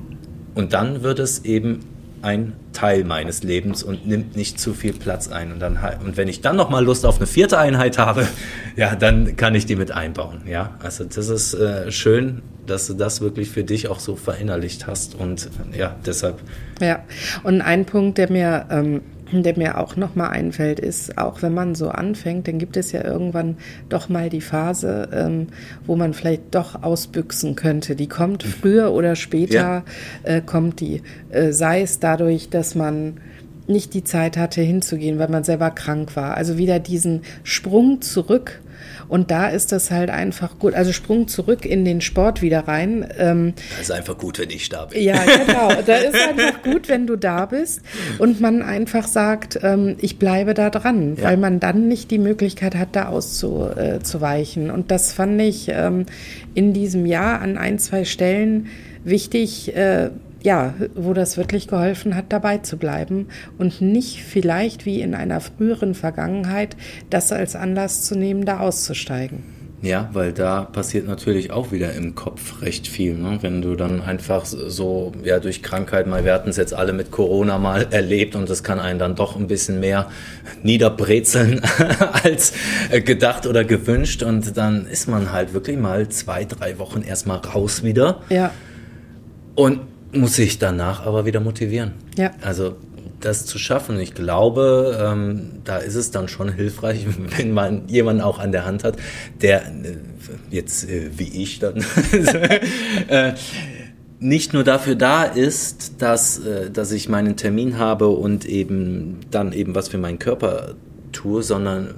Und 0.55 0.73
dann 0.73 1.03
wird 1.03 1.21
es 1.21 1.45
eben 1.45 1.81
ein 2.21 2.55
Teil 2.73 3.05
meines 3.05 3.45
Lebens 3.45 3.85
und 3.85 4.09
nimmt 4.09 4.37
nicht 4.37 4.59
zu 4.59 4.75
viel 4.75 4.93
Platz 4.93 5.29
ein. 5.29 5.53
Und, 5.53 5.61
dann, 5.61 5.79
und 6.05 6.17
wenn 6.17 6.27
ich 6.27 6.41
dann 6.41 6.57
nochmal 6.57 6.85
Lust 6.85 7.07
auf 7.07 7.19
eine 7.19 7.29
vierte 7.29 7.59
Einheit 7.59 7.99
habe, 7.99 8.27
ja, 8.77 8.97
dann 8.97 9.37
kann 9.37 9.55
ich 9.55 9.67
die 9.67 9.77
mit 9.77 9.93
einbauen. 9.93 10.43
Ja, 10.47 10.77
also 10.81 11.05
das 11.05 11.29
ist 11.29 11.55
äh, 11.55 11.93
schön, 11.93 12.43
dass 12.67 12.89
du 12.89 12.95
das 12.95 13.21
wirklich 13.21 13.51
für 13.51 13.63
dich 13.63 13.89
auch 13.89 14.01
so 14.01 14.17
verinnerlicht 14.17 14.89
hast. 14.89 15.15
Und 15.15 15.49
ja, 15.73 15.95
deshalb. 16.05 16.41
Ja, 16.81 17.05
und 17.45 17.61
ein 17.61 17.85
Punkt, 17.85 18.19
der 18.19 18.31
mir 18.31 18.67
ähm, 18.71 19.03
der 19.33 19.57
mir 19.57 19.79
auch 19.79 19.97
nochmal 19.97 20.31
einfällt, 20.31 20.81
ist, 20.81 21.19
auch 21.19 21.43
wenn 21.43 21.55
man 21.55 21.75
so 21.75 21.89
anfängt, 21.91 22.49
dann 22.49 22.59
gibt 22.59 22.77
es 22.77 22.93
ja 22.93 23.05
irgendwann 23.05 23.57
doch 23.89 24.09
mal 24.09 24.31
die 24.31 24.41
Phase, 24.41 25.09
ähm, 25.13 25.49
wo 25.87 25.97
man 25.97 26.15
vielleicht 26.15 26.55
doch 26.55 26.83
ausbüchsen 26.83 27.55
könnte. 27.55 27.97
Die 27.97 28.09
kommt 28.09 28.45
mhm. 28.45 28.51
früher 28.51 28.93
oder 28.93 29.17
später, 29.17 29.55
ja. 29.55 29.85
äh, 30.23 30.41
kommt 30.41 30.81
die. 30.81 31.03
Äh, 31.31 31.53
sei 31.53 31.83
es 31.83 31.99
dadurch, 31.99 32.49
dass 32.49 32.75
man 32.75 33.21
nicht 33.67 33.93
die 33.95 34.05
Zeit 34.05 34.37
hatte 34.37 34.63
hinzugehen, 34.63 35.19
weil 35.19 35.29
man 35.29 35.45
selber 35.45 35.71
krank 35.71 36.17
war. 36.17 36.37
Also 36.37 36.57
wieder 36.57 36.79
diesen 36.79 37.21
Sprung 37.43 38.01
zurück 38.01 38.61
und 39.09 39.31
da 39.31 39.49
ist 39.49 39.73
das 39.73 39.91
halt 39.91 40.11
einfach 40.11 40.59
gut. 40.59 40.75
Also 40.75 40.93
Sprung 40.93 41.29
zurück 41.29 41.65
in 41.65 41.85
den 41.85 42.01
Sport 42.01 42.43
wieder 42.43 42.69
rein. 42.69 43.07
Ähm, 43.19 43.55
das 43.71 43.89
ist 43.89 43.91
einfach 43.91 44.19
gut, 44.19 44.39
wenn 44.39 44.51
ich 44.51 44.69
da 44.69 44.87
bin. 44.87 45.03
Ja, 45.03 45.19
genau. 45.47 45.83
Da 45.87 45.97
ist 45.97 46.15
einfach 46.15 46.63
gut, 46.63 46.89
wenn 46.89 47.07
du 47.07 47.17
da 47.17 47.47
bist 47.47 47.81
und 48.19 48.41
man 48.41 48.63
einfach 48.63 49.07
sagt, 49.07 49.59
ähm, 49.63 49.97
ich 50.01 50.19
bleibe 50.19 50.55
da 50.55 50.71
dran, 50.71 51.17
ja. 51.17 51.25
weil 51.25 51.37
man 51.37 51.61
dann 51.61 51.89
nicht 51.89 52.11
die 52.11 52.19
Möglichkeit 52.19 52.75
hat, 52.75 52.89
da 52.93 53.09
auszuweichen. 53.09 54.71
Und 54.71 54.91
das 54.91 55.13
fand 55.13 55.41
ich 55.41 55.69
ähm, 55.71 56.07
in 56.55 56.73
diesem 56.73 57.07
Jahr 57.07 57.41
an 57.41 57.57
ein, 57.57 57.79
zwei 57.79 58.05
Stellen 58.05 58.67
wichtig, 59.05 59.75
äh, 59.75 60.11
ja, 60.43 60.75
wo 60.95 61.13
das 61.15 61.37
wirklich 61.37 61.69
geholfen 61.69 62.15
hat, 62.15 62.27
dabei 62.29 62.59
zu 62.59 62.77
bleiben 62.77 63.29
und 63.59 63.81
nicht 63.81 64.23
vielleicht 64.23 64.87
wie 64.87 65.01
in 65.01 65.15
einer 65.15 65.41
früheren 65.41 65.95
Vergangenheit 65.95 66.77
das 67.11 67.33
als 67.33 67.57
Anlass 67.57 68.03
zu 68.03 68.17
nehmen, 68.17 68.45
da 68.45 68.61
auszusteigen. 68.61 69.59
Ja, 69.81 70.11
weil 70.13 70.33
da 70.33 70.63
passiert 70.65 71.07
natürlich 71.07 71.53
auch 71.53 71.71
wieder 71.71 71.93
im 71.93 72.17
Kopf 72.17 72.63
recht 72.63 72.89
viel. 72.89 73.15
Ne? 73.15 73.39
Wenn 73.43 73.63
du 73.63 73.77
dann 73.77 74.03
einfach 74.03 74.45
so, 74.45 75.13
ja, 75.23 75.39
durch 75.39 75.63
Krankheit, 75.63 76.09
mal, 76.09 76.25
wir 76.25 76.33
hatten 76.33 76.51
es 76.51 76.57
jetzt 76.57 76.75
alle 76.75 76.93
mit 76.93 77.13
Corona 77.13 77.59
mal 77.59 77.87
erlebt 77.93 78.35
und 78.35 78.51
das 78.51 78.65
kann 78.65 78.81
einen 78.81 78.99
dann 78.99 79.15
doch 79.15 79.37
ein 79.37 79.47
bisschen 79.47 79.79
mehr 79.79 80.09
niederbrezeln 80.65 81.63
als 82.25 82.55
gedacht 83.05 83.47
oder 83.47 83.63
gewünscht 83.63 84.25
und 84.25 84.57
dann 84.57 84.85
ist 84.87 85.09
man 85.09 85.31
halt 85.31 85.55
wirklich 85.55 85.79
mal 85.79 86.09
zwei, 86.09 86.45
drei 86.45 86.81
Wochen 86.81 87.03
erstmal 87.03 87.39
raus 87.39 87.85
wieder. 87.85 88.23
Ja. 88.31 88.51
Und 89.55 89.81
muss 90.13 90.37
sich 90.37 90.59
danach 90.59 91.05
aber 91.05 91.27
wieder 91.27 91.41
motivieren. 91.41 91.93
Ja. 92.17 92.31
Also 92.41 92.77
das 93.21 93.47
zu 93.47 93.59
schaffen. 93.59 93.99
Ich 93.99 94.15
glaube, 94.15 94.99
ähm, 95.01 95.61
da 95.65 95.79
ist 95.79 95.95
es 95.95 96.11
dann 96.11 96.29
schon 96.29 96.53
hilfreich, 96.53 97.07
wenn 97.37 97.53
man 97.53 97.89
jemanden 97.89 98.23
auch 98.23 98.39
an 98.39 98.53
der 98.53 98.65
Hand 98.65 98.85
hat, 98.85 98.97
der 99.41 99.67
äh, 99.67 99.97
jetzt 100.51 100.89
äh, 100.89 101.11
wie 101.17 101.43
ich 101.43 101.59
dann 101.59 101.77
äh, 103.09 103.33
nicht 104.21 104.53
nur 104.53 104.65
dafür 104.65 104.95
da 104.95 105.25
ist, 105.25 106.01
dass, 106.03 106.39
äh, 106.39 106.71
dass 106.71 106.93
ich 106.93 107.09
meinen 107.09 107.37
Termin 107.37 107.79
habe 107.79 108.09
und 108.09 108.45
eben 108.45 109.21
dann 109.31 109.53
eben 109.53 109.75
was 109.75 109.89
für 109.89 109.99
meinen 109.99 110.19
Körper 110.19 110.75
tue, 111.13 111.43
sondern 111.43 111.95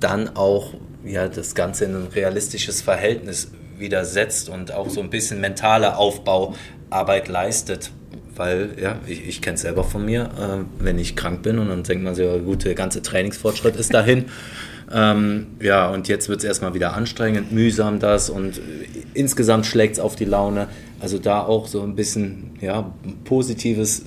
dann 0.00 0.36
auch 0.36 0.74
ja, 1.04 1.28
das 1.28 1.54
Ganze 1.54 1.84
in 1.84 1.94
ein 1.94 2.08
realistisches 2.14 2.82
Verhältnis 2.82 3.50
wieder 3.78 4.04
setzt 4.04 4.48
und 4.48 4.72
auch 4.72 4.88
so 4.90 5.00
ein 5.00 5.10
bisschen 5.10 5.40
mentaler 5.40 5.98
Aufbau 5.98 6.54
Arbeit 6.90 7.28
leistet. 7.28 7.90
Weil, 8.34 8.70
ja, 8.78 8.98
ich, 9.06 9.26
ich 9.26 9.40
kenne 9.40 9.54
es 9.54 9.62
selber 9.62 9.82
von 9.82 10.04
mir, 10.04 10.24
äh, 10.38 10.84
wenn 10.84 10.98
ich 10.98 11.16
krank 11.16 11.42
bin 11.42 11.58
und 11.58 11.68
dann 11.68 11.82
denkt 11.84 12.04
man 12.04 12.14
sich, 12.14 12.26
ja, 12.26 12.36
gut, 12.36 12.64
der 12.64 12.74
ganze 12.74 13.00
Trainingsfortschritt 13.00 13.76
ist 13.76 13.94
dahin. 13.94 14.26
ähm, 14.92 15.46
ja, 15.60 15.88
und 15.88 16.06
jetzt 16.08 16.28
wird 16.28 16.40
es 16.40 16.44
erstmal 16.44 16.74
wieder 16.74 16.94
anstrengend, 16.94 17.50
mühsam 17.52 17.98
das 17.98 18.28
und 18.28 18.60
insgesamt 19.14 19.64
schlägt 19.64 19.94
es 19.94 20.00
auf 20.00 20.16
die 20.16 20.26
Laune. 20.26 20.68
Also 21.00 21.18
da 21.18 21.40
auch 21.40 21.66
so 21.66 21.82
ein 21.82 21.94
bisschen, 21.94 22.56
ja, 22.60 22.92
positives 23.24 24.02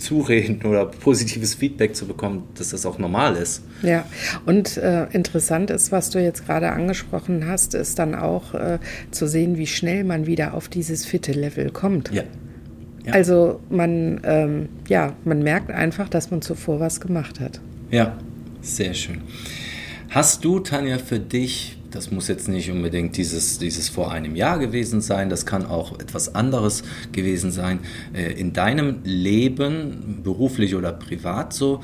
Zureden 0.00 0.62
oder 0.64 0.86
positives 0.86 1.54
Feedback 1.54 1.94
zu 1.94 2.06
bekommen, 2.06 2.44
dass 2.56 2.70
das 2.70 2.86
auch 2.86 2.98
normal 2.98 3.36
ist. 3.36 3.62
Ja, 3.82 4.04
und 4.46 4.76
äh, 4.76 5.06
interessant 5.12 5.70
ist, 5.70 5.92
was 5.92 6.10
du 6.10 6.22
jetzt 6.22 6.46
gerade 6.46 6.70
angesprochen 6.72 7.46
hast, 7.46 7.74
ist 7.74 7.98
dann 7.98 8.14
auch 8.14 8.54
äh, 8.54 8.78
zu 9.10 9.26
sehen, 9.26 9.56
wie 9.56 9.66
schnell 9.66 10.04
man 10.04 10.26
wieder 10.26 10.54
auf 10.54 10.68
dieses 10.68 11.06
fitte 11.06 11.32
Level 11.32 11.70
kommt. 11.70 12.10
Ja. 12.12 12.24
ja. 13.04 13.12
Also 13.12 13.60
man, 13.70 14.20
ähm, 14.24 14.68
ja, 14.88 15.14
man 15.24 15.42
merkt 15.42 15.70
einfach, 15.70 16.08
dass 16.08 16.30
man 16.30 16.42
zuvor 16.42 16.80
was 16.80 17.00
gemacht 17.00 17.40
hat. 17.40 17.60
Ja, 17.90 18.16
sehr 18.62 18.94
schön. 18.94 19.20
Hast 20.08 20.44
du, 20.44 20.60
Tanja, 20.60 20.98
für 20.98 21.20
dich 21.20 21.79
das 21.90 22.10
muss 22.10 22.28
jetzt 22.28 22.48
nicht 22.48 22.70
unbedingt 22.70 23.16
dieses, 23.16 23.58
dieses 23.58 23.88
vor 23.88 24.12
einem 24.12 24.36
Jahr 24.36 24.58
gewesen 24.58 25.00
sein, 25.00 25.28
das 25.28 25.46
kann 25.46 25.66
auch 25.66 25.98
etwas 25.98 26.34
anderes 26.34 26.82
gewesen 27.12 27.50
sein. 27.50 27.80
Äh, 28.12 28.32
in 28.32 28.52
deinem 28.52 29.00
Leben, 29.04 30.20
beruflich 30.22 30.74
oder 30.74 30.92
privat 30.92 31.52
so, 31.52 31.80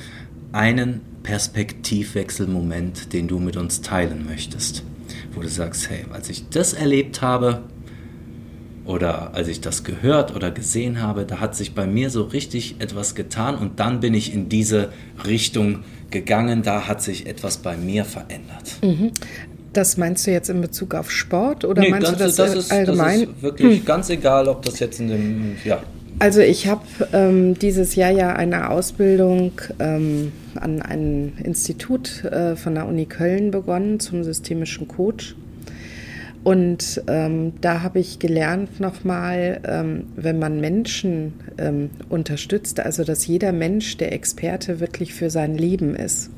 einen 0.53 1.01
Perspektivwechselmoment, 1.23 3.13
den 3.13 3.29
du 3.29 3.39
mit 3.39 3.57
uns 3.57 3.81
teilen 3.81 4.27
möchtest, 4.27 4.85
wo 5.35 5.41
du 5.41 5.49
sagst, 5.49 5.91
hey, 5.91 6.05
als 6.13 6.31
ich 6.31 6.49
das 6.49 6.73
erlebt 6.73 7.21
habe 7.21 7.63
oder 8.85 9.35
als 9.35 9.49
ich 9.49 9.61
das 9.61 9.83
gehört 9.83 10.35
oder 10.37 10.53
gesehen 10.53 11.03
habe, 11.03 11.25
da 11.25 11.41
hat 11.41 11.57
sich 11.57 11.75
bei 11.75 11.87
mir 11.87 12.11
so 12.11 12.23
richtig 12.23 12.77
etwas 12.79 13.17
getan 13.17 13.57
und 13.57 13.81
dann 13.81 13.99
bin 13.99 14.15
ich 14.15 14.33
in 14.33 14.49
diese 14.49 14.93
Richtung 15.27 15.83
gegangen, 16.11 16.63
da 16.63 16.87
hat 16.87 17.03
sich 17.03 17.27
etwas 17.27 17.59
bei 17.59 17.77
mir 17.77 18.05
verändert. 18.05 18.79
Mhm. 18.83 19.11
Das 19.77 19.99
meinst 19.99 20.27
du 20.27 20.31
jetzt 20.31 20.49
in 20.49 20.63
Bezug 20.63 20.95
auf 20.95 21.11
Sport 21.11 21.67
oder 21.67 21.83
nee, 21.83 21.91
meinst 21.91 22.07
ganz, 22.07 22.19
du 22.19 22.25
das, 22.25 22.37
das 22.37 22.55
ist, 22.55 22.73
allgemein? 22.73 23.21
Das 23.21 23.29
ist 23.29 23.43
wirklich 23.43 23.79
hm. 23.81 23.85
ganz 23.85 24.09
egal, 24.09 24.49
ob 24.49 24.65
das 24.65 24.79
jetzt 24.79 25.01
in 25.01 25.09
dem, 25.09 25.57
ja. 25.65 25.83
Also 26.19 26.41
ich 26.41 26.67
habe 26.67 26.83
ähm, 27.13 27.59
dieses 27.59 27.95
Jahr 27.95 28.11
ja 28.11 28.33
eine 28.33 28.71
Ausbildung 28.71 29.53
ähm, 29.79 30.33
an 30.55 30.81
einem 30.81 31.35
Institut 31.45 32.25
äh, 32.25 32.57
von 32.57 32.75
der 32.75 32.87
Uni 32.87 33.05
Köln 33.05 33.51
begonnen 33.51 34.01
zum 34.01 34.25
systemischen 34.25 34.89
Coach. 34.89 35.37
Und 36.43 37.03
ähm, 37.07 37.53
da 37.61 37.83
habe 37.83 37.99
ich 37.99 38.19
gelernt 38.19 38.81
nochmal, 38.81 39.61
ähm, 39.69 40.05
wenn 40.17 40.39
man 40.39 40.59
Menschen 40.59 41.35
ähm, 41.59 41.91
unterstützt, 42.09 42.81
also 42.81 43.05
dass 43.05 43.27
jeder 43.27 43.53
Mensch 43.53 43.99
der 43.99 44.13
Experte 44.15 44.81
wirklich 44.81 45.13
für 45.13 45.29
sein 45.29 45.59
Leben 45.59 45.95
ist. 45.95 46.31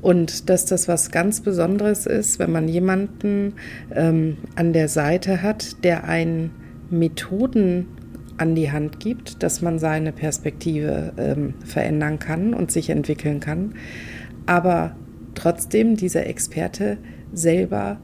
Und 0.00 0.48
dass 0.48 0.64
das 0.64 0.88
was 0.88 1.10
ganz 1.10 1.40
Besonderes 1.40 2.06
ist, 2.06 2.38
wenn 2.38 2.52
man 2.52 2.68
jemanden 2.68 3.54
ähm, 3.94 4.36
an 4.54 4.72
der 4.72 4.88
Seite 4.88 5.42
hat, 5.42 5.84
der 5.84 6.04
einen 6.04 6.50
Methoden 6.90 7.86
an 8.36 8.54
die 8.54 8.70
Hand 8.70 9.00
gibt, 9.00 9.42
dass 9.42 9.62
man 9.62 9.78
seine 9.78 10.12
Perspektive 10.12 11.12
ähm, 11.18 11.54
verändern 11.64 12.18
kann 12.18 12.54
und 12.54 12.70
sich 12.70 12.90
entwickeln 12.90 13.40
kann, 13.40 13.74
aber 14.46 14.96
trotzdem 15.34 15.96
dieser 15.96 16.26
Experte 16.26 16.98
selber 17.32 17.98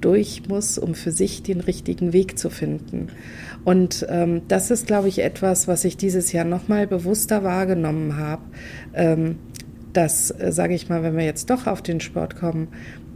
durch 0.00 0.48
muss, 0.48 0.78
um 0.78 0.94
für 0.94 1.10
sich 1.10 1.42
den 1.42 1.60
richtigen 1.60 2.12
Weg 2.12 2.38
zu 2.38 2.48
finden. 2.48 3.08
Und 3.64 4.06
ähm, 4.08 4.42
das 4.48 4.70
ist, 4.70 4.86
glaube 4.86 5.08
ich, 5.08 5.22
etwas, 5.22 5.68
was 5.68 5.84
ich 5.84 5.96
dieses 5.96 6.32
Jahr 6.32 6.46
nochmal 6.46 6.86
bewusster 6.86 7.44
wahrgenommen 7.44 8.16
habe. 8.16 8.42
Ähm, 8.94 9.36
dass, 9.92 10.30
äh, 10.30 10.52
sage 10.52 10.74
ich 10.74 10.88
mal, 10.88 11.02
wenn 11.02 11.16
wir 11.16 11.24
jetzt 11.24 11.50
doch 11.50 11.66
auf 11.66 11.82
den 11.82 12.00
Sport 12.00 12.36
kommen, 12.36 12.68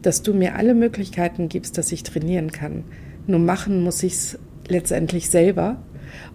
dass 0.03 0.23
du 0.23 0.35
mir 0.35 0.57
alle 0.57 0.75
Möglichkeiten 0.75 1.49
gibst, 1.49 1.79
dass 1.79 1.93
ich 1.93 2.03
trainieren 2.03 2.53
kann. 2.53 2.85
Nur 3.27 3.41
machen 3.41 3.83
muss 3.83 4.03
ich 4.03 4.13
es 4.13 4.39
letztendlich 4.69 5.31
selber. 5.31 5.79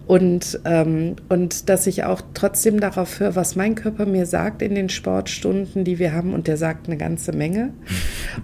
Und, 0.06 0.60
ähm, 0.64 1.16
und 1.28 1.68
dass 1.68 1.86
ich 1.86 2.02
auch 2.02 2.20
trotzdem 2.34 2.80
darauf 2.80 3.20
höre, 3.20 3.36
was 3.36 3.54
mein 3.54 3.76
Körper 3.76 4.06
mir 4.06 4.26
sagt 4.26 4.60
in 4.60 4.74
den 4.74 4.88
Sportstunden, 4.88 5.84
die 5.84 6.00
wir 6.00 6.12
haben. 6.12 6.34
Und 6.34 6.48
der 6.48 6.56
sagt 6.56 6.88
eine 6.88 6.96
ganze 6.96 7.32
Menge. 7.32 7.72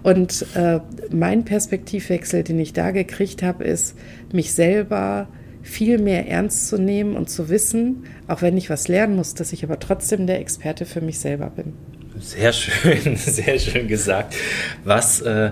Und 0.01 0.45
äh, 0.55 0.79
mein 1.11 1.43
Perspektivwechsel, 1.43 2.43
den 2.43 2.59
ich 2.59 2.71
da 2.71 2.91
gekriegt 2.91 3.43
habe, 3.43 3.65
ist, 3.65 3.97
mich 4.31 4.53
selber 4.53 5.27
viel 5.67 5.99
mehr 5.99 6.27
ernst 6.27 6.67
zu 6.67 6.77
nehmen 6.77 7.15
und 7.15 7.29
zu 7.29 7.49
wissen, 7.49 8.03
auch 8.27 8.41
wenn 8.41 8.57
ich 8.57 8.69
was 8.69 8.87
lernen 8.87 9.15
muss, 9.15 9.33
dass 9.33 9.53
ich 9.53 9.63
aber 9.63 9.79
trotzdem 9.79 10.27
der 10.27 10.39
Experte 10.39 10.85
für 10.85 11.01
mich 11.01 11.19
selber 11.19 11.49
bin. 11.49 11.73
Sehr 12.19 12.53
schön, 12.53 13.15
sehr 13.15 13.59
schön 13.59 13.87
gesagt. 13.87 14.35
Was 14.83 15.21
äh, 15.21 15.51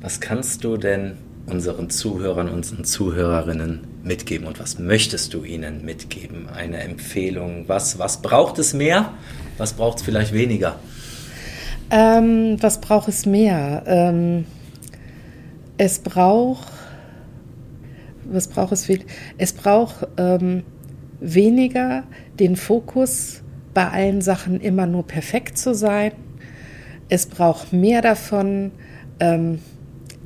Was 0.00 0.20
kannst 0.20 0.62
du 0.62 0.76
denn 0.76 1.16
unseren 1.46 1.90
Zuhörern, 1.90 2.48
unseren 2.48 2.84
Zuhörerinnen 2.84 3.80
mitgeben 4.04 4.46
und 4.46 4.60
was 4.60 4.78
möchtest 4.78 5.34
du 5.34 5.42
ihnen 5.42 5.84
mitgeben? 5.84 6.48
Eine 6.48 6.78
Empfehlung? 6.78 7.64
Was, 7.66 7.98
was 7.98 8.22
braucht 8.22 8.58
es 8.58 8.74
mehr? 8.74 9.12
Was 9.56 9.72
braucht 9.72 9.98
es 9.98 10.04
vielleicht 10.04 10.32
weniger? 10.32 10.76
Ähm, 11.90 12.58
was 12.60 12.80
braucht 12.80 13.08
es 13.08 13.26
mehr? 13.26 13.82
Ähm, 13.86 14.44
es 15.78 15.98
braucht, 15.98 16.68
was 18.30 18.48
braucht 18.48 18.72
es? 18.72 18.88
Es 19.38 19.52
braucht 19.52 20.06
ähm, 20.16 20.62
weniger 21.20 22.04
den 22.38 22.56
Fokus, 22.56 23.42
bei 23.74 23.88
allen 23.88 24.22
Sachen 24.22 24.60
immer 24.60 24.86
nur 24.86 25.06
perfekt 25.06 25.58
zu 25.58 25.74
sein. 25.74 26.12
Es 27.08 27.26
braucht 27.26 27.72
mehr 27.72 28.02
davon, 28.02 28.72
ähm, 29.20 29.60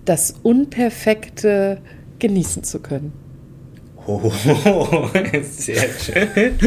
das 0.04 0.34
Unperfekte 0.42 1.78
genießen 2.18 2.64
zu 2.64 2.80
können. 2.80 3.12
Oh, 4.06 4.32
sehr 5.42 5.88
schön. 5.90 6.58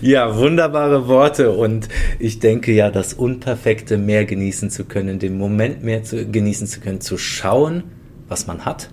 Ja, 0.00 0.36
wunderbare 0.36 1.06
Worte. 1.06 1.52
Und 1.52 1.88
ich 2.18 2.40
denke 2.40 2.72
ja, 2.72 2.90
das 2.90 3.14
Unperfekte 3.14 3.98
mehr 3.98 4.24
genießen 4.24 4.70
zu 4.70 4.84
können, 4.84 5.20
den 5.20 5.38
Moment 5.38 5.84
mehr 5.84 6.02
zu, 6.02 6.26
genießen 6.26 6.66
zu 6.66 6.80
können, 6.80 7.00
zu 7.00 7.18
schauen, 7.18 7.84
was 8.26 8.48
man 8.48 8.64
hat. 8.64 8.90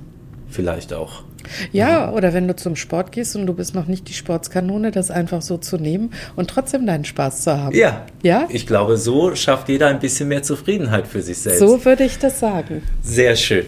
Vielleicht 0.50 0.94
auch. 0.94 1.24
Ja, 1.72 2.12
oder 2.12 2.34
wenn 2.34 2.48
du 2.48 2.56
zum 2.56 2.76
Sport 2.76 3.12
gehst 3.12 3.36
und 3.36 3.46
du 3.46 3.54
bist 3.54 3.76
noch 3.76 3.88
nicht 3.88 4.08
die 4.10 4.14
Sportskanone, 4.14 4.92
das 4.92 5.12
einfach 5.12 5.42
so 5.42 5.58
zu 5.58 5.78
nehmen 5.78 6.12
und 6.36 6.50
trotzdem 6.50 6.86
deinen 6.86 7.06
Spaß 7.06 7.42
zu 7.42 7.58
haben. 7.58 7.76
Ja. 7.76 8.06
Ja? 8.24 8.48
Ich 8.50 8.68
glaube, 8.68 8.98
so 8.98 9.36
schafft 9.36 9.70
jeder 9.70 9.88
ein 9.88 10.00
bisschen 10.00 10.28
mehr 10.30 10.44
Zufriedenheit 10.44 11.08
für 11.08 11.22
sich 11.22 11.38
selbst. 11.38 11.60
So 11.60 11.84
würde 11.86 12.04
ich 12.04 12.18
das 12.20 12.40
sagen. 12.40 12.84
Sehr 13.02 13.36
schön. 13.36 13.66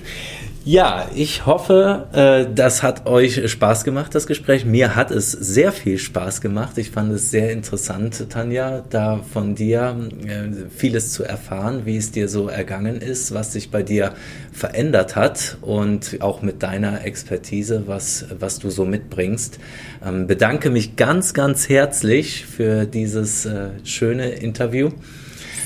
Ja, 0.71 1.09
ich 1.15 1.47
hoffe, 1.47 2.05
äh, 2.13 2.53
das 2.53 2.83
hat 2.83 3.07
euch 3.07 3.49
Spaß 3.49 3.83
gemacht, 3.83 4.13
das 4.13 4.27
Gespräch. 4.27 4.65
Mir 4.65 4.95
hat 4.95 5.09
es 5.09 5.31
sehr 5.31 5.71
viel 5.71 5.97
Spaß 5.97 6.41
gemacht. 6.41 6.77
Ich 6.77 6.91
fand 6.91 7.11
es 7.11 7.31
sehr 7.31 7.51
interessant, 7.51 8.29
Tanja, 8.29 8.83
da 8.87 9.19
von 9.33 9.55
dir 9.55 9.97
äh, 10.27 10.69
vieles 10.69 11.11
zu 11.11 11.23
erfahren, 11.23 11.87
wie 11.87 11.97
es 11.97 12.11
dir 12.11 12.29
so 12.29 12.49
ergangen 12.49 13.01
ist, 13.01 13.33
was 13.33 13.51
sich 13.51 13.71
bei 13.71 13.81
dir 13.81 14.13
verändert 14.51 15.15
hat 15.15 15.57
und 15.61 16.17
auch 16.19 16.43
mit 16.43 16.61
deiner 16.61 17.03
Expertise, 17.03 17.85
was, 17.87 18.27
was 18.39 18.59
du 18.59 18.69
so 18.69 18.85
mitbringst. 18.85 19.57
Ähm, 20.05 20.27
bedanke 20.27 20.69
mich 20.69 20.95
ganz, 20.95 21.33
ganz 21.33 21.67
herzlich 21.67 22.45
für 22.45 22.85
dieses 22.85 23.47
äh, 23.47 23.69
schöne 23.85 24.29
Interview. 24.29 24.91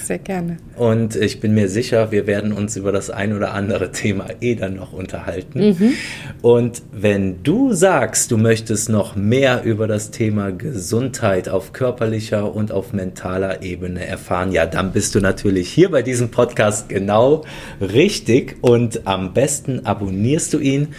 Sehr 0.04 0.20
gerne. 0.20 0.58
Und 0.76 1.16
ich 1.16 1.40
bin 1.40 1.54
mir 1.54 1.70
sicher, 1.70 2.12
wir 2.12 2.28
werden 2.28 2.52
uns 2.52 2.76
über 2.76 2.92
das 2.92 3.10
ein 3.10 3.34
oder 3.34 3.54
andere 3.54 3.94
Thema 3.94 4.26
eh 4.42 4.56
dann 4.56 4.76
noch 4.76 4.92
unterhalten. 4.92 5.70
Mhm. 5.70 5.94
Und 6.42 6.82
wenn 6.92 7.42
du 7.44 7.72
sagst, 7.72 8.30
du 8.30 8.38
möchtest 8.38 8.90
noch 8.90 9.16
mehr 9.16 9.64
über 9.64 9.88
das 9.88 10.12
Thema 10.12 10.52
Gesundheit 10.52 11.48
auf 11.48 11.72
körperlicher 11.72 12.54
und 12.54 12.74
auf 12.74 12.92
mentaler 12.92 13.62
Ebene 13.62 14.06
erfahren, 14.06 14.52
ja, 14.52 14.66
dann 14.66 14.92
bist 14.92 15.16
du 15.16 15.22
natürlich 15.22 15.70
hier 15.70 15.90
bei 15.90 16.02
diesem 16.02 16.32
Podcast 16.32 16.90
genau 16.90 17.46
richtig 17.80 18.58
und 18.60 19.08
am 19.08 19.34
besten 19.34 19.86
abonnierst 19.86 20.54
du 20.54 20.60
ihn 20.60 20.90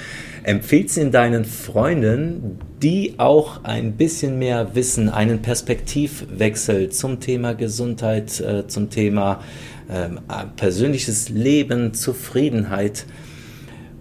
Empfehlst 0.44 0.98
ihn 0.98 1.10
deinen 1.10 1.46
Freunden, 1.46 2.58
die 2.82 3.14
auch 3.16 3.64
ein 3.64 3.92
bisschen 3.92 4.38
mehr 4.38 4.74
wissen, 4.74 5.08
einen 5.08 5.40
Perspektivwechsel 5.40 6.90
zum 6.90 7.18
Thema 7.18 7.54
Gesundheit, 7.54 8.40
äh, 8.40 8.66
zum 8.66 8.90
Thema 8.90 9.40
äh, 9.88 10.10
persönliches 10.56 11.30
Leben, 11.30 11.94
Zufriedenheit 11.94 13.06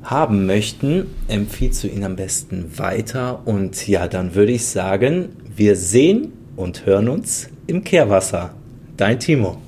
haben 0.03 0.45
möchten, 0.45 1.07
empfiehlst 1.29 1.85
du 1.85 1.87
ihn 1.87 2.03
am 2.03 2.17
besten 2.17 2.77
weiter. 2.77 3.41
Und 3.45 3.87
ja, 3.87 4.09
dann 4.09 4.35
würde 4.35 4.51
ich 4.51 4.65
sagen, 4.65 5.29
wir 5.55 5.77
sehen 5.77 6.33
und 6.57 6.85
hören 6.85 7.07
uns 7.07 7.47
im 7.67 7.85
Kehrwasser. 7.85 8.53
Dein 8.97 9.17
Timo. 9.17 9.62